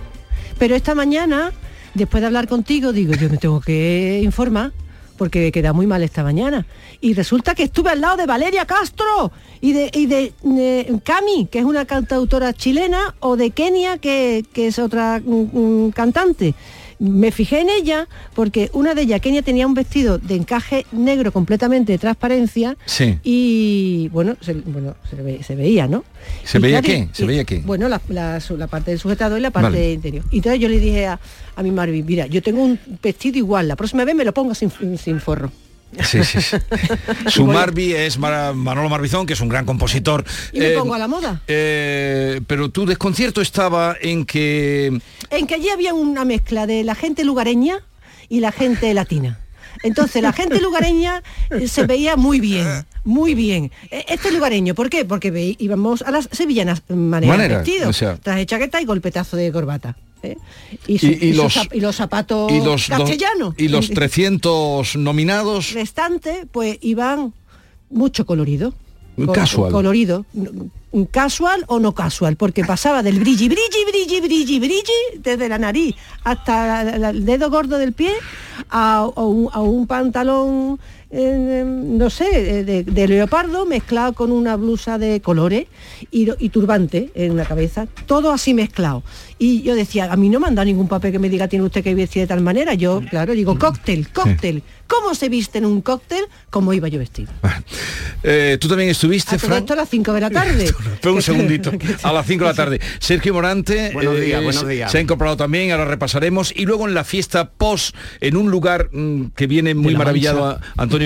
Pero 0.58 0.76
esta 0.76 0.96
mañana, 0.96 1.52
después 1.94 2.22
de 2.22 2.28
hablar 2.28 2.48
contigo, 2.48 2.94
digo, 2.94 3.14
yo 3.14 3.30
me 3.30 3.38
tengo 3.38 3.62
que 3.62 4.22
informar 4.24 4.72
porque 5.18 5.52
queda 5.52 5.74
muy 5.74 5.88
mal 5.88 6.04
esta 6.04 6.24
mañana. 6.24 6.66
Y 7.02 7.14
resulta 7.14 7.56
que 7.56 7.64
estuve 7.64 7.90
al 7.90 8.02
lado 8.02 8.18
de 8.18 8.26
Valeria 8.26 8.66
Castro 8.66 9.32
y 9.62 9.74
de, 9.74 9.90
y 9.94 10.06
de, 10.08 10.34
de 10.44 11.00
Cami, 11.04 11.48
que 11.50 11.60
es 11.60 11.66
una 11.66 11.86
cantautora 11.86 12.54
chilena, 12.54 13.16
o 13.20 13.38
de 13.38 13.52
Kenia, 13.52 13.98
que, 13.98 14.46
que 14.54 14.68
es 14.68 14.80
otra 14.80 15.22
mm, 15.24 15.86
mm, 15.88 15.92
cantante. 15.92 16.54
Me 16.98 17.32
fijé 17.32 17.60
en 17.60 17.68
ella 17.70 18.08
porque 18.34 18.70
una 18.74 18.94
de 18.96 19.02
ellas, 19.02 19.20
Kenia, 19.20 19.42
tenía 19.42 19.68
un 19.68 19.74
vestido 19.74 20.18
de 20.18 20.36
encaje 20.36 20.86
negro 20.94 21.32
completamente 21.34 21.92
de 21.92 21.98
transparencia 21.98 22.78
Sí. 22.86 23.20
y 23.24 24.08
bueno, 24.14 24.38
se, 24.42 24.54
bueno, 24.54 24.96
se, 25.10 25.16
ve- 25.18 25.44
se 25.44 25.56
veía, 25.56 25.88
¿no? 25.88 26.04
¿Se 26.46 26.58
Y 26.58 26.62
veía 26.62 26.82
qué? 26.82 27.10
y- 27.12 27.16
¿Se 27.16 27.26
veía 27.26 27.44
qué? 27.44 27.60
Bueno, 27.66 27.90
la, 27.90 28.02
la- 28.08 28.40
su- 28.40 28.56
la 28.58 28.68
parte 28.68 28.92
del 28.92 29.00
sujetador 29.00 29.38
y 29.40 29.42
la 29.42 29.52
parte 29.52 29.70
Vale. 29.70 29.92
interior. 29.94 30.24
Y 30.32 30.38
entonces 30.38 30.60
yo 30.62 30.70
le 30.70 30.80
dije 30.80 31.06
a, 31.08 31.20
a 31.56 31.64
mi 31.64 31.72
Marvin, 31.72 32.06
mira, 32.06 32.28
yo 32.28 32.42
tengo 32.42 32.64
un 32.64 32.80
vestido 33.04 33.38
igual, 33.38 33.68
la 33.68 33.76
próxima 33.76 34.06
vez 34.06 34.16
me 34.16 34.24
lo 34.24 34.34
pongo 34.34 34.56
sin, 34.56 34.72
sin 34.98 35.20
forro. 35.20 35.52
Sí, 36.04 36.24
sí, 36.24 36.42
sí. 36.42 36.58
Su 37.30 37.46
Marvi 37.46 37.94
es 37.94 38.18
Manolo 38.18 38.90
Marbizón, 38.90 39.26
que 39.26 39.34
es 39.34 39.40
un 39.42 39.50
gran 39.50 39.66
compositor. 39.66 40.24
Y 40.52 40.60
me 40.60 40.74
Eh, 40.74 40.78
pongo 40.78 40.94
a 40.94 41.00
la 41.00 41.08
moda. 41.08 41.42
eh, 41.48 42.42
pero 42.48 42.70
tu 42.70 42.86
desconcierto 42.86 43.42
estaba 43.42 43.96
en 44.02 44.26
que 44.26 45.00
En 45.30 45.48
que 45.48 45.56
allí 45.56 45.70
había 45.70 45.94
una 45.94 46.26
mezcla 46.26 46.68
de 46.68 46.84
la 46.84 46.96
gente 46.96 47.24
lugareña 47.24 47.80
y 48.30 48.40
la 48.40 48.52
gente 48.52 48.94
latina. 48.94 49.40
Entonces 49.84 50.22
la 50.24 50.32
gente 50.34 50.60
lugareña 50.62 51.22
eh, 51.52 51.68
se 51.68 51.86
veía 51.86 52.16
muy 52.16 52.40
bien, 52.40 52.66
muy 53.04 53.36
bien. 53.36 53.72
E- 53.92 54.06
Este 54.08 54.32
lugareño, 54.32 54.74
¿por 54.74 54.90
qué? 54.90 55.04
Porque 55.06 55.56
íbamos 55.60 56.02
a 56.02 56.12
las 56.12 56.30
sevillanas 56.32 56.82
maneras 56.90 57.38
Manera, 57.38 57.58
vestidos, 57.58 57.90
o 57.90 57.94
sea- 57.94 58.16
traje 58.18 58.46
chaqueta 58.46 58.82
y 58.82 58.86
golpetazo 58.86 59.36
de 59.38 59.52
corbata. 59.52 59.96
¿Eh? 60.26 60.38
Y, 60.88 60.98
su- 61.00 61.06
Y- 61.08 61.10
y 61.22 61.26
y 61.30 61.34
sus 61.34 61.56
los- 61.56 61.68
y 61.74 61.80
los 61.80 61.96
zapatos 61.96 62.52
y 62.52 62.60
los, 62.62 62.88
castellanos. 62.88 63.54
y 63.58 63.68
los 63.68 63.90
300 63.94 64.96
nominados 64.98 65.72
restantes 65.74 66.46
pues 66.52 66.78
iban 66.82 67.34
mucho 67.90 68.26
colorido. 68.26 68.74
Co- 69.26 69.32
Casual. 69.32 69.72
Colorido. 69.72 70.26
Casual 71.12 71.66
o 71.68 71.80
no 71.80 71.94
casual, 71.94 72.38
porque 72.38 72.64
pasaba 72.64 73.04
del 73.04 73.20
brilli, 73.20 73.50
brilli, 73.50 73.82
brilli, 73.92 74.22
brilli, 74.22 74.60
brilli, 74.60 74.84
desde 75.20 75.50
la 75.50 75.58
nariz 75.58 75.94
hasta 76.24 76.82
el 77.10 77.26
dedo 77.26 77.50
gordo 77.50 77.78
del 77.78 77.92
pie, 77.92 78.12
a, 78.70 79.00
a 79.00 79.24
un, 79.26 79.50
a 79.52 79.60
un 79.62 79.88
pantalón, 79.88 80.80
eh, 81.18 81.64
no 81.66 82.10
sé, 82.10 82.64
de, 82.66 82.84
de 82.84 83.08
leopardo 83.08 83.66
mezclado 83.66 84.12
con 84.14 84.34
una 84.34 84.58
blusa 84.58 84.98
de 84.98 85.22
colores 85.22 85.68
y, 86.12 86.28
y 86.40 86.50
turbante 86.50 87.10
en 87.16 87.38
la 87.38 87.46
cabeza, 87.46 87.88
todo 88.06 88.32
así 88.32 88.54
mezclado. 88.54 89.02
Y 89.40 89.62
yo 89.64 89.76
decía, 89.76 90.12
a 90.12 90.16
mí 90.16 90.30
no 90.30 90.40
me 90.40 90.48
han 90.48 90.56
dado 90.56 90.66
ningún 90.66 90.88
papel 90.88 91.12
que 91.12 91.20
me 91.20 91.30
diga, 91.30 91.48
tiene 91.48 91.66
usted 91.66 91.84
que 91.84 91.96
vestir 91.96 92.22
de 92.24 92.28
tal 92.28 92.42
manera. 92.42 92.74
Yo, 92.74 93.02
claro, 93.10 93.34
digo, 93.34 93.58
cóctel, 93.58 94.10
cóctel. 94.10 94.64
¿Cómo 94.88 95.16
se 95.16 95.30
viste 95.30 95.58
en 95.58 95.66
un 95.66 95.82
cóctel? 95.82 96.26
¿Cómo 96.50 96.74
iba 96.74 96.88
yo 96.90 97.00
vestido? 97.00 97.32
Eh, 98.28 98.58
tú 98.60 98.68
también 98.68 98.90
estuviste, 98.90 99.36
A 99.36 99.38
todo 99.38 99.50
Fran. 99.50 99.60
esto 99.60 99.74
a 99.74 99.76
las 99.76 99.90
5 99.90 100.14
de 100.14 100.20
la 100.22 100.32
tarde. 100.32 100.74
Un 101.06 101.22
segundito, 101.22 101.72
a 102.04 102.12
las 102.12 102.26
5 102.26 102.44
de 102.44 102.50
la 102.50 102.56
tarde. 102.56 102.82
Sergio 102.98 103.36
Morante 103.36 103.92
Buenos 103.94 104.20
días, 104.20 104.42
eh, 104.42 104.44
buenos 104.44 104.68
días. 104.68 104.92
se 104.92 104.98
ha 104.98 105.02
incorporado 105.02 105.38
también, 105.38 105.70
ahora 105.72 105.86
repasaremos. 105.86 106.52
Y 106.56 106.66
luego 106.66 106.88
en 106.88 106.96
la 106.96 107.04
fiesta 107.04 107.52
post, 107.52 107.96
en 108.22 108.36
un 108.36 108.50
lugar 108.50 108.90
mm, 108.92 109.26
que 109.36 109.46
viene 109.46 109.76
muy 109.76 109.92
la 109.94 110.00
maravillado 110.00 110.44
a 110.48 110.60
Antonio 110.76 111.05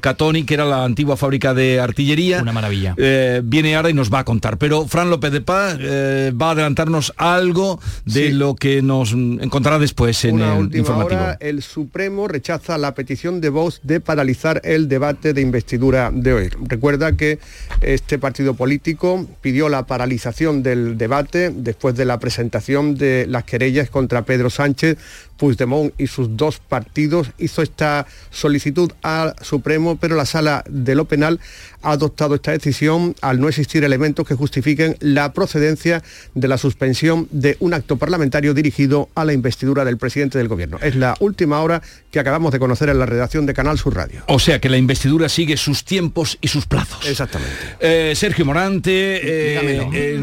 Catoni, 0.00 0.44
que 0.44 0.54
era 0.54 0.64
la 0.64 0.84
antigua 0.84 1.16
fábrica 1.16 1.54
de 1.54 1.80
artillería. 1.80 2.42
Una 2.42 2.52
maravilla. 2.52 2.94
Eh, 2.96 3.40
viene 3.44 3.76
ahora 3.76 3.90
y 3.90 3.94
nos 3.94 4.12
va 4.12 4.20
a 4.20 4.24
contar. 4.24 4.58
Pero 4.58 4.86
Fran 4.86 5.10
López 5.10 5.32
de 5.32 5.40
Paz 5.40 5.76
eh, 5.80 6.32
va 6.40 6.48
a 6.48 6.50
adelantarnos 6.52 7.12
algo 7.16 7.80
de 8.04 8.28
Sí. 8.28 8.32
lo 8.32 8.54
que 8.54 8.82
nos 8.82 9.12
encontrará 9.12 9.78
después 9.78 10.24
en 10.24 10.36
Una 10.36 10.54
el 10.54 10.60
última 10.60 10.78
informativo. 10.80 11.20
hora, 11.20 11.36
el 11.40 11.62
Supremo 11.62 12.28
rechaza 12.28 12.78
la 12.78 12.94
petición 12.94 13.40
de 13.40 13.48
Vox 13.50 13.80
de 13.82 14.00
paralizar 14.00 14.60
el 14.64 14.88
debate 14.88 15.32
de 15.32 15.40
investidura 15.40 16.10
de 16.12 16.32
hoy. 16.32 16.48
Recuerda 16.66 17.12
que 17.12 17.38
este 17.80 18.18
partido 18.18 18.54
político 18.54 19.26
pidió 19.40 19.68
la 19.68 19.86
paralización 19.86 20.62
del 20.62 20.96
debate 20.98 21.50
después 21.54 21.94
de 21.94 22.04
la 22.04 22.18
presentación 22.18 22.94
de 22.94 23.26
las 23.28 23.44
querellas 23.44 23.90
contra 23.90 24.24
Pedro 24.24 24.50
Sánchez, 24.50 24.96
Puigdemont 25.44 25.92
y 25.98 26.06
sus 26.06 26.38
dos 26.38 26.58
partidos. 26.58 27.30
Hizo 27.36 27.60
esta 27.60 28.06
solicitud 28.30 28.90
al 29.02 29.34
Supremo, 29.42 29.96
pero 29.96 30.16
la 30.16 30.24
Sala 30.24 30.64
de 30.66 30.94
lo 30.94 31.04
Penal 31.04 31.38
ha 31.84 31.92
adoptado 31.92 32.34
esta 32.34 32.52
decisión 32.52 33.14
al 33.20 33.40
no 33.40 33.48
existir 33.48 33.84
elementos 33.84 34.26
que 34.26 34.34
justifiquen 34.34 34.96
la 35.00 35.32
procedencia 35.32 36.02
de 36.34 36.48
la 36.48 36.58
suspensión 36.58 37.28
de 37.30 37.56
un 37.60 37.74
acto 37.74 37.96
parlamentario 37.96 38.54
dirigido 38.54 39.08
a 39.14 39.24
la 39.24 39.32
investidura 39.32 39.84
del 39.84 39.98
presidente 39.98 40.38
del 40.38 40.48
gobierno. 40.48 40.78
Es 40.82 40.96
la 40.96 41.14
última 41.20 41.60
hora 41.60 41.82
que 42.10 42.18
acabamos 42.18 42.52
de 42.52 42.58
conocer 42.58 42.88
en 42.88 42.98
la 42.98 43.06
redacción 43.06 43.46
de 43.46 43.54
Canal 43.54 43.78
Sur 43.78 43.94
Radio. 43.94 44.22
O 44.26 44.38
sea 44.38 44.60
que 44.60 44.68
la 44.68 44.78
investidura 44.78 45.28
sigue 45.28 45.56
sus 45.56 45.84
tiempos 45.84 46.38
y 46.40 46.48
sus 46.48 46.66
plazos. 46.66 47.06
Exactamente. 47.06 47.54
Eh, 47.80 48.14
Sergio 48.16 48.44
Morante, 48.44 48.90
eh, 48.92 49.88
eh, 49.92 50.20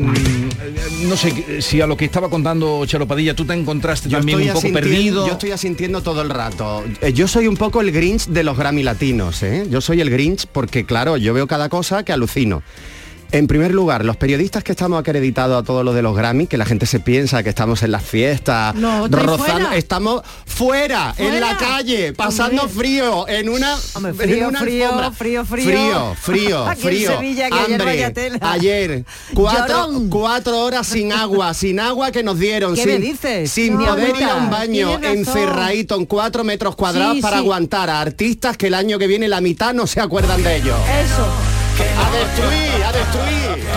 no 1.07 1.17
sé 1.17 1.61
si 1.61 1.81
a 1.81 1.87
lo 1.87 1.95
que 1.95 2.05
estaba 2.05 2.29
contando 2.29 2.85
Charo 2.85 3.07
Padilla, 3.07 3.35
tú 3.35 3.45
te 3.45 3.53
encontraste 3.53 4.09
Yo 4.09 4.17
también 4.17 4.41
un 4.41 4.53
poco 4.53 4.71
perdido. 4.71 5.27
yo 5.27 5.33
estoy 5.33 5.51
asintiendo 5.51 6.01
todo 6.01 6.21
el 6.21 6.29
rato. 6.29 6.83
Yo 7.13 7.27
soy 7.27 7.47
un 7.47 7.57
poco 7.57 7.81
el 7.81 7.91
Grinch 7.91 8.27
de 8.27 8.43
los 8.43 8.57
Grammy 8.57 8.83
latinos, 8.83 9.43
¿eh? 9.43 9.65
Yo 9.69 9.81
soy 9.81 10.01
el 10.01 10.09
Grinch 10.09 10.47
porque, 10.47 10.85
claro, 10.85 11.17
yo 11.17 11.33
veo 11.33 11.47
cada 11.51 11.67
cosa 11.67 12.05
que 12.05 12.13
alucino. 12.13 12.63
En 13.33 13.47
primer 13.47 13.73
lugar, 13.73 14.03
los 14.03 14.17
periodistas 14.17 14.61
que 14.61 14.73
estamos 14.73 14.99
acreditados 14.99 15.61
a 15.61 15.65
todo 15.65 15.85
lo 15.85 15.93
de 15.93 16.01
los 16.01 16.13
Grammy, 16.17 16.47
que 16.47 16.57
la 16.57 16.65
gente 16.65 16.85
se 16.85 16.99
piensa 16.99 17.41
que 17.43 17.49
estamos 17.49 17.81
en 17.81 17.91
las 17.91 18.03
fiestas, 18.03 18.75
No, 18.75 19.07
rozando, 19.07 19.37
fuera. 19.37 19.75
estamos 19.77 20.21
fuera, 20.45 21.15
en 21.17 21.39
la 21.39 21.55
calle, 21.55 22.11
pasando 22.11 22.63
Hombre. 22.63 22.77
frío, 22.77 23.27
en 23.29 23.47
una, 23.47 23.77
Hombre, 23.93 24.11
en 24.11 24.17
frío, 24.17 24.49
una 24.49 24.59
frío, 24.59 24.83
alfombra. 24.85 25.11
frío, 25.11 25.45
frío. 25.45 25.63
frío, 25.65 26.15
frío, 26.19 26.65
Aquí 26.67 26.81
en 26.81 26.87
frío, 26.87 27.11
Sevilla, 27.13 27.49
que 27.49 27.55
ayer 27.55 27.71
hambre. 28.41 29.05
cuatro, 30.09 30.59
horas 30.65 30.87
sin 30.87 31.13
agua, 31.13 31.53
sin 31.53 31.79
agua 31.79 32.11
que 32.11 32.23
nos 32.23 32.37
dieron, 32.37 32.75
¿Qué 32.75 32.83
sin, 32.83 32.91
me 32.91 32.99
dices? 32.99 33.49
sin 33.49 33.77
No, 33.77 33.85
poder 33.85 34.13
ir 34.13 34.23
a 34.25 34.35
un 34.35 34.49
baño 34.49 34.99
encerradito 35.01 35.95
en 35.95 36.05
cuatro 36.05 36.43
metros 36.43 36.75
cuadrados 36.75 37.15
Sí, 37.15 37.21
para 37.21 37.37
sí. 37.37 37.43
aguantar 37.43 37.89
a 37.89 38.01
artistas 38.01 38.57
que 38.57 38.67
el 38.67 38.73
año 38.73 38.99
que 38.99 39.07
viene 39.07 39.29
la 39.29 39.39
mitad 39.39 39.73
no 39.73 39.87
se 39.87 40.01
acuerdan 40.01 40.43
de 40.43 40.57
ellos. 40.57 40.75
Eso. 41.05 41.27
A 41.79 42.11
destruir, 42.11 42.83
a 42.83 42.91
destruir. 42.91 43.67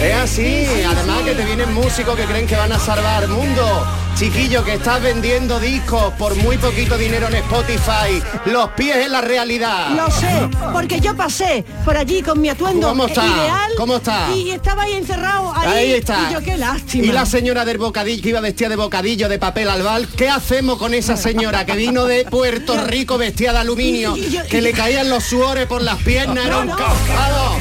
Es 0.00 0.14
así, 0.14 0.66
además 0.86 1.22
que 1.22 1.34
te 1.34 1.44
vienen 1.44 1.72
músicos 1.74 2.16
que 2.16 2.24
creen 2.24 2.46
que 2.46 2.56
van 2.56 2.72
a 2.72 2.78
salvar 2.78 3.24
el 3.24 3.30
mundo. 3.30 3.86
Chiquillo, 4.16 4.64
que 4.64 4.74
estás 4.74 5.02
vendiendo 5.02 5.58
discos 5.58 6.12
por 6.14 6.36
muy 6.36 6.56
poquito 6.56 6.96
dinero 6.96 7.26
en 7.26 7.34
Spotify. 7.34 8.22
Los 8.46 8.68
pies 8.70 8.96
en 9.06 9.10
la 9.12 9.20
realidad. 9.20 9.88
Lo 9.90 10.08
sé, 10.08 10.48
porque 10.72 11.00
yo 11.00 11.16
pasé 11.16 11.64
por 11.84 11.96
allí 11.96 12.22
con 12.22 12.40
mi 12.40 12.48
atuendo 12.48 12.88
¿Cómo 12.88 13.06
está? 13.06 13.26
ideal. 13.26 13.70
¿Cómo 13.76 13.96
está? 13.96 14.30
Y 14.32 14.52
estaba 14.52 14.84
ahí 14.84 14.92
encerrado. 14.92 15.52
Ahí, 15.56 15.68
Ahí 15.78 15.92
está. 15.94 16.28
Y 16.30 16.32
yo 16.34 16.40
qué 16.40 16.56
lástima. 16.56 17.04
Y 17.06 17.10
la 17.12 17.26
señora 17.26 17.64
del 17.64 17.78
bocadillo 17.78 18.22
que 18.22 18.28
iba 18.28 18.40
vestida 18.40 18.68
de 18.68 18.76
bocadillo 18.76 19.28
de 19.28 19.38
papel 19.40 19.68
albal, 19.68 20.06
¿qué 20.16 20.28
hacemos 20.28 20.78
con 20.78 20.94
esa 20.94 21.16
señora 21.16 21.66
que 21.66 21.74
vino 21.74 22.04
de 22.04 22.24
Puerto 22.24 22.76
Rico 22.86 23.18
vestida 23.18 23.52
de 23.52 23.58
aluminio, 23.58 24.16
Y- 24.16 24.20
y 24.26 24.30
yo- 24.30 24.46
que 24.48 24.62
le 24.62 24.72
caían 24.72 25.10
los 25.10 25.24
suores 25.24 25.66
por 25.66 25.82
las 25.82 26.00
piernas, 26.02 26.46
era 26.46 26.58
un 26.58 26.68
cojado? 26.68 27.56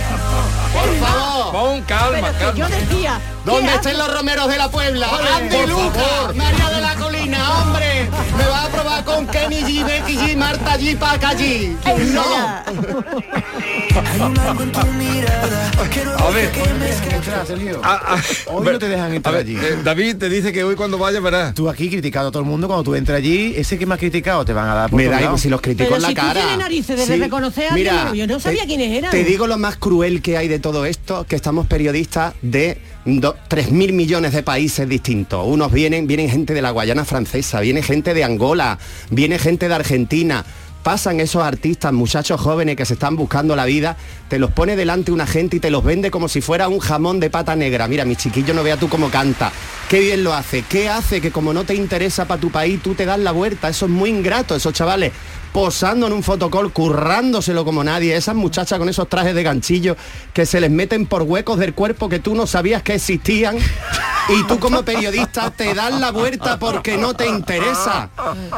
Por 0.71 1.07
favor. 1.07 1.51
Pon 1.51 1.81
calma, 1.81 2.31
Pero 2.37 2.53
que 2.53 2.59
yo 2.59 2.67
decía. 2.69 3.19
¿Dónde 3.45 3.69
¿qué 3.69 3.75
estén 3.75 3.97
los 3.97 4.13
romeros 4.13 4.47
de 4.49 4.57
la 4.57 4.69
Puebla? 4.71 5.07
Andy 5.35 5.55
por 5.57 5.69
Luca, 5.69 5.99
favor. 5.99 6.35
María 6.35 6.69
de 6.69 6.81
la 6.81 6.95
Colina, 6.95 7.61
hombre. 7.61 8.09
Me 8.37 8.45
va 8.47 8.63
a 8.65 8.69
probar 8.69 9.03
con 9.03 9.27
Kenny 9.27 9.61
G, 9.63 9.85
Becky 9.85 10.15
G, 10.17 10.37
Marta 10.37 10.77
G, 10.79 10.97
Paca 10.97 11.33
G. 11.33 11.75
No. 12.13 12.23
A 16.17 16.29
ver. 16.31 16.49
Hoy 18.47 18.63
no 18.65 18.79
te 18.79 18.87
dejan 18.89 19.13
entrar 19.13 19.35
allí. 19.35 19.55
eh, 19.55 19.77
David 19.83 20.17
te 20.17 20.29
dice 20.29 20.51
que 20.53 20.63
hoy 20.63 20.75
cuando 20.75 20.97
vaya 20.97 21.19
verás. 21.19 21.53
Tú 21.53 21.69
aquí 21.69 21.89
criticando 21.89 22.29
a 22.29 22.31
todo 22.31 22.43
el 22.43 22.49
mundo, 22.49 22.67
cuando 22.67 22.83
tú 22.83 22.95
entras 22.95 23.17
allí, 23.17 23.53
ese 23.57 23.77
que 23.77 23.85
me 23.85 23.95
ha 23.95 23.97
criticado 23.97 24.45
te 24.45 24.53
van 24.53 24.69
a 24.69 24.73
dar 24.75 24.89
por 24.89 24.97
Me 24.97 25.03
todos 25.03 25.11
da 25.15 25.19
igual 25.19 25.25
lados. 25.31 25.41
si 25.41 25.49
los 25.49 25.61
critico 25.61 25.83
Pero 25.85 25.95
en 25.97 26.01
la 26.01 26.07
si 26.09 26.15
tú 26.15 26.21
cara. 26.21 26.33
tienes 26.33 26.57
narices 26.57 26.97
de 26.97 27.05
Sí. 27.05 27.19
reconocer 27.19 27.71
a 27.71 27.73
Mira, 27.73 28.13
yo 28.13 28.27
no 28.27 28.39
sabía 28.39 28.61
te- 28.61 28.67
quiénes 28.67 28.97
eran. 28.97 29.11
Te 29.11 29.23
digo 29.23 29.47
lo 29.47 29.57
más 29.57 29.75
cruel 29.77 30.21
que 30.21 30.37
hay 30.37 30.47
de 30.47 30.59
todo 30.59 30.85
esto, 30.85 31.25
que 31.27 31.35
estamos 31.35 31.67
periodistas 31.67 32.33
de 32.41 32.77
do- 33.33 33.39
3.000 33.49 33.93
millones 33.93 34.33
de 34.33 34.43
países 34.43 34.87
distintos. 34.87 35.45
Unos 35.47 35.71
vienen, 35.71 36.07
vienen 36.07 36.29
gente 36.29 36.53
de 36.53 36.61
la 36.61 36.71
Guayana 36.71 37.05
francesa, 37.05 37.59
viene 37.59 37.81
gente 37.83 38.13
de 38.13 38.23
Angola, 38.23 38.77
viene 39.09 39.39
gente 39.39 39.67
de 39.67 39.75
Argentina. 39.75 40.45
Pasan 40.83 41.21
esos 41.21 41.41
artistas, 41.41 41.93
muchachos 41.93 42.41
jóvenes 42.41 42.75
que 42.75 42.85
se 42.85 42.95
están 42.95 43.15
buscando 43.15 43.55
la 43.55 43.63
vida, 43.63 43.95
te 44.27 44.37
los 44.37 44.51
pone 44.51 44.75
delante 44.75 45.13
una 45.13 45.25
gente 45.25 45.55
y 45.55 45.59
te 45.61 45.69
los 45.71 45.81
vende 45.81 46.11
como 46.11 46.27
si 46.27 46.41
fuera 46.41 46.67
un 46.67 46.79
jamón 46.79 47.21
de 47.21 47.29
pata 47.29 47.55
negra. 47.55 47.87
Mira, 47.87 48.03
mi 48.03 48.17
chiquillo 48.17 48.53
no 48.53 48.63
vea 48.63 48.75
tú 48.75 48.89
cómo 48.89 49.09
canta. 49.09 49.53
Qué 49.87 50.01
bien 50.01 50.25
lo 50.25 50.33
hace. 50.33 50.63
¿Qué 50.67 50.89
hace 50.89 51.21
que 51.21 51.31
como 51.31 51.53
no 51.53 51.63
te 51.63 51.73
interesa 51.73 52.25
para 52.25 52.41
tu 52.41 52.51
país, 52.51 52.81
tú 52.83 52.95
te 52.95 53.05
das 53.05 53.17
la 53.19 53.31
vuelta? 53.31 53.69
Eso 53.69 53.85
es 53.85 53.91
muy 53.91 54.09
ingrato, 54.09 54.57
esos 54.57 54.73
chavales 54.73 55.13
posando 55.53 56.07
en 56.07 56.13
un 56.13 56.23
fotocall, 56.23 56.73
currándoselo 56.73 57.63
como 57.63 57.83
nadie. 57.83 58.15
Esas 58.15 58.35
muchachas 58.35 58.79
con 58.79 58.89
esos 58.89 59.07
trajes 59.07 59.35
de 59.35 59.43
ganchillo 59.43 59.95
que 60.33 60.45
se 60.45 60.59
les 60.59 60.71
meten 60.71 61.05
por 61.05 61.21
huecos 61.21 61.59
del 61.59 61.73
cuerpo 61.73 62.09
que 62.09 62.19
tú 62.19 62.35
no 62.35 62.47
sabías 62.47 62.81
que 62.81 62.95
existían. 62.95 63.57
Y 64.29 64.43
tú 64.47 64.59
como 64.59 64.83
periodista 64.83 65.51
te 65.51 65.73
das 65.73 65.99
la 65.99 66.11
vuelta 66.11 66.57
porque 66.57 66.97
no 66.97 67.13
te 67.13 67.27
interesa. 67.27 68.09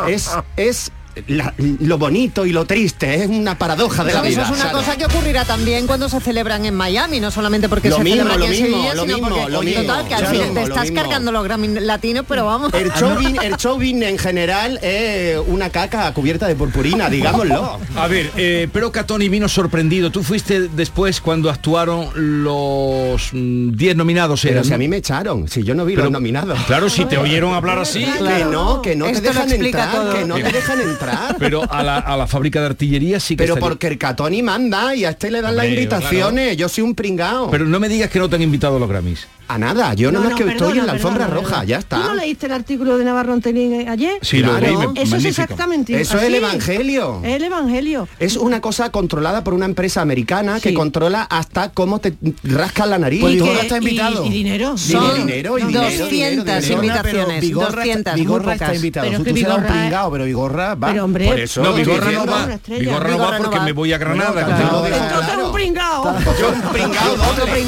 Es, 0.07 0.31
es 0.55 0.91
la- 1.27 1.53
lo 1.57 1.97
bonito 1.97 2.45
y 2.45 2.51
lo 2.51 2.65
triste, 2.65 3.23
es 3.23 3.27
una 3.29 3.57
paradoja 3.57 4.03
de 4.03 4.13
la 4.13 4.21
Pero 4.21 4.29
vida. 4.31 4.43
eso 4.43 4.53
es 4.53 4.59
una 4.59 4.69
Sara. 4.71 4.79
cosa 4.79 4.97
que 4.97 5.05
ocurrirá 5.05 5.45
también 5.45 5.87
cuando 5.87 6.09
se 6.09 6.19
celebran 6.19 6.65
en 6.65 6.75
Miami, 6.75 7.19
no 7.19 7.31
solamente 7.31 7.69
porque 7.69 7.89
Lo 7.89 7.97
se 7.97 8.03
mismo, 8.03 8.17
celebran 8.23 8.39
lo 8.39 8.45
en 8.45 8.51
mismo, 8.51 8.65
Sevilla, 8.67 8.93
lo 8.95 9.01
sino 9.03 9.13
mismo, 9.17 9.29
porque, 9.29 9.51
lo 9.51 9.61
mismo, 9.61 9.81
total, 9.83 10.07
que 10.07 10.15
al 10.15 10.25
final 10.27 10.53
te 10.53 10.63
estás 10.63 10.91
cargando 10.91 11.31
los 11.31 11.43
Grammy 11.43 11.67
latinos, 11.79 12.25
pero 12.27 12.45
vamos. 12.45 12.73
El 12.73 12.91
show, 12.99 13.15
business- 13.15 13.43
el 13.43 13.57
show 13.57 13.75
business 13.75 14.09
en 14.09 14.17
general 14.17 14.79
es 14.81 15.37
una 15.47 15.69
caca 15.69 16.13
cubierta 16.13 16.47
de 16.47 16.55
purpurina, 16.55 17.09
digámoslo. 17.09 17.79
A 17.95 18.07
ver, 18.07 18.31
eh, 18.37 18.67
pero 18.71 18.91
Catoni 18.91 19.29
vino 19.29 19.47
sorprendido. 19.47 20.11
Tú 20.11 20.23
fuiste 20.23 20.67
después 20.69 21.21
cuando 21.21 21.49
actuaron 21.49 22.09
los 22.43 23.29
mm, 23.33 23.71
10 23.71 23.95
nominados. 23.95 24.41
Pero 24.41 24.53
eran, 24.55 24.63
si 24.63 24.69
¿no? 24.71 24.75
a 24.75 24.79
mí 24.79 24.87
me 24.87 24.97
echaron, 24.97 25.47
si 25.47 25.63
yo 25.63 25.75
no 25.75 25.85
vi 25.85 25.93
Pero- 25.93 26.05
los 26.05 26.13
nominados. 26.13 26.59
Claro, 26.67 26.89
si 26.89 27.05
te 27.05 27.17
oyeron 27.17 27.53
hablar 27.53 27.79
así. 27.79 28.05
Que 28.05 28.45
no, 28.45 28.81
que 28.81 28.95
no 28.95 29.05
te 29.05 29.11
Esto 29.11 29.33
lo 29.33 29.33
dejan 29.45 29.51
entrar, 29.65 29.91
todo. 29.91 30.13
que 30.13 30.25
no 30.25 30.35
te 30.35 30.51
dejan 30.51 30.81
entrar. 30.81 31.04
Pero 31.39 31.63
a 31.69 31.83
la, 31.83 31.97
a 31.97 32.17
la 32.17 32.27
fábrica 32.27 32.59
de 32.59 32.67
artillería 32.67 33.19
sí 33.19 33.35
que 33.35 33.43
Pero 33.43 33.53
estaría- 33.55 33.69
porque 33.69 33.87
el 33.87 33.97
Catoni 33.97 34.41
manda 34.41 34.95
y 34.95 35.05
a 35.05 35.09
este 35.11 35.31
le 35.31 35.41
dan 35.41 35.55
las 35.55 35.65
invitaciones. 35.67 36.57
Yo 36.57 36.69
soy 36.69 36.83
un 36.83 36.95
pringao. 36.95 37.49
Pero 37.51 37.65
no 37.65 37.79
me 37.79 37.89
digas 37.89 38.09
que 38.09 38.19
no 38.19 38.29
te 38.29 38.35
han 38.35 38.41
invitado 38.41 38.77
a 38.77 38.79
los 38.79 38.89
Grammys. 38.89 39.27
A 39.47 39.57
nada, 39.57 39.93
yo 39.93 40.11
No, 40.11 40.19
no, 40.19 40.23
más 40.25 40.31
no, 40.31 40.37
que 40.37 40.43
estoy 40.43 40.57
perdona, 40.59 40.79
en 40.81 40.85
la 40.87 40.91
alfombra 40.93 41.25
perdona, 41.27 41.41
roja, 41.41 41.59
perdona. 41.61 41.65
ya 41.69 41.81
¿Tú 41.81 41.95
no 41.95 42.01
está. 42.03 42.15
leíste 42.15 42.45
el 42.47 42.51
artículo 42.51 42.97
de 42.97 43.05
Navarro 43.05 43.33
Antelín 43.33 43.87
ayer? 43.89 44.13
Sí, 44.21 44.39
lo 44.39 44.59
leí, 44.59 44.75
me- 44.75 44.83
Eso 44.85 44.91
es 44.95 45.09
magnífico. 45.11 45.27
exactamente 45.29 46.01
Eso 46.01 46.17
es 46.17 46.23
el 46.23 46.35
evangelio. 46.35 47.21
El 47.23 47.43
evangelio. 47.43 48.07
Es 48.19 48.37
una 48.37 48.61
cosa 48.61 48.91
controlada 48.91 49.43
por 49.43 49.53
una 49.53 49.65
empresa 49.65 50.01
americana 50.01 50.59
que 50.59 50.69
Sí. 50.69 50.75
controla 50.75 51.23
hasta 51.23 51.69
cómo 51.69 51.99
te 51.99 52.15
rascas 52.43 52.87
la 52.87 52.97
nariz. 52.99 53.21
Pues 53.21 53.33
Y 53.33 53.35
Vigorra 53.37 53.53
que- 53.59 53.61
está 53.61 53.75
y- 53.75 53.77
invitado. 53.79 54.25
Y, 54.25 54.29
dinero. 54.29 54.71
Ni 54.73 54.77
Son 54.77 55.15
dinero, 55.15 55.57
y 55.57 55.61
dinero, 55.63 55.81
200 55.81 56.09
dinero, 56.09 56.43
dinero. 56.43 56.73
invitaciones, 56.75 57.41
Vigorra, 57.41 57.67
200, 57.83 58.13
muy 58.13 58.21
Vigorra 58.21 58.53
está 58.53 58.75
invitado. 58.75 59.05
Pero 59.07 59.17
Tú, 59.19 59.23
que 59.25 59.29
tú 59.31 59.37
serás 59.37 59.57
un 59.57 59.65
es- 59.65 59.71
pringao, 59.71 60.11
pero 60.11 60.23
Vigorra 60.25 60.75
va. 60.75 60.87
Pero 60.89 61.03
hombre, 61.05 61.25
Por 61.27 61.39
eso 61.39 61.61
No, 61.63 61.69
estoy 61.69 61.83
Vigorra 61.85 62.11
no 62.11 62.25
va. 62.25 62.43
Una 62.45 62.53
estrella. 62.55 62.79
Vigorra 62.79 63.09
no 63.11 63.17
va 63.19 63.37
porque 63.37 63.59
me 63.59 63.71
voy 63.71 63.93
a 63.93 63.97
Granada. 63.97 64.45
Que 64.45 64.51
claro. 64.53 64.85
Entonces 64.85 65.11
Claro. 65.25 65.45
un 65.47 65.53
pringao. 65.53 66.15
Yo 66.39 66.49
un 66.49 66.61
pringao 66.71 67.15
doble. 67.15 67.65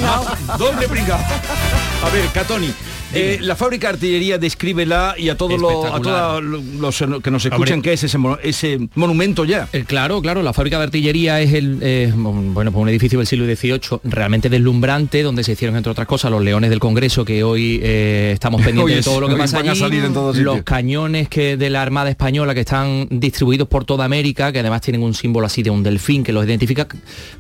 Doble 0.58 0.88
pringao. 0.88 1.20
A 2.04 2.10
ver, 2.10 2.28
Catoni. 2.32 2.74
Eh, 3.18 3.40
la 3.42 3.56
fábrica 3.56 3.88
de 3.88 3.94
artillería, 3.94 4.38
descríbela 4.38 5.16
y 5.18 5.30
a 5.30 5.38
todos 5.38 5.60
los, 5.60 5.72
a 5.72 5.88
Espectacular. 5.88 6.42
todos 6.42 6.44
los 6.44 7.22
que 7.22 7.32
nos 7.32 7.46
escuchan, 7.46 7.82
que 7.82 7.94
es 7.94 8.04
ese, 8.04 8.18
ese 8.44 8.90
monumento 8.96 9.46
ya. 9.46 9.68
Eh, 9.74 9.84
claro, 9.86 10.22
claro, 10.22 10.42
la 10.44 10.54
fábrica 10.54 10.78
de 10.78 10.84
artillería 10.84 11.42
es 11.42 11.54
el 11.54 11.80
eh, 11.82 12.12
bueno, 12.16 12.72
pues 12.72 12.82
un 12.82 12.90
edificio 12.90 13.20
del 13.20 13.28
siglo 13.28 13.46
XVIII 13.46 14.00
realmente 14.04 14.50
deslumbrante, 14.50 15.24
donde 15.24 15.44
se 15.44 15.54
hicieron, 15.54 15.76
entre 15.76 15.92
otras 15.92 16.08
cosas, 16.08 16.32
los 16.32 16.44
leones 16.44 16.70
del 16.70 16.80
Congreso, 16.80 17.26
que 17.26 17.44
hoy 17.44 17.80
estamos 17.84 18.62
pendientes 18.66 18.86
Hoy 18.86 18.94
de 18.96 19.04
todo 19.04 19.22
lo 19.22 19.30
que 19.30 19.36
pasa 19.36 19.60
allí, 19.60 19.76
salir 19.76 20.04
en 20.06 20.14
todos 20.14 20.38
los 20.38 20.54
sitios. 20.54 20.64
cañones 20.64 21.30
que 21.30 21.58
de 21.58 21.70
la 21.70 21.82
Armada 21.82 22.10
Española 22.10 22.54
que 22.54 22.62
están 22.62 23.08
distribuidos 23.10 23.68
por 23.68 23.86
toda 23.86 24.06
América, 24.06 24.52
que 24.52 24.60
además 24.60 24.82
tienen 24.82 25.04
un 25.04 25.14
símbolo 25.14 25.48
así 25.48 25.64
de 25.64 25.70
un 25.70 25.84
delfín 25.84 26.24
que 26.24 26.32
los 26.32 26.46
identifica, 26.46 26.88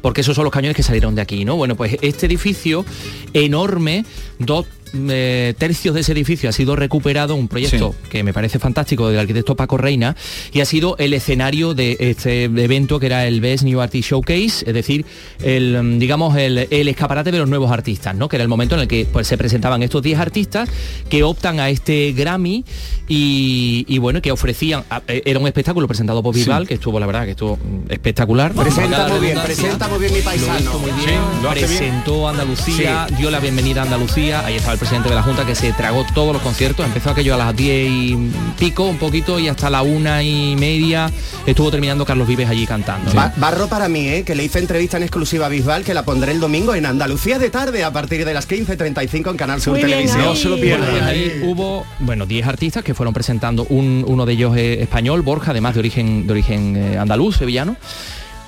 porque 0.02 0.22
esos 0.22 0.36
son 0.36 0.44
los 0.44 0.54
cañones 0.54 0.76
que 0.76 0.84
salieron 0.84 1.16
de 1.16 1.22
aquí, 1.22 1.46
¿no? 1.46 1.56
Bueno, 1.56 1.76
pues 1.76 1.98
este 2.02 2.26
edificio 2.26 2.86
enorme, 3.34 4.06
dos 4.40 4.66
eh, 5.10 5.54
tercios 5.58 5.94
de 5.96 6.02
ese 6.02 6.12
edificio 6.12 6.50
ha 6.50 6.54
sido 6.54 6.76
recuperado, 6.76 7.36
un 7.36 7.48
proyecto 7.48 7.96
que 8.10 8.24
me 8.24 8.34
parece 8.34 8.60
fantástico 8.60 9.10
del 9.10 9.20
arquitecto 9.20 9.56
Paco 9.56 9.78
Reina, 9.78 10.16
y 10.54 10.62
ha 10.62 10.66
sido 10.66 10.96
el 10.98 11.14
escenario 11.14 11.74
de 11.74 11.98
este 12.00 12.44
evento 12.46 13.00
que 13.00 13.06
era 13.08 13.26
el 13.28 13.42
Best 13.42 13.64
New 13.64 13.80
Artist 13.82 14.10
Showcase, 14.10 14.66
es 14.68 14.74
decir, 14.74 15.06
el, 15.44 15.82
mm, 15.82 16.00
digamos, 16.00 16.36
el, 16.38 16.68
el 16.70 16.88
escaparate 16.88 17.32
de 17.32 17.40
los 17.40 17.50
nuevos 17.50 17.72
artistas, 17.72 18.16
¿no? 18.16 18.28
Que 18.30 18.38
era 18.38 18.44
el 18.44 18.50
momento 18.50 18.76
en 18.76 18.82
el 18.82 18.88
que 18.88 19.06
pues, 19.12 19.28
se 19.28 19.38
presentaban 19.38 19.84
estos 19.84 20.02
10 20.02 20.20
artistas 20.20 20.70
que 21.10 21.24
optan 21.24 21.60
a 21.60 21.70
este 21.70 22.14
Grammy 22.14 22.64
y, 23.08 23.86
y, 23.88 23.98
bueno, 24.00 24.22
que 24.22 24.32
ofrecían, 24.32 24.84
a- 24.90 25.02
eh, 25.08 25.22
era 25.26 25.40
un 25.40 25.48
espectáculo 25.48 25.88
presentado 25.88 26.22
por 26.22 26.36
Vival, 26.36 26.68
que 26.68 26.74
estuvo, 26.76 27.00
la 27.00 27.06
verdad, 27.06 27.26
que 27.26 27.32
estuvo 27.32 27.58
mm, 27.58 27.92
espectacular. 27.92 28.54
Presenta 28.54 29.08
muy 29.08 29.20
bien, 29.20 29.40
presenta 29.42 29.88
muy 29.88 30.00
bien 30.00 30.14
mi 30.14 30.22
paisano. 30.22 30.80
muy 30.80 30.92
bien, 30.92 31.20
Sí, 31.54 31.60
presentó 31.60 32.28
Andalucía, 32.28 33.08
dio 33.18 33.32
la 33.32 33.40
bienvenida 33.40 33.82
a 33.82 33.84
Andalucía, 33.86 34.46
ahí 34.46 34.56
estaba 34.56 34.77
presidente 34.78 35.10
de 35.10 35.16
la 35.16 35.24
Junta 35.24 35.46
que 35.46 35.56
se 35.56 35.72
tragó 35.74 36.06
todos 36.14 36.34
los 36.34 36.42
conciertos, 36.42 36.86
empezó 36.86 37.10
aquello 37.12 37.34
a 37.34 37.38
las 37.38 37.56
10 37.56 37.90
y 37.90 38.18
pico 38.60 38.86
un 38.86 38.98
poquito 38.98 39.40
y 39.40 39.48
hasta 39.48 39.70
la 39.70 39.82
una 39.82 40.24
y 40.24 40.56
media 40.56 41.12
estuvo 41.46 41.70
terminando 41.72 42.06
Carlos 42.06 42.28
Vives 42.28 42.50
allí 42.50 42.66
cantando. 42.68 43.12
Ba- 43.14 43.34
barro 43.38 43.68
para 43.68 43.88
mí, 43.90 44.08
¿eh? 44.08 44.24
que 44.24 44.36
le 44.36 44.44
hice 44.44 44.60
entrevista 44.60 44.98
en 44.98 45.04
exclusiva 45.04 45.46
a 45.46 45.50
Bisbal, 45.50 45.84
que 45.84 45.94
la 45.94 46.04
pondré 46.04 46.32
el 46.32 46.40
domingo 46.40 46.76
en 46.76 46.86
Andalucía 46.86 47.40
de 47.40 47.50
tarde 47.50 47.84
a 47.84 47.92
partir 47.92 48.26
de 48.26 48.34
las 48.34 48.48
15.35 48.48 49.32
en 49.32 49.38
Canal 49.38 49.62
Sur 49.62 49.74
Muy 49.74 49.84
bien, 49.84 49.90
Televisión. 49.92 50.22
ahí. 50.22 50.28
No 50.28 50.36
se 50.36 50.50
lo 50.50 50.58
Bueno, 50.58 50.86
pierdan. 50.86 51.04
ahí 51.08 51.42
hubo, 51.44 51.86
bueno, 52.00 52.26
10 52.26 52.48
artistas 52.48 52.84
que 52.84 52.94
fueron 52.94 53.14
presentando, 53.14 53.66
un- 53.70 54.04
uno 54.08 54.26
de 54.26 54.34
ellos 54.34 54.56
es 54.58 54.80
español, 54.82 55.22
Borja, 55.22 55.52
además 55.52 55.74
de 55.74 55.80
origen, 55.80 56.28
de 56.28 56.32
origen 56.34 56.76
eh, 56.76 56.98
andaluz, 56.98 57.38
sevillano. 57.38 57.76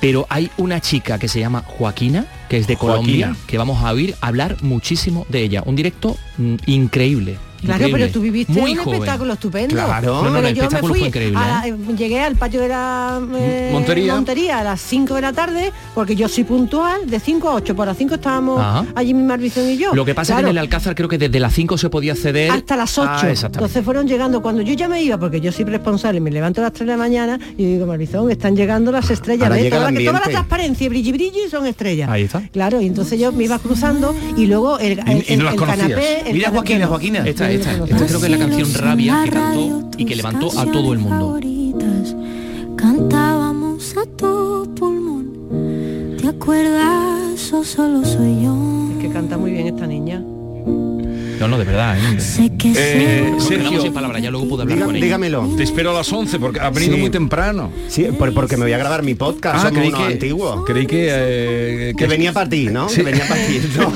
Pero 0.02 0.26
hay 0.30 0.50
una 0.58 0.80
chica 0.80 1.20
que 1.20 1.28
se 1.28 1.40
llama 1.42 1.64
Joaquina, 1.66 2.26
que 2.50 2.58
es 2.58 2.68
de 2.68 2.76
Joaquina. 2.76 3.28
Colombia, 3.28 3.36
que 3.48 3.58
vamos 3.58 3.82
a 3.84 3.94
oír 3.94 4.16
hablar 4.20 4.58
muchísimo 4.62 5.26
de 5.30 5.44
ella. 5.44 5.64
Un 5.66 5.76
directo 5.76 6.18
mm, 6.38 6.56
increíble, 6.66 7.38
Claro, 7.62 7.76
increíble. 7.88 8.00
pero 8.06 8.14
tú 8.14 8.22
viviste 8.22 8.54
Muy 8.54 8.72
un 8.72 8.78
joven. 8.80 8.94
espectáculo 8.96 9.34
estupendo. 9.34 9.76
Claro. 9.76 10.24
No, 10.24 10.30
no, 10.30 10.36
pero 10.36 10.48
el 10.48 10.56
yo 10.56 10.70
me 10.70 10.80
fui 10.80 11.12
a 11.36 11.40
la- 11.40 11.68
¿eh? 11.68 11.76
llegué 11.98 12.20
al 12.22 12.36
patio 12.36 12.62
de 12.62 12.68
la 12.70 13.22
eh, 13.38 13.70
Montería. 13.72 14.60
a 14.60 14.64
las 14.64 14.82
5 14.82 15.16
de 15.16 15.22
la 15.22 15.34
tarde, 15.34 15.72
porque 15.94 16.16
yo 16.16 16.28
soy 16.30 16.44
puntual, 16.44 17.10
de 17.10 17.20
5 17.20 17.50
a 17.50 17.56
8, 17.56 17.76
por 17.76 17.88
las 17.88 17.98
5 17.98 18.16
estábamos 18.16 18.60
Ajá. 18.60 18.86
allí 18.96 19.14
mi 19.14 19.24
Marbizón 19.24 19.70
y 19.70 19.78
yo. 19.78 19.94
Lo 19.94 20.06
que 20.06 20.16
pasa 20.16 20.34
es 20.34 20.38
que 20.38 20.42
Claro, 20.42 20.48
en 20.52 20.58
el 20.58 20.58
Alcázar 20.60 20.96
creo 20.96 21.10
que 21.10 21.18
desde 21.18 21.40
las 21.40 21.54
5 21.54 21.78
se 21.78 21.90
podía 21.90 22.14
acceder 22.14 22.52
hasta 22.52 22.76
las 22.76 22.98
8. 22.98 23.10
Ah. 23.12 23.28
Entonces 23.30 23.84
fueron 23.84 24.08
llegando, 24.08 24.42
cuando 24.42 24.62
yo 24.62 24.74
ya 24.74 24.88
me 24.88 25.02
iba, 25.04 25.18
porque 25.18 25.42
yo 25.42 25.52
soy 25.52 25.66
responsable, 25.66 26.20
me 26.20 26.32
levanto 26.32 26.62
a 26.62 26.66
las 26.66 26.74
3 26.74 26.88
de 26.88 26.94
la 26.94 26.98
mañana 26.98 27.40
y 27.58 27.66
digo, 27.66 27.86
Marbizón, 27.86 28.32
están 28.32 28.56
llegando 28.56 28.92
las 28.92 29.10
estrellas, 29.10 29.50
¿ves? 29.50 29.64
el 29.66 29.70
Toda, 29.70 29.92
la- 29.92 30.00
toda 30.00 30.14
la 30.14 30.22
transparencia, 30.22 30.90
brilli 30.90 31.12
brilli 31.12 31.50
son 31.50 31.66
estrellas. 31.68 32.10
Ahí 32.10 32.24
está. 32.24 32.42
Claro, 32.52 32.82
y 32.82 32.88
entonces 32.88 33.20
yo 33.20 33.32
me 33.32 33.44
iba 33.44 33.60
cruzando 33.60 34.16
y 34.38 34.46
luego 34.46 34.80
el, 34.80 35.00
el, 35.00 35.26
Y- 35.28 35.34
y 35.34 35.38
no 35.38 35.50
el 35.50 35.56
conocías. 35.56 35.88
canapé... 35.88 36.28
el 36.30 36.34
Mira 36.34 36.50
Joaquina, 36.52 36.88
Joaquina. 36.88 37.26
Esta, 37.50 37.72
esta, 37.74 37.86
esta 37.86 38.06
creo 38.06 38.20
que 38.20 38.26
es 38.26 38.32
la 38.32 38.38
canción 38.38 38.74
Rabia 38.76 39.22
que 39.24 39.32
cantó 39.32 39.90
y 39.98 40.06
que 40.06 40.16
levantó 40.16 40.60
a 40.60 40.66
todo 40.66 40.94
el 40.94 41.00
mundo. 41.00 41.20
favoritas, 41.20 42.16
Cantábamos 42.76 43.98
a 43.98 44.06
todo 44.06 44.66
pulmón. 44.76 46.18
¿Te 46.22 46.28
acuerdas 46.28 47.52
o 47.52 47.64
solo 47.64 48.06
soy 48.06 48.44
yo? 48.44 48.56
Que 49.02 49.10
canta 49.10 49.38
muy 49.38 49.52
bien 49.52 49.68
esta 49.68 49.88
niña. 49.88 50.24
No, 51.40 51.48
no, 51.48 51.58
de 51.58 51.64
verdad, 51.64 51.98
¿eh? 51.98 52.20
Sé 52.20 52.52
que 52.58 52.74
Eh, 52.76 53.34
Sergio, 53.40 53.82
sin 53.82 53.94
palabras, 53.94 54.22
ya 54.22 54.30
luego 54.30 54.48
pude 54.50 54.64
hablar 54.64 54.80
con 54.80 54.94
dígamelo. 54.94 55.48
Te 55.56 55.64
espero 55.64 55.92
a 55.92 55.94
las 55.94 56.12
11 56.12 56.38
porque 56.40 56.60
ha 56.60 56.70
venido 56.70 56.96
Sí. 56.96 57.00
muy 57.02 57.10
temprano. 57.10 57.72
Sí, 57.88 58.04
por- 58.18 58.34
porque 58.34 58.58
me 58.58 58.64
voy 58.64 58.74
a 58.74 58.78
grabar 58.78 59.04
mi 59.04 59.16
podcast, 59.16 59.56
Ah, 59.56 59.60
somos 59.70 59.74
creí 59.80 59.88
unos 59.90 60.02
que-. 60.66 60.74
Creí 60.74 60.86
que... 60.86 61.08
eh, 61.10 61.94
Que 61.98 62.08
venía 62.08 62.34
para 62.34 62.50
ti, 62.50 62.66
¿no? 62.68 62.88
Que 62.88 63.04
venía 63.04 63.26
para 63.28 63.46
ti. 63.46 63.60
No. 63.78 63.90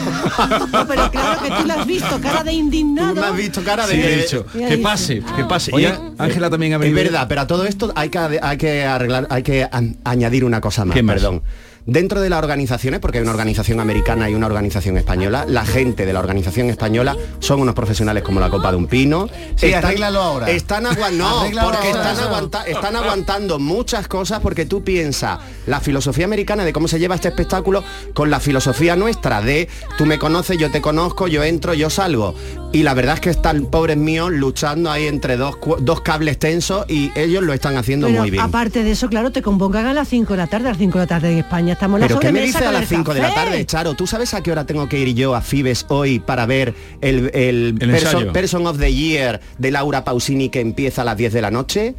No, 0.72 0.88
pero 0.88 1.12
claro 1.12 1.42
que 1.44 1.50
tú 1.50 1.68
la 1.68 1.74
has 1.76 1.86
visto, 1.88 2.20
cara 2.22 2.44
de 2.44 2.54
indignado. 2.54 3.14
Tú 3.14 3.20
me 3.22 3.28
has 3.28 3.36
visto 3.38 3.62
cara 3.64 3.86
de... 3.88 3.94
Sí, 3.96 4.02
he 4.02 4.18
dicho, 4.22 4.46
que 4.46 4.78
pase, 4.78 5.22
que 5.36 5.44
pase. 5.44 5.72
Oye, 5.74 5.94
Ángela 6.18 6.50
también 6.50 6.74
ha 6.74 6.76
Es 6.78 6.82
venido. 6.82 7.04
verdad, 7.04 7.26
pero 7.28 7.42
a 7.42 7.48
todo 7.48 7.66
esto 7.66 7.92
hay 7.96 8.10
que, 8.10 8.20
hay 8.42 8.58
que 8.58 8.84
arreglar, 8.86 9.28
hay 9.30 9.44
que 9.44 9.68
añadir 10.04 10.46
una 10.46 10.62
cosa 10.62 10.86
más, 10.86 10.94
¿Qué 10.96 11.04
más? 11.04 11.16
perdón. 11.16 11.42
Dentro 11.86 12.22
de 12.22 12.30
las 12.30 12.40
organizaciones, 12.42 13.02
porque 13.02 13.18
hay 13.18 13.24
una 13.24 13.32
organización 13.34 13.82
americana 13.82 14.30
y 14.30 14.36
una 14.36 14.46
organización 14.46 14.96
española, 14.98 15.46
la 15.50 15.66
gente 15.66 16.06
de 16.06 16.14
la 16.14 16.20
organización 16.20 16.70
española 16.70 17.18
son 17.40 17.60
unos 17.62 17.76
profesionales 17.76 18.24
como 18.24 18.40
la 18.40 18.50
copa 18.50 18.72
de 18.72 18.78
un 18.78 18.88
pino. 18.88 19.28
Sí, 19.56 19.74
arréglalo 19.74 20.22
ahora. 20.22 20.50
Están 20.50 20.86
aguantando, 20.86 21.40
Arréglalo 21.42 21.72
porque 21.72 21.88
ahora. 21.90 22.12
están, 22.12 22.26
aguanta- 22.28 22.64
están 22.68 22.96
aguantando 22.96 23.60
muchas 23.60 24.08
cosas 24.08 24.40
porque 24.40 24.66
tú 24.66 24.84
piensas 24.84 25.40
la 25.68 25.80
filosofía 25.80 26.26
americana 26.26 26.64
de 26.66 26.74
cómo 26.74 26.88
se 26.88 27.00
lleva 27.00 27.16
este 27.16 27.28
espectáculo 27.30 27.84
con 28.14 28.30
la 28.30 28.40
filosofía 28.40 28.96
nuestra 28.96 29.42
de 29.42 29.68
tú 29.98 30.06
me 30.06 30.20
conoces, 30.20 30.58
yo 30.58 30.72
te 30.72 30.82
conozco, 30.82 31.28
yo 31.28 31.44
entro, 31.44 31.74
yo 31.74 31.90
salgo. 31.90 32.36
Y 32.72 32.84
la 32.84 32.94
verdad 32.96 33.16
es 33.16 33.20
que 33.22 33.30
están 33.30 33.66
pobres 33.68 33.98
míos 33.98 34.32
luchando 34.32 34.90
ahí 34.90 35.06
entre 35.08 35.38
dos, 35.38 35.56
dos 35.82 36.02
cables 36.02 36.40
tensos 36.40 36.86
y 36.90 37.12
ellos 37.16 37.44
lo 37.44 37.54
están 37.54 37.78
haciendo 37.78 38.08
Pero 38.08 38.22
muy 38.22 38.32
bien. 38.32 38.44
aparte 38.44 38.84
de 38.84 38.92
eso, 38.92 39.10
claro, 39.10 39.32
te 39.32 39.42
convocan 39.44 39.86
a 39.86 39.94
las 39.94 40.08
5 40.08 40.34
de 40.34 40.38
la 40.38 40.48
tarde, 40.48 40.68
a 40.68 40.72
las 40.72 40.80
5 40.80 40.98
de 40.98 41.04
la 41.04 41.08
tarde 41.08 41.32
en 41.34 41.38
España. 41.40 41.74
Estamos 41.74 41.98
en 41.98 42.02
la 42.02 42.08
¿Pero 42.08 42.20
qué 42.20 42.32
me 42.32 42.40
sobremesa 42.40 42.60
dice 42.60 42.68
a 42.70 42.72
las 42.72 42.82
el 42.84 42.88
5 42.88 43.14
de 43.14 43.22
la 43.22 43.34
tarde, 43.34 43.66
Charo? 43.68 43.94
¿Tú 43.94 44.08
sabes 44.08 44.34
a 44.34 44.42
qué 44.42 44.52
hora 44.52 44.66
tengo 44.66 44.90
que 44.90 44.98
ir 44.98 45.14
yo 45.14 45.36
a 45.36 45.42
Fibes 45.42 45.86
hoy 45.90 46.20
para 46.20 46.48
ver 46.48 46.74
el, 47.02 47.23
el, 47.34 47.78
El 47.80 47.90
person, 47.90 47.94
ensayo. 47.94 48.34
Person 48.34 48.68
of 48.68 48.80
the 48.80 48.94
Year 48.94 49.40
de 49.58 49.72
Laura 49.72 50.04
Pausini 50.04 50.50
que 50.50 50.60
empieza 50.60 51.04
a 51.04 51.06
las 51.06 51.18
10 51.18 51.34
de 51.34 51.42
la 51.42 51.52
noche? 51.52 51.96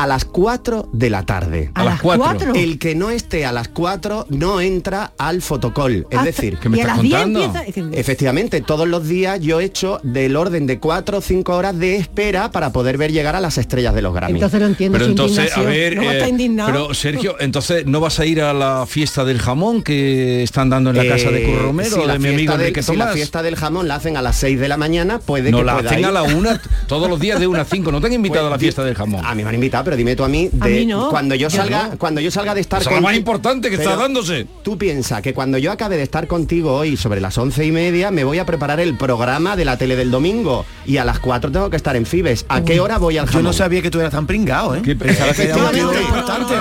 A 0.00 0.06
las 0.06 0.24
4 0.24 0.88
de 0.92 1.10
la 1.10 1.24
tarde. 1.24 1.72
A, 1.74 1.82
las 1.82 2.00
4. 2.00 2.54
El 2.54 2.78
que 2.78 2.94
no 2.94 3.10
esté 3.10 3.44
a 3.44 3.50
las 3.50 3.66
4 3.66 4.26
no 4.30 4.60
entra 4.60 5.12
al 5.18 5.42
fotocall. 5.42 6.06
Es 6.08 6.18
Hasta- 6.18 6.24
decir, 6.24 6.56
¿Qué 6.58 6.68
me 6.68 6.76
y 6.76 6.80
a 6.80 6.82
estás 6.84 6.96
las 6.98 7.02
10 7.02 7.14
contando? 7.22 7.42
empieza- 7.58 7.90
que- 7.90 8.00
Efectivamente, 8.00 8.60
todos 8.60 8.86
los 8.86 9.08
días 9.08 9.40
yo 9.40 9.58
he 9.60 9.64
hecho 9.64 9.98
del 10.04 10.36
orden 10.36 10.66
de 10.68 10.78
4 10.78 11.18
o 11.18 11.20
5 11.20 11.56
horas 11.56 11.76
de 11.76 11.96
espera 11.96 12.52
para 12.52 12.70
poder 12.72 12.96
ver 12.96 13.10
llegar 13.10 13.34
a 13.34 13.40
las 13.40 13.58
estrellas 13.58 13.92
de 13.92 14.02
los 14.02 14.14
Grammy. 14.14 14.34
Entonces 14.34 14.60
lo 14.60 14.66
entiendo 14.66 14.94
Pero 14.98 15.06
su 15.06 15.10
entonces, 15.10 15.56
a 15.56 15.62
ver, 15.62 15.94
eh, 15.98 16.12
está 16.12 16.28
indignado. 16.28 16.70
pero 16.70 16.94
Sergio, 16.94 17.34
entonces 17.40 17.84
no 17.86 17.98
vas 17.98 18.20
a 18.20 18.24
ir 18.26 18.40
a 18.40 18.52
la 18.54 18.86
fiesta 18.86 19.24
del 19.24 19.40
jamón 19.40 19.82
que 19.82 20.44
están 20.44 20.70
dando 20.70 20.90
en 20.90 20.96
la 20.96 21.08
casa 21.08 21.30
de 21.32 21.42
Curro 21.42 21.58
Eh, 21.58 21.62
Romero, 21.62 21.96
si 22.00 22.06
la 22.06 22.12
de 22.12 22.18
mi 22.20 22.28
amigo 22.28 22.52
del- 22.52 22.60
Enrique 22.68 22.82
si 22.84 22.94
la 22.94 23.08
fiesta 23.08 23.42
del 23.42 23.56
jamón 23.56 23.88
la 23.88 23.96
hacen 23.96 24.16
a 24.16 24.22
las 24.22 24.36
6 24.36 24.60
de 24.60 24.68
la 24.68 24.76
mañana, 24.76 25.18
puede 25.18 25.50
no 25.50 25.58
que 25.58 25.64
la 25.64 25.72
pueda 25.74 25.88
hacen 25.90 26.00
ir. 26.00 26.06
a 26.06 26.12
la 26.12 26.22
una 26.22 26.60
todos 26.86 27.10
los 27.10 27.18
días 27.18 27.40
de 27.40 27.48
una 27.48 27.62
a 27.62 27.64
cinco. 27.64 27.90
No 27.90 28.00
te 28.00 28.06
han 28.06 28.12
invitado 28.12 28.46
a 28.46 28.50
la 28.50 28.56
Pues, 28.56 28.62
fiesta 28.62 28.84
del 28.84 28.94
jamón. 28.94 29.24
A 29.26 29.34
mí 29.34 29.42
me 29.42 29.48
han 29.48 29.54
invitado, 29.56 29.84
pero 29.88 29.96
dime 29.96 30.14
tú 30.14 30.22
a 30.22 30.28
mí, 30.28 30.50
A 30.60 30.66
de- 30.66 30.80
mí 30.80 30.84
no. 30.84 31.08
cuando 31.08 31.34
yo 31.34 31.48
Yo 31.48 31.56
salga, 31.56 31.88
no. 31.92 31.98
cuando 31.98 32.20
yo 32.20 32.30
salga 32.30 32.54
de 32.54 32.60
estar 32.60 32.82
es 32.82 32.90
lo 32.90 33.00
más 33.00 33.16
importante 33.16 33.70
que 33.70 33.76
está 33.76 33.96
dándose. 33.96 34.46
Tú 34.62 34.76
piensas 34.76 35.22
que 35.22 35.32
cuando 35.32 35.56
yo 35.56 35.72
acabe 35.72 35.96
de 35.96 36.02
estar 36.02 36.26
contigo 36.26 36.74
hoy 36.74 36.98
sobre 36.98 37.22
las 37.22 37.38
once 37.38 37.64
y 37.64 37.72
media, 37.72 38.10
me 38.10 38.22
voy 38.22 38.38
a 38.38 38.44
preparar 38.44 38.80
el 38.80 38.98
programa 38.98 39.56
de 39.56 39.64
la 39.64 39.78
tele 39.78 39.96
del 39.96 40.10
domingo 40.10 40.66
y 40.84 40.98
a 40.98 41.06
las 41.06 41.20
4 41.20 41.50
tengo 41.50 41.70
que 41.70 41.78
estar 41.78 41.96
en 41.96 42.04
Fibes. 42.04 42.44
¿A 42.50 42.60
qué 42.64 42.80
hora 42.80 42.98
voy 42.98 43.16
al 43.16 43.24
Yo 43.24 43.32
jamón? 43.32 43.44
no 43.44 43.52
sabía 43.54 43.80
que 43.80 43.90
tú 43.90 43.98
eras 43.98 44.12
tan 44.12 44.26
pringado, 44.26 44.76
¿eh? 44.76 44.82
¿Qué- 44.84 44.94
Pensaba 44.94 45.32
que 45.32 45.44
era 45.44 45.56
importante, 46.02 46.54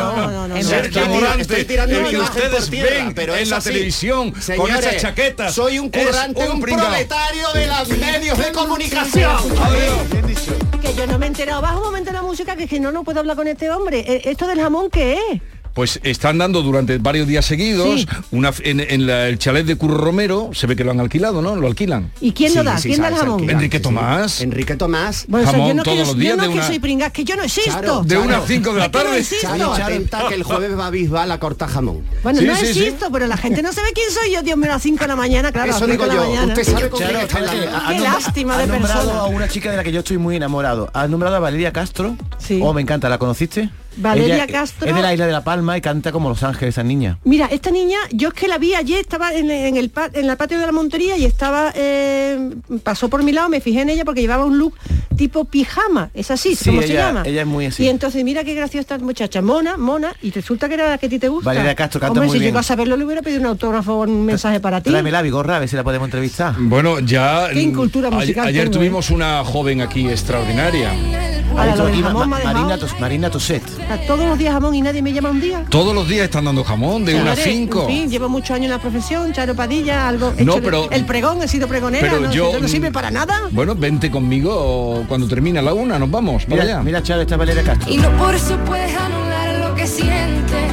pero 3.13 3.35
en 3.35 3.49
la 3.49 3.59
televisión 3.59 4.31
con 4.55 4.71
esas 4.73 5.01
chaquetas. 5.01 5.53
Soy 5.53 5.79
un 5.79 5.89
currante, 5.89 6.49
un, 6.49 6.61
proletario 6.61 7.51
de 7.53 7.67
los 7.67 7.89
medios 7.89 8.37
de 8.37 8.51
comunicación. 8.53 9.35
Que 10.81 10.93
yo 10.93 11.07
no 11.07 11.17
me 11.17 11.25
he 11.25 11.29
enterado. 11.29 11.61
Baja 11.61 11.77
un 11.77 11.83
momento 11.83 12.11
la 12.11 12.21
música, 12.21 12.55
que 12.55 12.67
si 12.67 12.79
no, 12.79 12.91
no 12.91 13.03
puedo 13.03 13.19
hablar 13.19 13.35
con 13.35 13.47
este 13.47 13.69
hombre. 13.71 13.99
Eh, 13.99 14.21
¿Esto 14.25 14.47
del 14.47 14.59
jamón 14.59 14.89
qué 14.91 15.13
es? 15.31 15.41
Pues 15.77 15.99
están 16.01 16.39
dando 16.39 16.63
durante 16.63 16.97
varios 16.97 17.27
días 17.27 17.45
seguidos 17.45 18.01
Sí. 18.01 18.07
una, 18.31 18.51
en, 18.63 18.79
en 18.79 19.05
la- 19.05 19.27
el 19.27 19.37
chalet 19.37 19.63
de 19.63 19.75
Curro 19.75 19.95
Romero, 19.99 20.49
se 20.51 20.65
ve 20.65 20.75
que 20.75 20.83
lo 20.83 20.89
han 20.89 20.99
alquilado, 20.99 21.43
¿no? 21.43 21.55
Lo 21.55 21.67
alquilan. 21.67 22.11
¿Y 22.19 22.31
quién 22.31 22.55
lo 22.55 22.63
da? 22.63 22.79
Sí, 22.79 22.89
¿Quién 22.89 23.01
da 23.01 23.09
el 23.09 23.13
jamón? 23.15 23.47
Enrique. 23.47 23.79
Tomás. 23.79 24.41
Enrique 24.41 24.75
Tomás. 24.75 25.25
Bueno, 25.27 25.45
Jamón 25.51 25.67
yo 25.67 25.73
no, 25.75 25.83
todos 25.83 25.95
quiero- 25.97 26.07
los 26.07 26.15
yo 26.15 26.19
días 26.19 26.37
no 26.37 26.41
de 26.43 26.49
que 26.49 26.55
una- 26.55 26.65
soy 26.67 26.79
pringas, 26.79 27.11
que 27.11 27.23
yo 27.23 27.35
no 27.35 27.43
existo. 27.43 27.69
Charo, 27.71 28.01
De 28.03 28.17
una 28.17 28.25
a 28.25 28.29
Charo. 28.37 28.47
cinco 28.47 28.73
de 28.73 28.79
la 28.79 28.85
que 28.85 28.89
tarde. 28.89 29.19
existo. 29.19 29.47
Charo, 29.47 29.73
atenta 29.75 30.27
que 30.27 30.33
el 30.33 30.41
jueves 30.41 30.79
va 30.79 30.87
a 30.87 30.89
Bisbal 30.89 31.31
a 31.31 31.39
cortar 31.39 31.69
jamón. 31.69 32.01
Bueno, 32.23 32.39
Sí, 32.39 32.45
no 32.47 32.55
sí, 32.55 32.65
sí. 32.65 32.79
existo, 32.85 33.11
pero 33.11 33.27
la 33.27 33.37
gente 33.37 33.61
no 33.61 33.71
sabe 33.71 33.89
quién 33.93 34.09
soy 34.09 34.31
yo, 34.33 34.41
Dios 34.41 34.57
mío, 34.57 34.71
a 34.71 34.73
las 34.73 34.81
5 34.81 35.03
de 35.03 35.07
la 35.09 35.15
mañana, 35.15 35.51
claro, 35.51 35.73
a 35.73 35.75
Eso 35.75 35.85
digo 35.85 36.05
cinco 36.05 36.09
de 36.11 36.15
la 36.19 36.23
yo. 36.25 36.27
mañana. 36.31 36.53
Usted 36.59 36.73
sabe 36.73 36.89
con 36.89 36.99
quién 37.03 37.15
está 37.17 37.37
Qué 37.89 37.99
lástima 37.99 38.57
de 38.57 38.65
nombrado 38.65 38.99
persona. 39.01 39.19
a 39.19 39.25
una 39.27 39.47
chica 39.47 39.69
de 39.69 39.77
la 39.77 39.83
que 39.83 39.91
yo 39.91 39.99
estoy 39.99 40.17
muy 40.17 40.35
enamorado. 40.37 40.89
¿Has 40.95 41.07
nombrado 41.07 41.35
a 41.35 41.39
Valeria 41.39 41.71
Castro? 41.71 42.17
Sí. 42.39 42.59
Oh, 42.63 42.73
me 42.73 42.81
encanta, 42.81 43.09
¿la 43.09 43.19
conociste? 43.19 43.69
Valeria 43.97 44.35
Ella 44.43 44.47
Castro. 44.47 44.87
Es 44.87 44.95
de 44.95 45.01
la 45.01 45.13
isla 45.13 45.25
de 45.25 45.31
La 45.31 45.43
Palma 45.43 45.77
y 45.77 45.81
canta 45.81 46.11
como 46.11 46.29
Los 46.29 46.43
Ángeles, 46.43 46.75
esa 46.75 46.83
niña. 46.83 47.17
Mira, 47.23 47.47
esta 47.47 47.71
niña, 47.71 47.97
yo 48.11 48.29
es 48.29 48.33
que 48.33 48.47
la 48.47 48.57
vi 48.57 48.73
ayer, 48.75 48.99
estaba 48.99 49.33
en, 49.33 49.49
en 49.51 49.75
el 49.77 49.91
en 50.13 50.27
la 50.27 50.35
patio 50.35 50.59
de 50.59 50.65
la 50.65 50.71
Montería 50.71 51.17
y 51.17 51.25
estaba, 51.25 51.71
eh, 51.75 52.51
pasó 52.83 53.09
por 53.09 53.23
mi 53.23 53.31
lado, 53.31 53.49
me 53.49 53.59
fijé 53.61 53.81
en 53.81 53.89
ella 53.89 54.05
porque 54.05 54.21
llevaba 54.21 54.45
un 54.45 54.57
look 54.57 54.75
tipo 55.15 55.45
pijama, 55.45 56.11
es 56.13 56.29
así, 56.29 56.55
Sí, 56.55 56.69
¿cómo 56.69 56.81
se 56.83 56.93
llama? 56.93 57.23
ella 57.25 57.41
es 57.41 57.47
muy 57.47 57.65
así. 57.65 57.83
Y 57.83 57.87
entonces 57.89 58.23
mira 58.23 58.43
qué 58.43 58.53
graciosa 58.53 58.81
esta 58.81 58.97
muchacha, 58.99 59.41
mona, 59.41 59.75
mona, 59.75 60.13
y 60.21 60.29
resulta 60.31 60.67
que 60.67 60.75
era 60.75 60.89
la 60.89 60.97
que 60.99 61.07
a 61.07 61.09
ti 61.09 61.17
te 61.17 61.27
gusta. 61.27 61.49
Valeria 61.49 61.73
Castro 61.73 61.99
canta 61.99 62.11
Hombre, 62.11 62.27
muy 62.27 62.33
si 62.35 62.39
bien. 62.39 62.49
llego 62.51 62.59
a 62.59 62.63
saberlo 62.63 62.95
le 62.95 63.03
hubiera 63.05 63.21
pedido 63.23 63.41
un 63.41 63.47
autógrafo 63.47 63.93
o 63.95 64.01
un 64.03 64.25
mensaje 64.25 64.59
para 64.59 64.81
ti. 64.81 64.91
Tráeme 64.91 65.09
la 65.11 65.23
Vigorra, 65.23 65.55
a 65.55 65.59
ver 65.59 65.67
si 65.69 65.75
la 65.75 65.83
podemos 65.83 66.05
entrevistar. 66.05 66.53
Bueno, 66.59 66.99
ya 66.99 67.47
Qué 67.51 67.61
incultura 67.61 68.11
musical 68.11 68.45
ayer 68.47 68.65
tengo, 68.65 68.75
¿eh? 68.75 68.77
tuvimos 68.77 69.09
una 69.09 69.43
joven 69.43 69.81
aquí 69.81 70.07
extraordinaria. 70.07 70.91
Ahora, 71.57 71.75
lo 71.75 71.85
del 71.85 71.95
Y 71.95 72.01
Ma- 72.03 72.07
jamón 72.09 72.29
me 72.29 72.35
ha 72.35 72.39
Ma- 72.39 72.53
Marina, 72.53 72.77
Marina 72.99 73.29
Toset. 73.31 73.63
Todos 74.05 74.25
los 74.27 74.37
días 74.37 74.53
jamón 74.53 74.75
y 74.75 74.81
nadie 74.81 75.01
me 75.01 75.13
llama 75.13 75.29
un 75.29 75.39
día. 75.41 75.65
Todos 75.69 75.93
los 75.95 76.07
días 76.07 76.25
están 76.25 76.45
dando 76.45 76.63
jamón 76.63 77.05
de 77.05 77.15
una 77.15 77.31
a 77.31 77.35
cinco. 77.35 77.81
En 77.83 77.87
fin, 77.87 78.09
llevo 78.09 78.27
muchos 78.29 78.51
años 78.51 78.65
en 78.65 78.71
la 78.71 78.79
profesión, 78.79 79.31
Charo 79.33 79.55
Padilla, 79.55 80.07
algo. 80.07 80.33
he 80.37 80.43
No, 80.43 80.57
pero- 80.61 80.89
el 80.91 81.05
pregón, 81.05 81.41
he 81.41 81.47
sido 81.47 81.67
pregonera, 81.67 82.07
pero 82.09 82.19
no, 82.21 82.31
yo- 82.31 82.59
no 82.59 82.67
sirve 82.67 82.91
para 82.91 83.11
nada. 83.11 83.41
Bueno, 83.51 83.75
vente 83.75 84.11
conmigo 84.11 85.03
cuando 85.07 85.27
termina 85.27 85.61
la 85.61 85.73
una, 85.73 85.97
nos 85.99 86.09
vamos 86.11 86.43
para 86.45 86.63
Mira, 86.63 86.75
allá. 86.75 86.83
mira, 86.83 87.03
Charo, 87.03 87.21
esta 87.21 87.37
Valeria 87.37 87.63
Castro. 87.63 87.91
Y 87.91 87.97
no 87.97 88.09
por 88.17 88.35
eso 88.35 88.57
puedes 88.65 88.95
anular 88.95 89.69
lo 89.69 89.75
que 89.75 89.87
siente. 89.87 90.67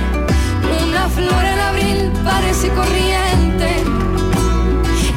Una 0.89 1.09
flor 1.09 1.45
en 1.45 1.59
abril 1.61 2.11
parece 2.25 2.69
corriente. 2.69 3.69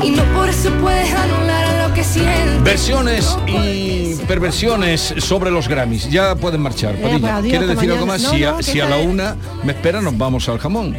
Y 0.04 0.12
no 0.12 0.24
por 0.36 0.50
eso 0.50 0.70
puedes 0.82 1.12
anular. 1.14 1.67
Versiones 2.64 3.36
y 3.48 4.14
perversiones 4.28 5.16
sobre 5.18 5.50
los 5.50 5.68
Grammys. 5.68 6.08
Ya 6.12 6.36
pueden 6.36 6.62
marchar, 6.62 6.96
Padilla. 6.96 7.38
adiós, 7.38 7.50
¿Quieres 7.58 7.76
decir 7.76 7.92
algo 7.92 8.06
más? 8.06 8.22
si 8.22 8.44
a, 8.44 8.62
si 8.62 8.78
la 8.78 8.98
una 8.98 9.36
me 9.64 9.72
espera, 9.72 10.00
nos 10.00 10.16
vamos 10.16 10.48
al 10.48 10.60
jamón. 10.60 10.96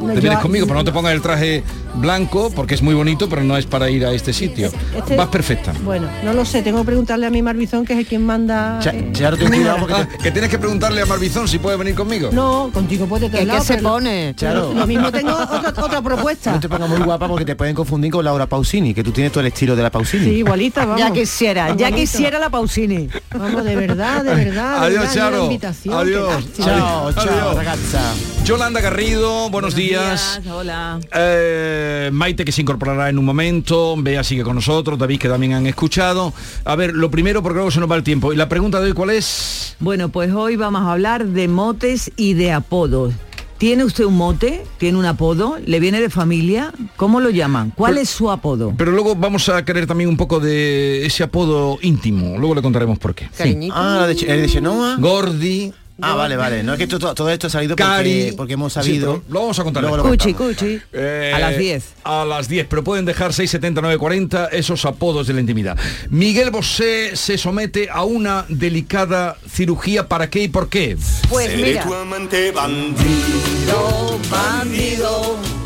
No, 0.00 0.08
Te 0.08 0.14
yo- 0.16 0.20
vienes 0.22 0.38
conmigo, 0.40 0.66
pero 0.66 0.78
no 0.78 0.84
te 0.84 0.92
pongas 0.92 1.12
el 1.14 1.22
traje 1.22 1.62
blanco 1.94 2.50
porque 2.54 2.74
es 2.74 2.82
muy 2.82 2.94
bonito, 2.94 3.28
pero 3.28 3.42
no 3.42 3.56
es 3.56 3.64
para 3.66 3.88
ir 3.90 4.04
a 4.04 4.12
este 4.12 4.32
sitio. 4.32 4.70
Este- 4.94 5.16
Vas 5.16 5.28
perfecta. 5.28 5.72
Bueno, 5.84 6.06
no 6.22 6.32
lo 6.34 6.44
sé, 6.44 6.62
tengo 6.62 6.80
que 6.80 6.84
preguntarle 6.86 7.26
a 7.26 7.30
mi 7.30 7.40
Marbizón, 7.42 7.84
que 7.86 7.94
es 7.94 7.98
el 8.00 8.06
quien 8.06 8.24
manda. 8.26 8.78
Cha- 8.80 8.90
eh, 8.92 9.12
hora. 9.24 9.76
porque 9.80 9.94
Ah, 9.94 10.08
que 10.22 10.30
tienes 10.30 10.50
que 10.50 10.58
preguntarle 10.58 11.00
a 11.02 11.06
Marbizón 11.06 11.48
si 11.48 11.58
puede 11.58 11.76
venir 11.78 11.94
conmigo. 11.94 12.28
No, 12.32 12.70
contigo 12.72 13.06
puede 13.06 13.30
¿Qué, 13.30 13.46
qué 13.46 13.60
se 13.60 13.78
pone? 13.78 14.34
Charo. 14.36 14.72
Lo 14.74 14.86
mismo 14.86 15.10
tengo 15.10 15.32
otra, 15.32 15.72
otra 15.82 16.02
propuesta. 16.02 16.52
No 16.52 16.60
te 16.60 16.68
pongas 16.68 16.88
muy 16.90 17.00
guapa 17.00 17.26
porque 17.26 17.44
te 17.46 17.56
pueden 17.56 17.74
confundir 17.74 18.12
con 18.12 18.24
Laura 18.24 18.46
Pausini, 18.46 18.92
que 18.92 19.02
tú 19.02 19.12
tienes 19.12 19.32
todo 19.32 19.40
el 19.40 19.46
estilo 19.48 19.74
de 19.74 19.82
la 19.82 19.90
Pausini. 19.90 20.24
Sí, 20.24 20.30
igualita, 20.30 20.84
vamos. 20.84 21.00
Ya 21.00 21.10
quisiera, 21.12 21.74
ya 21.74 21.90
quisiera 21.90 22.38
la 22.38 22.50
Pausini. 22.50 23.08
Vamos, 23.36 23.64
de 23.64 23.74
verdad, 23.76 24.22
de 24.22 24.34
verdad. 24.34 24.80
de 24.80 24.86
Adiós, 24.86 25.00
verdad, 25.00 25.14
Charo. 25.14 25.44
Adiós. 25.98 26.44
Chao, 26.56 27.12
chao, 27.12 27.24
Adiós. 27.24 27.56
ragazza. 27.56 28.00
Yolanda 28.44 28.80
Garrido, 28.80 29.48
buenos 29.50 29.74
días. 29.74 29.85
Días. 29.88 30.40
Hola. 30.50 31.00
Eh, 31.14 32.10
Maite 32.12 32.44
que 32.44 32.52
se 32.52 32.62
incorporará 32.62 33.08
en 33.08 33.18
un 33.18 33.24
momento, 33.24 33.94
Bea 33.98 34.22
sigue 34.24 34.42
con 34.42 34.54
nosotros, 34.56 34.98
David 34.98 35.18
que 35.20 35.28
también 35.28 35.52
han 35.54 35.66
escuchado. 35.66 36.32
A 36.64 36.76
ver, 36.76 36.94
lo 36.94 37.10
primero 37.10 37.42
porque 37.42 37.56
luego 37.56 37.70
se 37.70 37.80
nos 37.80 37.90
va 37.90 37.96
el 37.96 38.02
tiempo. 38.02 38.32
¿Y 38.32 38.36
la 38.36 38.48
pregunta 38.48 38.80
de 38.80 38.86
hoy 38.88 38.92
cuál 38.92 39.10
es? 39.10 39.76
Bueno, 39.80 40.08
pues 40.08 40.32
hoy 40.32 40.56
vamos 40.56 40.82
a 40.82 40.92
hablar 40.92 41.26
de 41.26 41.48
motes 41.48 42.10
y 42.16 42.34
de 42.34 42.52
apodos. 42.52 43.14
¿Tiene 43.58 43.84
usted 43.84 44.04
un 44.04 44.16
mote? 44.18 44.64
¿Tiene 44.76 44.98
un 44.98 45.06
apodo? 45.06 45.56
¿Le 45.64 45.80
viene 45.80 45.98
de 46.02 46.10
familia? 46.10 46.72
¿Cómo 46.96 47.20
lo 47.20 47.30
llaman? 47.30 47.72
¿Cuál 47.74 47.92
Pero- 47.92 48.02
es 48.02 48.10
su 48.10 48.30
apodo? 48.30 48.74
Pero 48.76 48.92
luego 48.92 49.16
vamos 49.16 49.48
a 49.48 49.64
querer 49.64 49.86
también 49.86 50.10
un 50.10 50.16
poco 50.18 50.40
de 50.40 51.06
ese 51.06 51.22
apodo 51.22 51.78
íntimo. 51.80 52.36
Luego 52.38 52.54
le 52.54 52.60
contaremos 52.60 52.98
por 52.98 53.14
qué. 53.14 53.30
Ah, 53.72 53.96
la 54.00 54.06
de, 54.08 54.12
el 54.12 54.42
de 54.42 54.48
Chenoa. 54.48 54.96
Gordi. 54.98 55.72
Ah, 56.00 56.14
vale, 56.14 56.36
vale. 56.36 56.62
No 56.62 56.72
es 56.74 56.78
que 56.78 56.84
esto- 56.84 56.98
todo, 56.98 57.14
todo 57.14 57.30
esto 57.30 57.46
ha 57.46 57.50
salido 57.50 57.74
Cari. 57.74 58.10
porque, 58.24 58.34
porque 58.36 58.52
hemos 58.52 58.72
sabido. 58.74 59.22
lo 59.30 59.40
vamos 59.40 59.58
a 59.58 59.64
contar 59.64 59.82
Luego 59.82 59.96
lo 59.96 60.02
después. 60.10 60.34
contamos. 60.34 60.56
Cuchi. 60.58 60.78
Eh, 60.92 61.32
A 61.34 61.38
las 61.38 61.56
10. 61.56 61.84
A 62.04 62.24
las 62.26 62.48
10, 62.48 62.66
pero 62.68 62.84
pueden 62.84 63.06
dejar 63.06 63.32
679 63.32 63.96
40 63.98 64.46
esos 64.48 64.84
apodos 64.84 65.26
de 65.26 65.32
la 65.34 65.40
intimidad. 65.40 65.78
Miguel 66.10 66.50
Bosé 66.50 67.16
se 67.16 67.38
somete 67.38 67.88
a 67.90 68.04
una 68.04 68.44
delicada 68.48 69.36
cirugía. 69.48 70.06
¿Para 70.06 70.28
qué 70.28 70.42
y 70.42 70.48
por 70.48 70.68
qué? 70.68 70.98
Pues 71.30 71.56
mira. 71.56 71.82
amante 71.82 72.50
bandido, 72.52 74.18
bandido. 74.30 75.65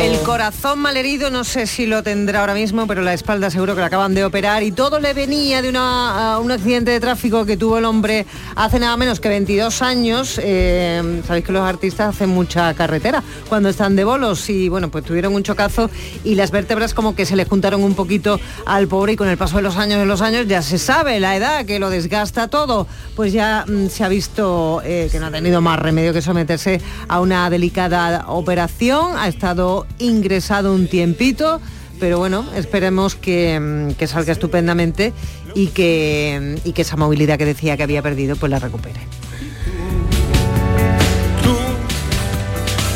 El 0.00 0.18
corazón 0.20 0.80
malherido, 0.80 1.30
no 1.30 1.44
sé 1.44 1.66
si 1.66 1.86
lo 1.86 2.02
tendrá 2.02 2.40
ahora 2.40 2.54
mismo, 2.54 2.86
pero 2.86 3.00
la 3.00 3.14
espalda 3.14 3.50
seguro 3.50 3.74
que 3.74 3.80
la 3.80 3.86
acaban 3.86 4.14
de 4.14 4.24
operar. 4.24 4.62
Y 4.62 4.72
todo 4.72 4.98
le 4.98 5.14
venía 5.14 5.62
de 5.62 5.68
una, 5.68 6.38
un 6.38 6.50
accidente 6.50 6.90
de 6.90 7.00
tráfico 7.00 7.46
que 7.46 7.56
tuvo 7.56 7.78
el 7.78 7.84
hombre 7.84 8.26
hace 8.56 8.78
nada 8.78 8.96
menos 8.96 9.20
que 9.20 9.28
22 9.28 9.82
años. 9.82 10.40
Eh, 10.42 11.22
Sabéis 11.26 11.44
que 11.44 11.52
los 11.52 11.62
artistas 11.62 12.14
hacen 12.14 12.30
mucha 12.30 12.74
carretera 12.74 13.22
cuando 13.48 13.68
están 13.68 13.94
de 13.94 14.04
bolos 14.04 14.48
y 14.50 14.68
bueno, 14.68 14.90
pues 14.90 15.04
tuvieron 15.04 15.34
un 15.34 15.42
chocazo 15.42 15.90
y 16.24 16.34
las 16.34 16.50
vértebras 16.50 16.92
como 16.92 17.14
que 17.14 17.26
se 17.26 17.36
le 17.36 17.44
juntaron 17.44 17.82
un 17.82 17.94
poquito 17.94 18.40
al 18.66 18.88
pobre 18.88 19.12
y 19.12 19.16
con 19.16 19.28
el 19.28 19.36
paso 19.36 19.56
de 19.56 19.62
los 19.62 19.76
años 19.76 20.02
y 20.02 20.06
los 20.06 20.22
años 20.22 20.46
ya 20.48 20.62
se 20.62 20.78
sabe 20.78 21.20
la 21.20 21.36
edad 21.36 21.66
que 21.66 21.78
lo 21.78 21.90
desgasta 21.90 22.48
todo, 22.48 22.86
pues 23.14 23.32
ya 23.32 23.64
mm, 23.66 23.88
se 23.88 24.02
ha 24.04 24.08
visto 24.08 24.82
eh, 24.84 25.08
que 25.12 25.20
no 25.20 25.26
ha 25.26 25.30
tenido 25.30 25.60
más 25.60 25.78
remedio 25.78 26.12
que 26.12 26.22
someterse 26.22 26.80
a 27.08 27.20
una 27.20 27.48
delicada 27.50 28.24
operación, 28.40 29.16
ha 29.16 29.28
estado 29.28 29.86
ingresado 29.98 30.74
un 30.74 30.88
tiempito, 30.88 31.60
pero 32.00 32.18
bueno, 32.18 32.44
esperemos 32.56 33.14
que, 33.14 33.60
mm, 33.60 34.06
salga 34.06 34.32
estupendamente 34.32 35.12
y 35.54 35.68
que, 35.68 36.58
y 36.64 36.72
que 36.72 36.82
esa 36.82 36.96
movilidad 36.96 37.38
que 37.38 37.44
decía 37.44 37.76
que 37.76 37.82
había 37.82 38.02
perdido 38.02 38.36
pues 38.36 38.50
la 38.50 38.58
recupere. 38.58 39.00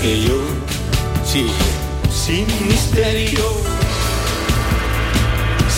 Que 0.03 0.21
yo, 0.21 0.39
sí, 1.25 1.47
sin 2.11 2.47
misterio, 2.69 3.41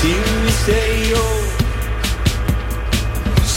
sin 0.00 0.44
misterio, 0.44 1.45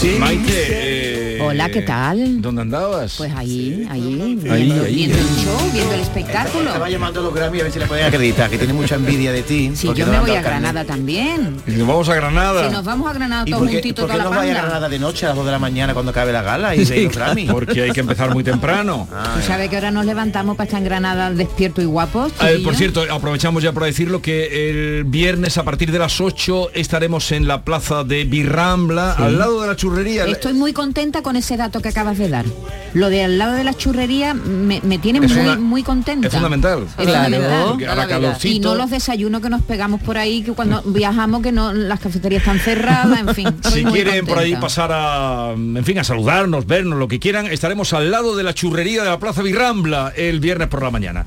Maite, 0.02 1.36
eh, 1.36 1.38
Hola, 1.42 1.68
¿qué 1.68 1.82
tal? 1.82 2.40
¿Dónde 2.40 2.62
andabas? 2.62 3.16
Pues 3.18 3.30
ahí, 3.34 3.86
ahí, 3.90 4.00
viendo, 4.14 4.50
Ahí, 4.50 4.70
ahí. 4.72 4.94
viendo 4.94 5.18
el 5.18 5.24
show, 5.24 5.70
viendo 5.74 5.92
el 5.94 6.00
espectáculo. 6.00 6.66
Estaba 6.68 6.88
llamando 6.88 7.20
a 7.20 7.22
los 7.24 7.34
Grammy 7.34 7.60
a 7.60 7.64
ver 7.64 7.72
si 7.72 7.78
le 7.80 7.86
pueden 7.86 8.06
acreditar, 8.06 8.48
que 8.48 8.56
tiene 8.56 8.72
mucha 8.72 8.94
envidia 8.94 9.30
de 9.30 9.42
ti. 9.42 9.72
Si 9.74 9.86
porque 9.86 10.00
yo 10.00 10.06
me 10.06 10.20
voy 10.20 10.30
a. 10.30 10.40
Granada 10.40 10.84
también. 10.84 11.56
Y 11.66 11.72
nos 11.72 11.86
vamos 11.86 12.08
a 12.08 12.14
Granada. 12.14 12.66
Si 12.66 12.72
nos 12.72 12.82
vamos 12.82 13.10
a 13.10 13.12
Granada 13.12 13.44
¿Y 13.46 13.50
todo 13.50 13.60
juntito, 13.60 14.02
por 14.02 14.10
toda 14.10 14.12
qué 14.12 14.18
la 14.18 14.24
no 14.24 14.30
vaya 14.30 14.40
a 14.40 14.54
banda. 14.54 14.62
Granada 14.62 14.88
de 14.88 14.98
noche 14.98 15.26
a 15.26 15.28
las 15.30 15.36
2 15.36 15.44
de 15.46 15.52
la 15.52 15.58
mañana 15.58 15.92
cuando 15.92 16.12
acabe 16.12 16.32
la 16.32 16.42
gala 16.42 16.74
y 16.74 16.84
ve 16.86 17.02
los 17.04 17.14
Grammy? 17.14 17.46
Porque 17.46 17.82
hay 17.82 17.90
que 17.90 18.00
empezar 18.00 18.32
muy 18.32 18.42
temprano. 18.42 19.06
¿Tú 19.36 19.42
sabes 19.46 19.68
que 19.68 19.76
ahora 19.76 19.90
nos 19.90 20.06
levantamos 20.06 20.56
para 20.56 20.64
estar 20.64 20.78
en 20.78 20.84
Granada 20.86 21.30
despierto 21.30 21.82
y 21.82 21.84
guapos? 21.84 22.32
Eh, 22.32 22.36
chiquillo? 22.38 22.64
por 22.64 22.74
cierto, 22.74 23.04
aprovechamos 23.10 23.62
ya 23.62 23.72
para 23.72 23.84
decirlo 23.86 24.22
que 24.22 24.70
el 24.70 25.04
viernes 25.04 25.58
a 25.58 25.64
partir 25.64 25.92
de 25.92 25.98
las 25.98 26.22
8 26.22 26.70
estaremos 26.72 27.32
en 27.32 27.46
la 27.46 27.64
plaza 27.64 28.02
de 28.04 28.24
Birrambla, 28.24 29.12
al 29.12 29.38
lado 29.38 29.60
de 29.60 29.66
la 29.68 29.76
churrería. 29.90 30.24
Estoy 30.26 30.52
muy 30.54 30.72
contenta 30.72 31.22
con 31.22 31.36
ese 31.36 31.56
dato 31.56 31.80
que 31.80 31.88
acabas 31.88 32.18
de 32.18 32.28
dar. 32.28 32.44
Lo 32.92 33.08
de 33.08 33.22
al 33.24 33.38
lado 33.38 33.52
de 33.54 33.62
la 33.62 33.72
churrería 33.74 34.34
me, 34.34 34.80
me 34.82 34.98
tiene 34.98 35.24
Es 35.24 35.32
muy, 35.32 35.42
una- 35.42 35.56
muy 35.56 35.82
contenta. 35.82 36.26
es 36.28 36.32
fundamental. 36.32 36.86
Es 36.98 37.06
Claro. 37.06 38.36
Y 38.42 38.60
no 38.60 38.74
los 38.74 38.90
desayunos 38.90 39.40
que 39.40 39.48
nos 39.50 39.62
pegamos 39.62 40.00
por 40.02 40.18
ahí, 40.18 40.42
que 40.42 40.52
cuando 40.52 40.82
viajamos, 40.82 41.42
que 41.42 41.52
no 41.52 41.72
las 41.72 42.00
cafeterías 42.00 42.42
están 42.42 42.58
cerradas, 42.58 43.20
en 43.20 43.34
fin. 43.34 43.48
Si 43.72 43.84
quieren 43.84 44.26
por 44.26 44.38
ahí 44.38 44.56
pasar 44.56 44.90
a, 44.92 45.52
en 45.56 45.84
fin, 45.84 45.98
a 45.98 46.04
saludarnos, 46.04 46.66
vernos, 46.66 46.98
lo 46.98 47.06
que 47.08 47.18
quieran, 47.20 47.46
estaremos 47.46 47.92
al 47.92 48.10
lado 48.10 48.36
de 48.36 48.42
la 48.42 48.54
churrería 48.54 49.02
de 49.04 49.08
la 49.10 49.18
Plaza 49.18 49.42
Birrambla 49.42 50.12
el 50.16 50.40
viernes 50.40 50.68
por 50.68 50.82
la 50.82 50.90
mañana. 50.90 51.26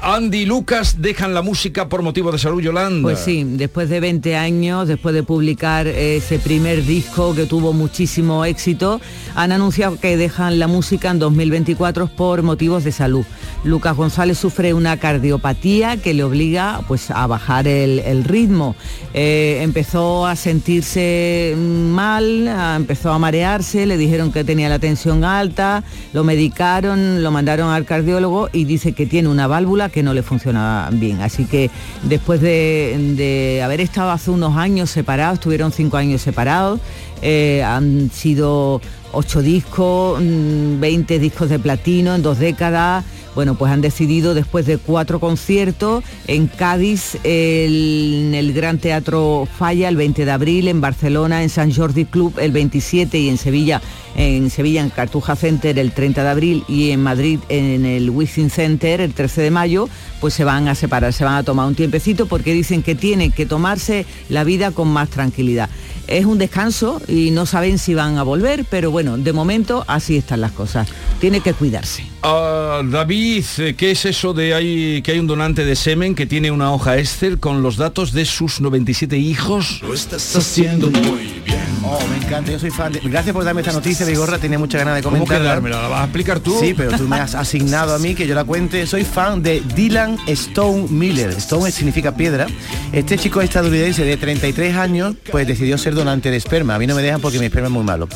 Andy 0.00 0.38
y 0.38 0.46
Lucas 0.46 0.96
dejan 1.00 1.32
la 1.34 1.42
música 1.42 1.88
por 1.88 2.02
motivo 2.02 2.32
de 2.32 2.38
salud, 2.38 2.60
Yolanda. 2.60 3.02
Pues 3.02 3.20
sí, 3.20 3.44
después 3.46 3.88
de 3.88 4.00
20 4.00 4.36
años, 4.36 4.88
después 4.88 5.14
de 5.14 5.22
publicar 5.22 5.86
ese 5.86 6.38
primer 6.38 6.84
disco 6.84 7.34
que 7.34 7.46
tuvo 7.46 7.72
muchísimo 7.72 8.03
éxito, 8.44 9.00
han 9.34 9.52
anunciado 9.52 9.98
que 9.98 10.16
dejan 10.16 10.58
la 10.58 10.66
música 10.66 11.10
en 11.10 11.18
2024 11.18 12.08
por 12.08 12.42
motivos 12.42 12.84
de 12.84 12.92
salud. 12.92 13.24
Lucas 13.64 13.96
González 13.96 14.38
sufre 14.38 14.74
una 14.74 14.98
cardiopatía 14.98 15.96
que 15.96 16.12
le 16.12 16.22
obliga 16.22 16.82
pues, 16.86 17.10
a 17.10 17.26
bajar 17.26 17.66
el, 17.66 18.24
ritmo. 18.24 18.76
Eh, 19.14 19.58
empezó 19.62 20.26
a 20.26 20.36
sentirse 20.36 21.54
mal, 21.56 22.48
empezó 22.76 23.12
a 23.12 23.18
marearse, 23.18 23.86
le 23.86 23.96
dijeron 23.96 24.32
que 24.32 24.44
tenía 24.44 24.68
la 24.68 24.78
tensión 24.78 25.24
alta, 25.24 25.82
lo 26.12 26.24
medicaron, 26.24 27.22
lo 27.22 27.30
mandaron 27.30 27.70
al 27.70 27.84
cardiólogo 27.84 28.50
y 28.52 28.64
dice 28.64 28.92
que 28.92 29.06
tiene 29.06 29.28
una 29.28 29.46
válvula 29.46 29.88
que 29.88 30.02
no 30.02 30.14
le 30.14 30.22
funciona 30.22 30.88
bien. 30.92 31.22
Así 31.22 31.46
que 31.46 31.70
después 32.02 32.40
de, 32.40 33.14
de 33.16 33.62
haber 33.62 33.80
estado 33.80 34.10
hace 34.10 34.30
unos 34.30 34.56
años 34.56 34.90
separados, 34.90 35.40
tuvieron 35.40 35.72
cinco 35.72 35.96
años 35.96 36.22
separados, 36.22 36.80
eh, 37.22 37.62
han 37.62 38.10
sido 38.10 38.80
ocho 39.14 39.42
discos, 39.42 40.20
mm, 40.20 40.80
20 40.80 41.18
discos 41.18 41.48
de 41.48 41.58
platino 41.58 42.14
en 42.14 42.22
dos 42.22 42.38
décadas. 42.38 43.04
Bueno, 43.34 43.56
pues 43.56 43.72
han 43.72 43.80
decidido 43.80 44.32
después 44.32 44.64
de 44.64 44.78
cuatro 44.78 45.18
conciertos 45.18 46.04
en 46.28 46.46
Cádiz, 46.46 47.18
en 47.24 48.32
el 48.32 48.52
Gran 48.52 48.78
Teatro 48.78 49.48
Falla 49.58 49.88
el 49.88 49.96
20 49.96 50.24
de 50.24 50.30
abril, 50.30 50.68
en 50.68 50.80
Barcelona, 50.80 51.42
en 51.42 51.48
San 51.48 51.74
Jordi 51.74 52.04
Club 52.04 52.38
el 52.38 52.52
27 52.52 53.18
y 53.18 53.28
en 53.28 53.36
Sevilla, 53.36 53.82
en 54.14 54.50
Sevilla 54.50 54.82
en 54.82 54.90
Cartuja 54.90 55.34
Center 55.34 55.76
el 55.80 55.90
30 55.90 56.22
de 56.22 56.28
abril 56.28 56.64
y 56.68 56.90
en 56.90 57.02
Madrid 57.02 57.40
en 57.48 57.84
el 57.84 58.08
Wizzing 58.08 58.50
Center 58.50 59.00
el 59.00 59.14
13 59.14 59.42
de 59.42 59.50
mayo, 59.50 59.88
pues 60.20 60.32
se 60.34 60.44
van 60.44 60.68
a 60.68 60.76
separar, 60.76 61.12
se 61.12 61.24
van 61.24 61.34
a 61.34 61.42
tomar 61.42 61.66
un 61.66 61.74
tiempecito 61.74 62.26
porque 62.26 62.52
dicen 62.52 62.84
que 62.84 62.94
tienen 62.94 63.32
que 63.32 63.46
tomarse 63.46 64.06
la 64.28 64.44
vida 64.44 64.70
con 64.70 64.86
más 64.86 65.08
tranquilidad. 65.10 65.68
Es 66.06 66.24
un 66.24 66.38
descanso 66.38 67.00
y 67.08 67.30
no 67.30 67.46
saben 67.46 67.78
si 67.78 67.94
van 67.94 68.18
a 68.18 68.22
volver, 68.22 68.64
pero 68.68 68.90
bueno, 68.90 69.16
de 69.16 69.32
momento 69.32 69.84
así 69.86 70.16
están 70.16 70.40
las 70.40 70.52
cosas. 70.52 70.88
Tiene 71.20 71.40
que 71.40 71.54
cuidarse. 71.54 72.13
Ah, 72.26 72.80
David, 72.82 73.44
eh, 73.58 73.74
¿qué 73.76 73.90
es 73.90 74.06
eso 74.06 74.32
de 74.32 74.54
ahí, 74.54 75.02
que 75.02 75.12
hay 75.12 75.18
un 75.18 75.26
donante 75.26 75.64
de 75.66 75.76
semen 75.76 76.14
que 76.14 76.24
tiene 76.24 76.50
una 76.50 76.72
hoja 76.72 76.96
Excel 76.98 77.38
con 77.38 77.62
los 77.62 77.76
datos 77.76 78.12
de 78.12 78.24
sus 78.24 78.62
97 78.62 79.18
hijos? 79.18 79.80
Lo 79.82 79.92
estás 79.92 80.34
haciendo 80.34 80.90
muy 80.90 81.42
bien. 81.44 81.54
Oh, 81.86 81.98
me 82.08 82.16
encanta, 82.16 82.50
yo 82.50 82.58
soy 82.58 82.70
fan. 82.70 82.94
de- 82.94 83.00
Gracias 83.00 83.34
por 83.34 83.44
darme 83.44 83.60
esta 83.60 83.74
noticia, 83.74 84.06
Vigorra, 84.06 84.38
tenía 84.38 84.58
muchas 84.58 84.80
ganas 84.80 84.96
de 84.96 85.02
¿Cómo 85.02 85.16
que 85.16 85.20
comentarla. 85.20 85.50
dármela? 85.50 85.82
¿La 85.82 85.88
vas 85.88 86.00
a 86.00 86.04
explicar 86.04 86.40
tú? 86.40 86.56
Sí, 86.58 86.72
pero 86.74 86.96
tú 86.96 87.06
me 87.06 87.16
has 87.16 87.34
asignado 87.34 87.94
a 87.94 87.98
mí 87.98 88.14
que 88.14 88.26
yo 88.26 88.34
la 88.34 88.44
cuente. 88.44 88.86
Soy 88.86 89.04
fan 89.04 89.42
de 89.42 89.60
Dylan 89.76 90.16
Stone 90.26 90.86
Miller. 90.88 91.28
Stone 91.36 91.70
significa 91.70 92.16
piedra. 92.16 92.46
Este 92.90 93.18
chico 93.18 93.42
estadounidense 93.42 94.02
de 94.02 94.16
33 94.16 94.74
años, 94.76 95.14
pues 95.30 95.46
decidió 95.46 95.76
ser 95.76 95.94
donante 95.94 96.30
de 96.30 96.38
esperma. 96.38 96.74
A 96.74 96.78
mí 96.78 96.86
no 96.86 96.94
me 96.94 97.02
dejan 97.02 97.20
porque 97.20 97.38
mi 97.38 97.44
esperma 97.44 97.68
es 97.68 97.72
muy 97.74 97.84
malo. 97.84 98.08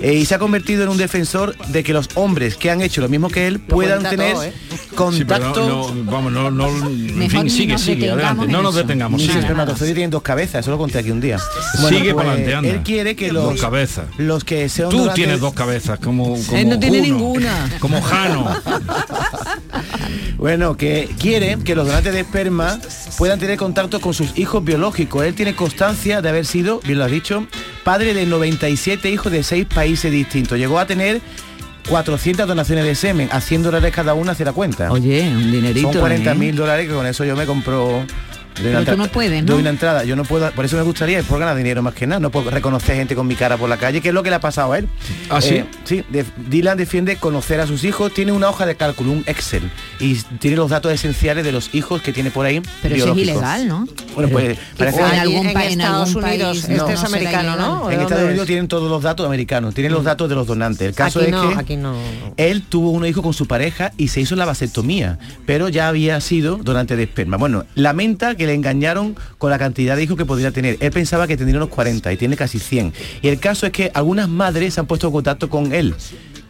Eh, 0.00 0.12
y 0.12 0.26
se 0.26 0.34
ha 0.34 0.38
convertido 0.38 0.82
en 0.82 0.90
un 0.90 0.98
defensor 0.98 1.56
de 1.68 1.82
que 1.82 1.94
los 1.94 2.10
hombres 2.16 2.56
que 2.56 2.70
han 2.70 2.82
hecho 2.82 3.00
lo 3.00 3.08
mismo 3.08 3.30
que 3.30 3.46
él 3.46 3.53
puedan 3.58 4.02
tener 4.02 4.32
todo, 4.34 4.44
¿eh? 4.44 4.52
contacto. 4.94 5.12
Sí, 5.12 5.24
pero 5.24 5.68
no, 5.68 5.94
no, 5.94 6.10
vamos, 6.10 6.32
no, 6.32 6.50
no, 6.50 6.68
en 6.68 7.30
fin, 7.30 7.50
sigue, 7.50 7.72
nos 7.72 7.82
sigue, 7.82 8.06
detengamos 8.06 8.22
adelante. 8.22 8.52
No 8.52 8.62
nos 8.62 8.74
detengamos, 8.74 9.20
Mis 9.20 9.28
sigue. 9.28 9.40
espermatozoides 9.40 9.94
tienen 9.94 10.10
dos 10.10 10.22
cabezas, 10.22 10.60
eso 10.60 10.70
lo 10.70 10.78
conté 10.78 10.98
aquí 10.98 11.10
un 11.10 11.20
día. 11.20 11.38
Sigue 11.88 12.12
pues, 12.12 12.14
para 12.14 12.30
adelante, 12.32 12.54
anda. 12.54 12.70
Él 12.70 12.82
quiere 12.82 13.16
que 13.16 13.32
los, 13.32 13.44
Dos 13.44 13.60
cabezas. 13.60 14.06
los 14.18 14.44
que 14.44 14.68
sean 14.68 14.88
Tú 14.90 15.08
tienes 15.14 15.40
dos 15.40 15.54
cabezas, 15.54 15.98
como, 15.98 16.36
como 16.36 16.58
Él 16.58 16.68
no 16.68 16.78
tiene 16.78 16.98
Juno, 16.98 17.14
ninguna. 17.14 17.70
Como 17.80 18.00
Jano. 18.00 18.48
Bueno, 20.36 20.76
que 20.76 21.08
quiere 21.18 21.58
que 21.64 21.74
los 21.74 21.86
donantes 21.86 22.12
de 22.12 22.20
esperma 22.20 22.78
puedan 23.16 23.38
tener 23.38 23.56
contacto 23.56 24.00
con 24.00 24.12
sus 24.12 24.36
hijos 24.38 24.62
biológicos. 24.62 25.24
Él 25.24 25.34
tiene 25.34 25.54
constancia 25.54 26.20
de 26.20 26.28
haber 26.28 26.44
sido, 26.44 26.80
bien 26.84 26.98
lo 26.98 27.04
has 27.04 27.10
dicho, 27.10 27.46
padre 27.82 28.12
de 28.12 28.26
97 28.26 29.10
hijos 29.10 29.32
de 29.32 29.42
seis 29.42 29.66
países 29.72 30.12
distintos. 30.12 30.58
Llegó 30.58 30.78
a 30.78 30.86
tener 30.86 31.22
400 31.88 32.48
donaciones 32.48 32.84
de 32.84 32.94
semen, 32.94 33.28
a 33.30 33.40
100 33.40 33.62
dólares 33.62 33.92
cada 33.92 34.14
una 34.14 34.32
hace 34.32 34.44
la 34.44 34.52
cuenta. 34.52 34.90
Oye, 34.90 35.28
un 35.28 35.50
dinerito. 35.50 35.92
Son 35.92 36.00
40 36.00 36.30
¿eh? 36.30 36.34
mil 36.34 36.56
dólares 36.56 36.88
que 36.88 36.94
con 36.94 37.06
eso 37.06 37.24
yo 37.24 37.36
me 37.36 37.46
compro 37.46 38.04
Pero 38.62 38.84
tú 38.84 38.96
no 38.96 39.06
puedes, 39.08 39.42
¿no? 39.42 39.52
Doy 39.52 39.60
una 39.62 39.70
entrada, 39.70 40.04
yo 40.04 40.14
no 40.16 40.24
puedo, 40.24 40.50
por 40.52 40.64
eso 40.64 40.76
me 40.76 40.82
gustaría, 40.82 41.18
es 41.18 41.26
por 41.26 41.38
ganar 41.40 41.56
dinero 41.56 41.82
más 41.82 41.94
que 41.94 42.06
nada, 42.06 42.20
no 42.20 42.30
puedo 42.30 42.50
reconocer 42.50 42.96
gente 42.96 43.14
con 43.16 43.26
mi 43.26 43.34
cara 43.34 43.56
por 43.56 43.68
la 43.68 43.76
calle, 43.76 44.00
que 44.00 44.08
es 44.08 44.14
lo 44.14 44.22
que 44.22 44.30
le 44.30 44.36
ha 44.36 44.40
pasado 44.40 44.72
a 44.72 44.78
él. 44.78 44.84
Eh, 44.84 45.26
¿Ah, 45.30 45.40
sí? 45.40 45.64
sí, 45.84 46.04
de- 46.10 46.24
Dylan 46.48 46.78
defiende 46.78 47.16
conocer 47.16 47.60
a 47.60 47.66
sus 47.66 47.82
hijos, 47.84 48.12
tiene 48.14 48.32
una 48.32 48.48
hoja 48.48 48.64
de 48.66 48.76
cálculo, 48.76 49.12
un 49.12 49.24
Excel, 49.26 49.70
y 50.00 50.14
tiene 50.38 50.56
los 50.56 50.70
datos 50.70 50.92
esenciales 50.92 51.44
de 51.44 51.52
los 51.52 51.74
hijos 51.74 52.00
que 52.02 52.12
tiene 52.12 52.30
por 52.30 52.46
ahí. 52.46 52.62
Pero 52.82 52.94
eso 52.96 53.12
es 53.12 53.18
ilegal, 53.18 53.66
¿no? 53.68 53.86
Bueno, 54.14 54.30
pues 54.30 54.56
parece 54.78 55.00
en 55.00 55.04
algún, 55.06 55.46
en 55.48 55.52
pa- 55.52 55.64
en 55.64 55.80
Estados 55.80 56.08
algún 56.10 56.24
Unidos, 56.24 56.48
país 56.58 56.62
este 56.70 56.76
no, 56.76 56.88
es 56.88 57.04
americano. 57.04 57.56
¿no? 57.56 57.90
En 57.90 57.96
¿De 57.98 58.02
Estados 58.04 58.24
Unidos 58.24 58.42
es? 58.42 58.46
tienen 58.46 58.68
todos 58.68 58.88
los 58.88 59.02
datos 59.02 59.26
americanos, 59.26 59.74
tienen 59.74 59.92
los 59.92 60.04
datos 60.04 60.28
de 60.28 60.34
los 60.36 60.46
donantes. 60.46 60.86
El 60.88 60.94
caso 60.94 61.18
Aquí 61.18 61.26
es 61.28 61.32
no, 61.34 61.48
que 61.48 61.54
aquí 61.58 61.76
no. 61.76 61.96
él 62.36 62.62
tuvo 62.62 62.90
un 62.90 63.04
hijo 63.04 63.22
con 63.22 63.34
su 63.34 63.46
pareja 63.46 63.90
y 63.96 64.08
se 64.08 64.20
hizo 64.20 64.36
la 64.36 64.44
vasectomía, 64.44 65.18
pero 65.46 65.68
ya 65.68 65.88
había 65.88 66.20
sido 66.20 66.58
donante 66.58 66.94
de 66.96 67.02
esperma. 67.02 67.36
Bueno, 67.36 67.64
lamenta 67.74 68.36
que 68.36 68.43
le 68.46 68.54
engañaron 68.54 69.16
con 69.38 69.50
la 69.50 69.58
cantidad 69.58 69.96
de 69.96 70.02
hijos 70.02 70.16
que 70.16 70.24
podría 70.24 70.50
tener. 70.50 70.76
Él 70.80 70.90
pensaba 70.90 71.26
que 71.26 71.36
tendría 71.36 71.58
unos 71.58 71.70
40 71.70 72.12
y 72.12 72.16
tiene 72.16 72.36
casi 72.36 72.58
100. 72.58 72.92
Y 73.22 73.28
el 73.28 73.38
caso 73.38 73.66
es 73.66 73.72
que 73.72 73.90
algunas 73.94 74.28
madres 74.28 74.78
han 74.78 74.86
puesto 74.86 75.08
en 75.08 75.12
contacto 75.12 75.48
con 75.48 75.72
él. 75.72 75.94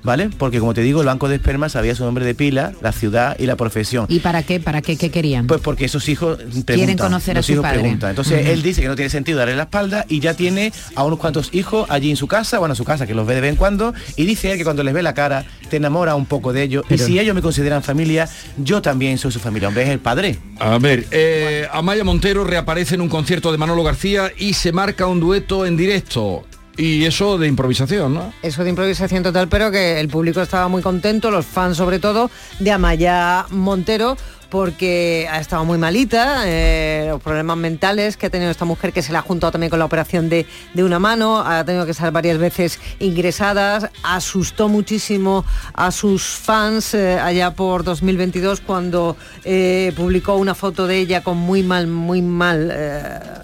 ¿Vale? 0.05 0.28
Porque 0.36 0.61
como 0.61 0.74
te 0.74 0.82
digo, 0.82 1.00
el 1.00 1.07
banco 1.07 1.28
de 1.28 1.36
esperma 1.36 1.68
sabía 1.70 1.94
su 1.94 2.05
nombre 2.05 2.24
de 2.26 2.34
pila, 2.34 2.72
la 2.82 2.92
ciudad 2.92 3.36
y 3.38 3.46
la 3.46 3.57
profesión. 3.57 4.05
¿Y 4.11 4.20
para 4.20 4.42
qué? 4.42 4.61
¿Para 4.61 4.82
qué? 4.82 4.96
¿Qué 4.98 5.11
querían? 5.11 5.46
Pues 5.46 5.62
porque 5.62 5.86
esos 5.86 6.09
hijos 6.11 6.36
preguntan, 6.36 6.76
Quieren 6.76 6.98
conocer 6.98 7.36
a 7.36 7.38
los 7.38 7.46
su 7.46 7.52
hijos 7.52 7.62
padre. 7.62 7.80
preguntan. 7.80 8.11
Entonces 8.11 8.46
él 8.48 8.62
dice 8.62 8.82
que 8.82 8.88
no 8.88 8.96
tiene 8.96 9.09
sentido 9.09 9.38
darle 9.38 9.57
la 9.57 9.62
espalda 9.64 10.05
y 10.09 10.20
ya 10.20 10.34
tiene 10.34 10.72
a 10.94 11.05
unos 11.05 11.18
cuantos 11.18 11.48
hijos 11.55 11.86
allí 11.90 12.11
en 12.11 12.16
su 12.16 12.28
casa, 12.28 12.59
bueno, 12.59 12.74
a 12.74 12.76
su 12.76 12.84
casa, 12.84 13.07
que 13.07 13.14
los 13.14 13.26
ve 13.26 13.34
de 13.34 13.40
vez 13.40 13.50
en 13.52 13.57
cuando, 13.57 13.94
y 14.16 14.26
dice 14.26 14.52
él 14.52 14.59
que 14.59 14.64
cuando 14.64 14.84
les 14.84 14.92
ve 14.92 15.02
la 15.02 15.14
cara 15.14 15.46
te 15.70 15.78
enamora 15.78 16.14
un 16.16 16.26
poco 16.26 16.52
de 16.52 16.62
ellos. 16.64 16.84
Pero- 16.86 17.02
y 17.02 17.07
si 17.07 17.18
ellos 17.18 17.34
me 17.34 17.40
consideran 17.40 17.82
familia, 17.82 18.28
yo 18.59 18.82
también 18.82 19.16
soy 19.16 19.32
su 19.32 19.40
familia. 19.40 19.68
Hombre, 19.68 19.84
es 19.84 19.88
el 19.88 20.00
padre. 20.00 20.38
A 20.61 20.76
ver, 20.78 21.07
eh, 21.12 21.66
Amaya 21.72 22.05
Montero 22.05 22.44
reaparece 22.44 22.94
en 22.96 23.00
un 23.00 23.09
concierto 23.09 23.50
de 23.52 23.57
Manolo 23.59 23.82
García 23.82 24.30
y 24.36 24.52
se 24.52 24.70
marca 24.70 25.07
un 25.07 25.18
dueto 25.20 25.64
en 25.64 25.78
directo. 25.78 26.44
Y 26.76 27.04
eso 27.04 27.38
de 27.38 27.46
improvisación, 27.46 28.14
¿no? 28.14 28.32
Eso 28.42 28.64
de 28.64 28.70
improvisación 28.70 29.22
total, 29.22 29.48
pero 29.48 29.70
que 29.70 30.00
el 30.00 30.08
público 30.08 30.40
estaba 30.40 30.68
muy 30.68 30.82
contento, 30.82 31.30
los 31.30 31.46
fans 31.46 31.76
sobre 31.76 32.00
todo, 32.00 32.30
de 32.58 32.72
Amaya 32.72 33.46
Montero, 33.50 34.16
porque 34.55 35.26
ha 35.28 35.40
estado 35.40 35.64
muy 35.64 35.78
malita, 35.78 36.44
eh, 36.46 37.07
los 37.09 37.20
problemas 37.20 37.57
mentales 37.57 38.16
que 38.16 38.26
ha 38.26 38.30
tenido 38.30 38.52
esta 38.52 38.64
mujer 38.64 38.92
que 38.92 39.02
se 39.02 39.12
la 39.12 39.18
ha 39.18 39.22
juntado 39.22 39.50
también 39.50 39.68
con 39.68 39.80
la 39.80 39.84
operación 39.84 40.28
de, 40.28 40.46
de 40.74 40.84
una 40.84 41.00
mano, 41.00 41.40
ha 41.40 41.64
tenido 41.64 41.84
que 41.86 41.90
estar 41.90 42.12
varias 42.12 42.38
veces 42.38 42.78
ingresadas, 43.00 43.90
asustó 44.05 44.68
muchísimo 44.68 45.44
a 45.72 45.90
sus 45.90 46.22
fans 46.22 46.94
eh, 46.94 47.18
allá 47.18 47.57
por 47.57 47.82
2022 47.82 48.61
cuando 48.61 49.16
eh, 49.42 49.92
publicó 49.96 50.36
una 50.36 50.55
foto 50.55 50.86
de 50.86 50.98
ella 50.98 51.24
con 51.24 51.36
muy 51.36 51.64
mal, 51.64 51.88
muy 51.88 52.22
mal 52.22 52.70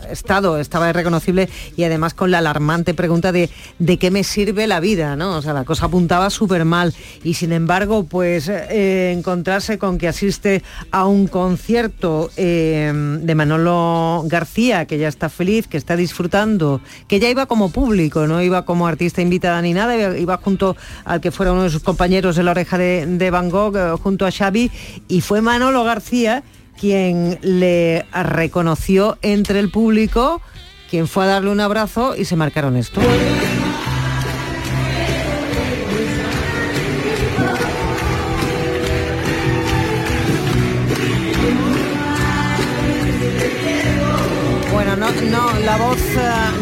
estado, 0.09 0.59
estaba 0.59 0.91
irreconocible 0.91 1.49
y 1.77 1.83
además 1.83 2.15
con 2.15 2.31
la 2.31 2.39
alarmante 2.39 2.95
pregunta 2.95 3.33
de 3.33 3.51
de 3.81 3.99
qué 3.99 4.13
me 4.13 4.23
sirve 4.23 4.69
la 4.69 4.79
vida, 4.79 5.17
¿no? 5.17 5.39
O 5.39 5.43
sea, 5.43 5.55
la 5.55 5.65
cosa 5.65 5.87
apuntaba 5.87 6.31
súper 6.31 6.65
mal 6.65 6.95
y 7.25 7.35
sin 7.35 7.53
embargo, 7.53 8.05
pues 8.05 8.49
encontrarse 8.49 9.77
con 9.77 9.99
que 9.99 10.07
asiste 10.07 10.63
a 10.93 11.00
un 11.07 11.27
concierto 11.27 12.31
eh, 12.37 12.93
de 13.23 13.35
Manolo 13.35 14.23
García, 14.27 14.87
que 14.87 14.99
ya 14.99 15.09
está 15.09 15.29
feliz, 15.29 15.67
que 15.67 15.77
está 15.77 15.97
disfrutando, 15.97 16.81
que 17.09 17.21
ya 17.21 17.29
iba 17.29 17.47
como 17.47 17.71
público, 17.71 18.27
no 18.27 18.43
iba 18.43 18.65
como 18.65 18.87
artista 18.87 19.23
invitada 19.23 19.61
ni 19.63 19.73
nada, 19.73 19.97
iba, 19.97 20.19
iba 20.19 20.37
junto 20.39 20.77
al 21.05 21.21
que 21.21 21.31
fuera 21.31 21.53
uno 21.53 21.65
de 21.65 21.71
sus 21.71 21.83
compañeros 21.83 22.37
de 22.37 22.43
la 22.43 22.53
oreja 22.53 22.79
de, 22.79 23.07
de 23.07 23.31
Van 23.31 23.51
Gogh, 23.51 23.77
eh, 23.77 23.95
junto 24.03 24.27
a 24.27 24.31
Xavi, 24.31 24.71
y 25.09 25.21
fue 25.21 25.41
Manolo 25.41 25.85
García 25.85 26.43
quien 26.81 27.39
le 27.43 28.07
reconoció 28.13 29.19
entre 29.21 29.61
el 29.61 29.71
público, 29.71 30.41
quien 30.89 31.07
fue 31.07 31.25
a 31.25 31.27
darle 31.27 31.51
un 31.51 31.61
abrazo 31.61 32.17
y 32.17 32.25
se 32.25 32.37
marcaron 32.37 32.77
esto. 32.77 33.01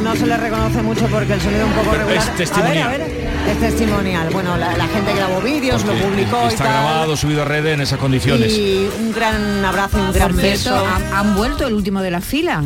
No 0.09 0.17
se 0.17 0.27
le 0.27 0.37
reconoce 0.37 0.83
mucho 0.83 1.07
porque 1.09 1.35
el 1.35 1.41
sonido 1.41 1.67
es 1.67 1.69
un 1.69 1.85
poco 1.85 1.97
regular. 1.97 2.17
es 2.19 2.37
testimonial. 2.37 2.89
A 2.89 2.91
ver, 2.91 3.03
a 3.03 3.05
ver, 3.07 3.49
es 3.51 3.61
testimonial. 3.61 4.31
Bueno, 4.33 4.57
la, 4.57 4.77
la 4.77 4.87
gente 4.89 5.15
grabó 5.15 5.41
vídeos, 5.43 5.85
lo 5.85 5.93
publicó 5.95 6.45
y 6.45 6.49
Está 6.49 6.65
tal. 6.65 6.73
grabado, 6.73 7.17
subido 7.17 7.43
a 7.43 7.45
redes 7.45 7.75
en 7.75 7.81
esas 7.83 7.99
condiciones. 7.99 8.53
Y 8.53 8.89
un 9.01 9.13
gran 9.13 9.65
abrazo 9.65 9.99
y 9.99 10.01
un 10.01 10.13
gran 10.13 10.35
beso. 10.37 10.75
han, 10.87 11.13
han 11.13 11.37
vuelto 11.37 11.67
el 11.67 11.75
último 11.75 12.01
de 12.01 12.11
la 12.11 12.21
fila. 12.23 12.63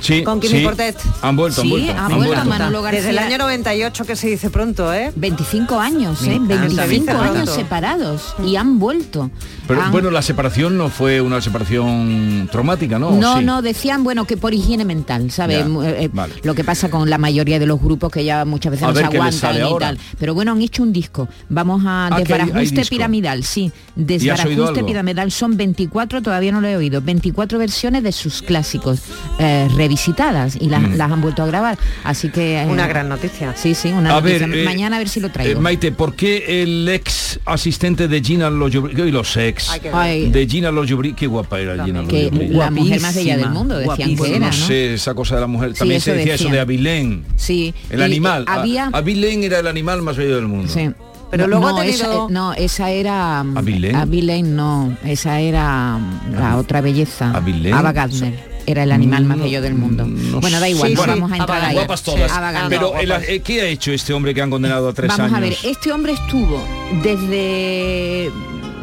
Sí, 0.00 0.22
Con 0.22 0.40
Kimi 0.40 0.58
sí. 0.58 0.64
Portet. 0.64 0.96
Han 1.22 1.36
vuelto, 1.36 1.60
han 1.62 1.66
Sí, 1.66 1.70
vuelto. 1.70 1.92
ha 1.92 2.06
han 2.06 2.14
vuelto 2.16 2.26
vuelto. 2.34 2.48
Manolo 2.48 2.82
García. 2.82 3.00
Desde 3.00 3.10
el 3.10 3.18
año 3.18 3.38
98 3.38 4.04
que 4.04 4.16
se 4.16 4.28
dice 4.28 4.50
pronto, 4.50 4.92
¿eh? 4.92 5.12
25 5.16 5.78
años, 5.80 6.22
¿eh? 6.22 6.34
encanta. 6.34 6.84
25 6.86 7.04
Pronto. 7.06 7.22
años 7.40 7.50
separados 7.50 8.34
y 8.44 8.56
han 8.56 8.78
vuelto. 8.78 9.30
Pero 9.66 9.82
Han- 9.82 9.92
bueno, 9.92 10.10
la 10.10 10.22
separación 10.22 10.76
no 10.78 10.88
fue 10.90 11.20
una 11.20 11.40
separación 11.40 12.48
traumática, 12.52 12.98
¿no? 12.98 13.10
No, 13.12 13.38
Sí. 13.38 13.44
no, 13.44 13.62
decían, 13.62 14.04
bueno, 14.04 14.24
que 14.26 14.36
por 14.36 14.54
higiene 14.54 14.84
mental, 14.84 15.30
¿sabes? 15.30 15.64
Eh, 15.84 16.08
vale. 16.12 16.34
Lo 16.42 16.54
que 16.54 16.62
pasa 16.64 16.88
con 16.90 17.08
la 17.10 17.18
mayoría 17.18 17.58
de 17.58 17.66
los 17.66 17.80
grupos 17.80 18.10
que 18.12 18.24
ya 18.24 18.44
muchas 18.44 18.70
veces 18.72 18.84
A 18.84 18.92
no 18.92 18.94
se 18.98 19.04
aguantan 19.04 19.56
y 19.56 19.60
ahora. 19.60 19.86
tal. 19.88 19.98
Pero 20.18 20.34
bueno, 20.34 20.52
han 20.52 20.62
hecho 20.62 20.82
un 20.82 20.92
disco. 20.92 21.28
Vamos 21.48 21.82
a 21.84 22.08
Ah, 22.08 22.18
desbarajuste 22.20 22.84
piramidal, 22.84 23.42
sí. 23.44 23.72
¿Y 23.96 24.28
has 24.28 24.44
oído 24.44 24.66
Desbarajuste 24.66 24.84
piramidal 24.84 25.32
son 25.32 25.56
24, 25.56 26.22
todavía 26.22 26.52
no 26.52 26.60
lo 26.60 26.68
he 26.68 26.76
oído, 26.76 27.00
24 27.00 27.58
versiones 27.58 28.02
de 28.02 28.12
sus 28.12 28.42
clásicos 28.42 29.00
eh, 29.38 29.68
revisitadas 29.86 30.56
y 30.60 30.68
las, 30.68 30.82
Mm. 30.82 30.94
las 30.96 31.12
han 31.12 31.20
vuelto 31.20 31.42
a 31.42 31.46
grabar. 31.46 31.78
Así 32.04 32.28
que... 32.30 32.60
eh, 32.62 32.66
Una 32.66 32.86
gran 32.86 33.08
noticia. 33.08 33.54
Sí, 33.56 33.74
sí, 33.74 33.88
una 33.92 34.10
A 34.16 34.20
noticia. 34.20 34.46
ver, 34.46 34.58
eh, 34.58 34.64
Mañana 34.64 34.96
a 34.96 34.98
ver 34.98 35.08
si 35.08 35.20
lo 35.20 35.28
Eh, 35.28 35.30
traigo. 35.30 35.60
Maite, 35.60 35.92
¿por 35.92 36.14
qué 36.14 36.62
el 36.62 36.88
ex 36.88 37.38
asistente 37.44 38.08
de 38.08 38.20
Gina 38.22 38.50
Lojubri 38.50 39.00
y 39.00 39.10
los 39.10 39.36
ex 39.36 39.70
de 39.82 40.46
Gina 40.50 40.70
Lojubri, 40.70 41.14
qué 41.14 41.26
guapa 41.26 41.60
era 41.60 41.84
Gina 41.84 42.04
que 42.06 42.30
la 42.50 42.70
mujer 42.70 43.00
más 43.00 43.14
bella 43.14 43.36
del 43.36 43.50
mundo, 43.50 43.78
decían 43.78 44.10
que 44.10 44.16
Bueno, 44.16 44.36
era, 44.36 44.50
no 44.50 44.56
¿no? 44.56 44.66
sé, 44.66 44.94
esa 44.94 45.14
cosa 45.14 45.36
de 45.36 45.40
la 45.42 45.46
mujer. 45.46 45.74
También 45.74 45.98
eso 45.98 46.10
se 46.10 46.16
decía 46.16 46.34
eso 46.34 46.48
de 46.48 46.60
Abilén. 46.60 47.24
Sí. 47.36 47.72
El 47.90 48.00
y, 48.00 48.02
animal. 48.02 48.42
eh, 48.42 48.46
había... 48.50 48.84
A- 48.92 48.98
Abilén 48.98 49.44
era 49.44 49.60
el 49.60 49.66
animal 49.66 50.02
más 50.02 50.16
bello 50.16 50.36
del 50.36 50.46
mundo. 50.48 50.72
Sí. 50.72 50.90
Pero 51.30 51.44
No, 51.44 51.48
luego 51.58 51.70
no, 51.70 51.76
ha 51.78 51.80
tenido- 51.82 51.94
esa, 52.04 52.14
eh, 52.14 52.26
no, 52.30 52.52
esa 52.54 52.90
era 52.90 53.40
¿Abilén? 53.40 53.96
Abilén 53.96 54.54
no, 54.56 54.96
esa 55.04 55.40
era 55.40 55.98
mm, 55.98 56.34
la 56.38 56.56
otra 56.56 56.80
belleza. 56.80 57.32
¿Abilén? 57.32 57.74
Ava 57.74 57.92
Gardner. 57.92 58.55
Era 58.66 58.82
el 58.82 58.90
animal 58.92 59.24
más 59.24 59.38
bello 59.38 59.62
del 59.62 59.74
mundo. 59.74 60.06
bueno, 60.40 60.58
da 60.60 60.68
igual, 60.68 60.88
Sí, 60.90 60.94
no 60.96 61.02
sí. 61.04 61.08
vamos 61.08 61.32
a 61.32 61.36
entrar 61.36 61.64
ahí. 61.64 61.74
Guapas 61.74 62.02
todas. 62.02 62.30
Gardner. 62.32 62.68
Pero 62.68 62.96
el- 62.98 63.10
eh, 63.12 63.40
¿qué 63.44 63.62
ha 63.62 63.66
hecho 63.66 63.92
este 63.92 64.12
hombre 64.12 64.34
que 64.34 64.42
han 64.42 64.50
condenado 64.50 64.88
a 64.88 64.92
tres 64.92 65.08
Vamos 65.08 65.26
años? 65.32 65.36
a 65.36 65.40
ver, 65.40 65.56
este 65.62 65.92
hombre 65.92 66.12
estuvo 66.14 66.60
desde 67.02 68.30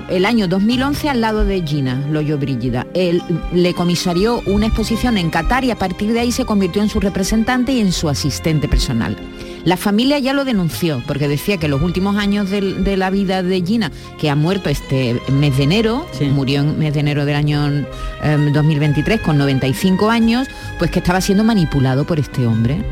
el 0.09 0.25
año 0.25 0.47
2011 0.47 1.09
al 1.09 1.21
lado 1.21 1.45
de 1.45 1.61
Gina 1.65 1.95
Loyo 2.09 2.37
Brígida. 2.37 2.85
Él 2.93 3.21
le 3.53 3.73
comisarió 3.73 4.41
una 4.45 4.67
exposición 4.67 5.17
en 5.17 5.29
Qatar 5.29 5.63
y 5.63 5.71
a 5.71 5.75
partir 5.77 6.11
de 6.13 6.19
ahí 6.19 6.31
se 6.31 6.45
convirtió 6.45 6.81
en 6.81 6.89
su 6.89 6.99
representante 6.99 7.71
y 7.73 7.79
en 7.79 7.91
su 7.91 8.09
asistente 8.09 8.67
personal. 8.67 9.17
La 9.65 9.77
familia 9.77 10.19
ya 10.19 10.33
lo 10.33 10.43
denunció 10.43 11.01
porque 11.07 11.29
decía 11.29 11.57
que 11.57 11.69
los 11.69 11.81
últimos 11.81 12.17
años 12.17 12.49
de, 12.49 12.97
la 12.97 13.09
vida 13.09 13.43
de 13.43 13.61
Gina, 13.61 13.91
que 14.17 14.29
ha 14.29 14.35
muerto 14.35 14.69
este 14.69 15.21
mes 15.31 15.57
de 15.57 15.63
enero, 15.63 16.05
murió 16.31 16.61
en 16.61 16.77
mes 16.77 16.93
de 16.93 16.99
enero 16.99 17.23
del 17.25 17.35
año 17.35 17.85
em, 18.23 18.51
2023 18.51 19.21
con 19.21 19.37
95 19.37 20.09
años, 20.09 20.47
pues 20.79 20.91
que 20.91 20.99
estaba 20.99 21.21
siendo 21.21 21.45
manipulado 21.45 22.05
por 22.05 22.19
este 22.19 22.45
hombre. 22.45 22.83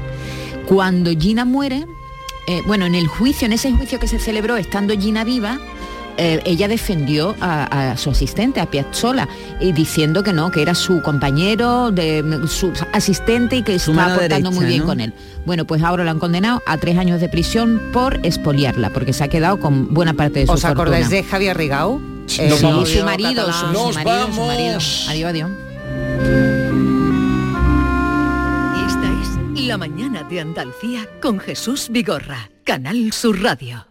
Cuando 0.65 1.11
Gina 1.11 1.43
muere, 1.43 1.85
eh, 2.47 2.61
bueno, 2.65 2.85
en 2.85 2.95
el 2.95 3.07
juicio, 3.07 3.47
en 3.47 3.53
ese 3.53 3.73
juicio 3.73 3.99
que 3.99 4.07
se 4.07 4.19
celebró 4.19 4.55
estando 4.55 4.97
Gina 4.97 5.25
viva, 5.25 5.59
eh, 6.17 6.41
ella 6.45 6.67
defendió 6.67 7.35
a, 7.41 7.91
a 7.91 7.97
su 7.97 8.09
asistente, 8.11 8.59
a 8.59 8.65
Piazzola, 8.65 9.27
y 9.59 9.71
diciendo 9.71 10.23
que 10.23 10.33
no, 10.33 10.51
que 10.51 10.61
era 10.61 10.75
su 10.75 11.01
compañero, 11.01 11.91
de, 11.91 12.23
su 12.47 12.71
asistente 12.93 13.57
y 13.57 13.63
que 13.63 13.79
Su 13.79 13.91
estaba 13.91 14.15
portando 14.15 14.51
muy 14.51 14.65
bien 14.65 14.79
¿no? 14.81 14.85
con 14.85 14.99
él. 14.99 15.13
Bueno, 15.45 15.65
pues 15.65 15.81
ahora 15.83 16.03
lo 16.03 16.11
han 16.11 16.19
condenado 16.19 16.61
a 16.65 16.77
tres 16.77 16.97
años 16.97 17.19
de 17.21 17.29
prisión 17.29 17.81
por 17.93 18.19
expoliarla, 18.25 18.89
porque 18.91 19.13
se 19.13 19.23
ha 19.23 19.27
quedado 19.27 19.59
con 19.59 19.93
buena 19.93 20.13
parte 20.13 20.39
de 20.41 20.45
su 20.45 20.51
¿Os 20.53 20.65
acordáis 20.65 21.05
fortuna. 21.05 21.21
de 21.21 21.27
Javier 21.29 21.57
Rigau? 21.57 22.01
Sí, 22.27 22.49
su 22.51 22.67
marido, 23.03 23.51
su, 23.51 23.65
catalán. 23.65 23.75
su 23.75 23.93
marido, 23.93 24.31
su 24.33 24.41
marido. 24.41 24.77
Adiós, 25.09 25.29
adiós. 25.29 25.49
Esta 28.87 29.07
es 29.21 29.65
La 29.67 29.77
mañana 29.77 30.23
de 30.23 30.39
Andalucía 30.39 31.07
con 31.21 31.39
Jesús 31.39 31.87
Vigorra, 31.89 32.49
Canal 32.63 33.11
Sur 33.11 33.41
Radio. 33.41 33.90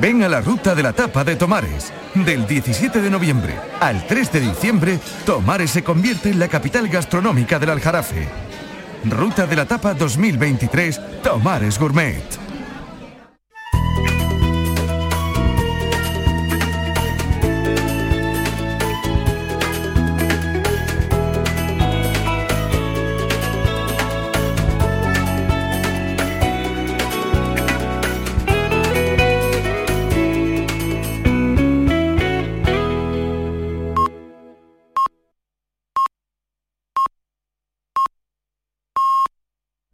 Ven 0.00 0.22
a 0.22 0.28
la 0.28 0.40
ruta 0.40 0.74
de 0.74 0.82
la 0.82 0.92
tapa 0.92 1.24
de 1.24 1.36
Tomares. 1.36 1.92
Del 2.14 2.46
17 2.46 3.00
de 3.00 3.10
noviembre 3.10 3.54
al 3.80 4.06
3 4.06 4.32
de 4.32 4.40
diciembre, 4.40 4.98
Tomares 5.24 5.70
se 5.70 5.84
convierte 5.84 6.30
en 6.30 6.38
la 6.38 6.48
capital 6.48 6.88
gastronómica 6.88 7.58
del 7.58 7.70
Aljarafe. 7.70 8.28
Ruta 9.04 9.46
de 9.46 9.56
la 9.56 9.66
tapa 9.66 9.94
2023, 9.94 11.22
Tomares 11.22 11.78
Gourmet. 11.78 12.24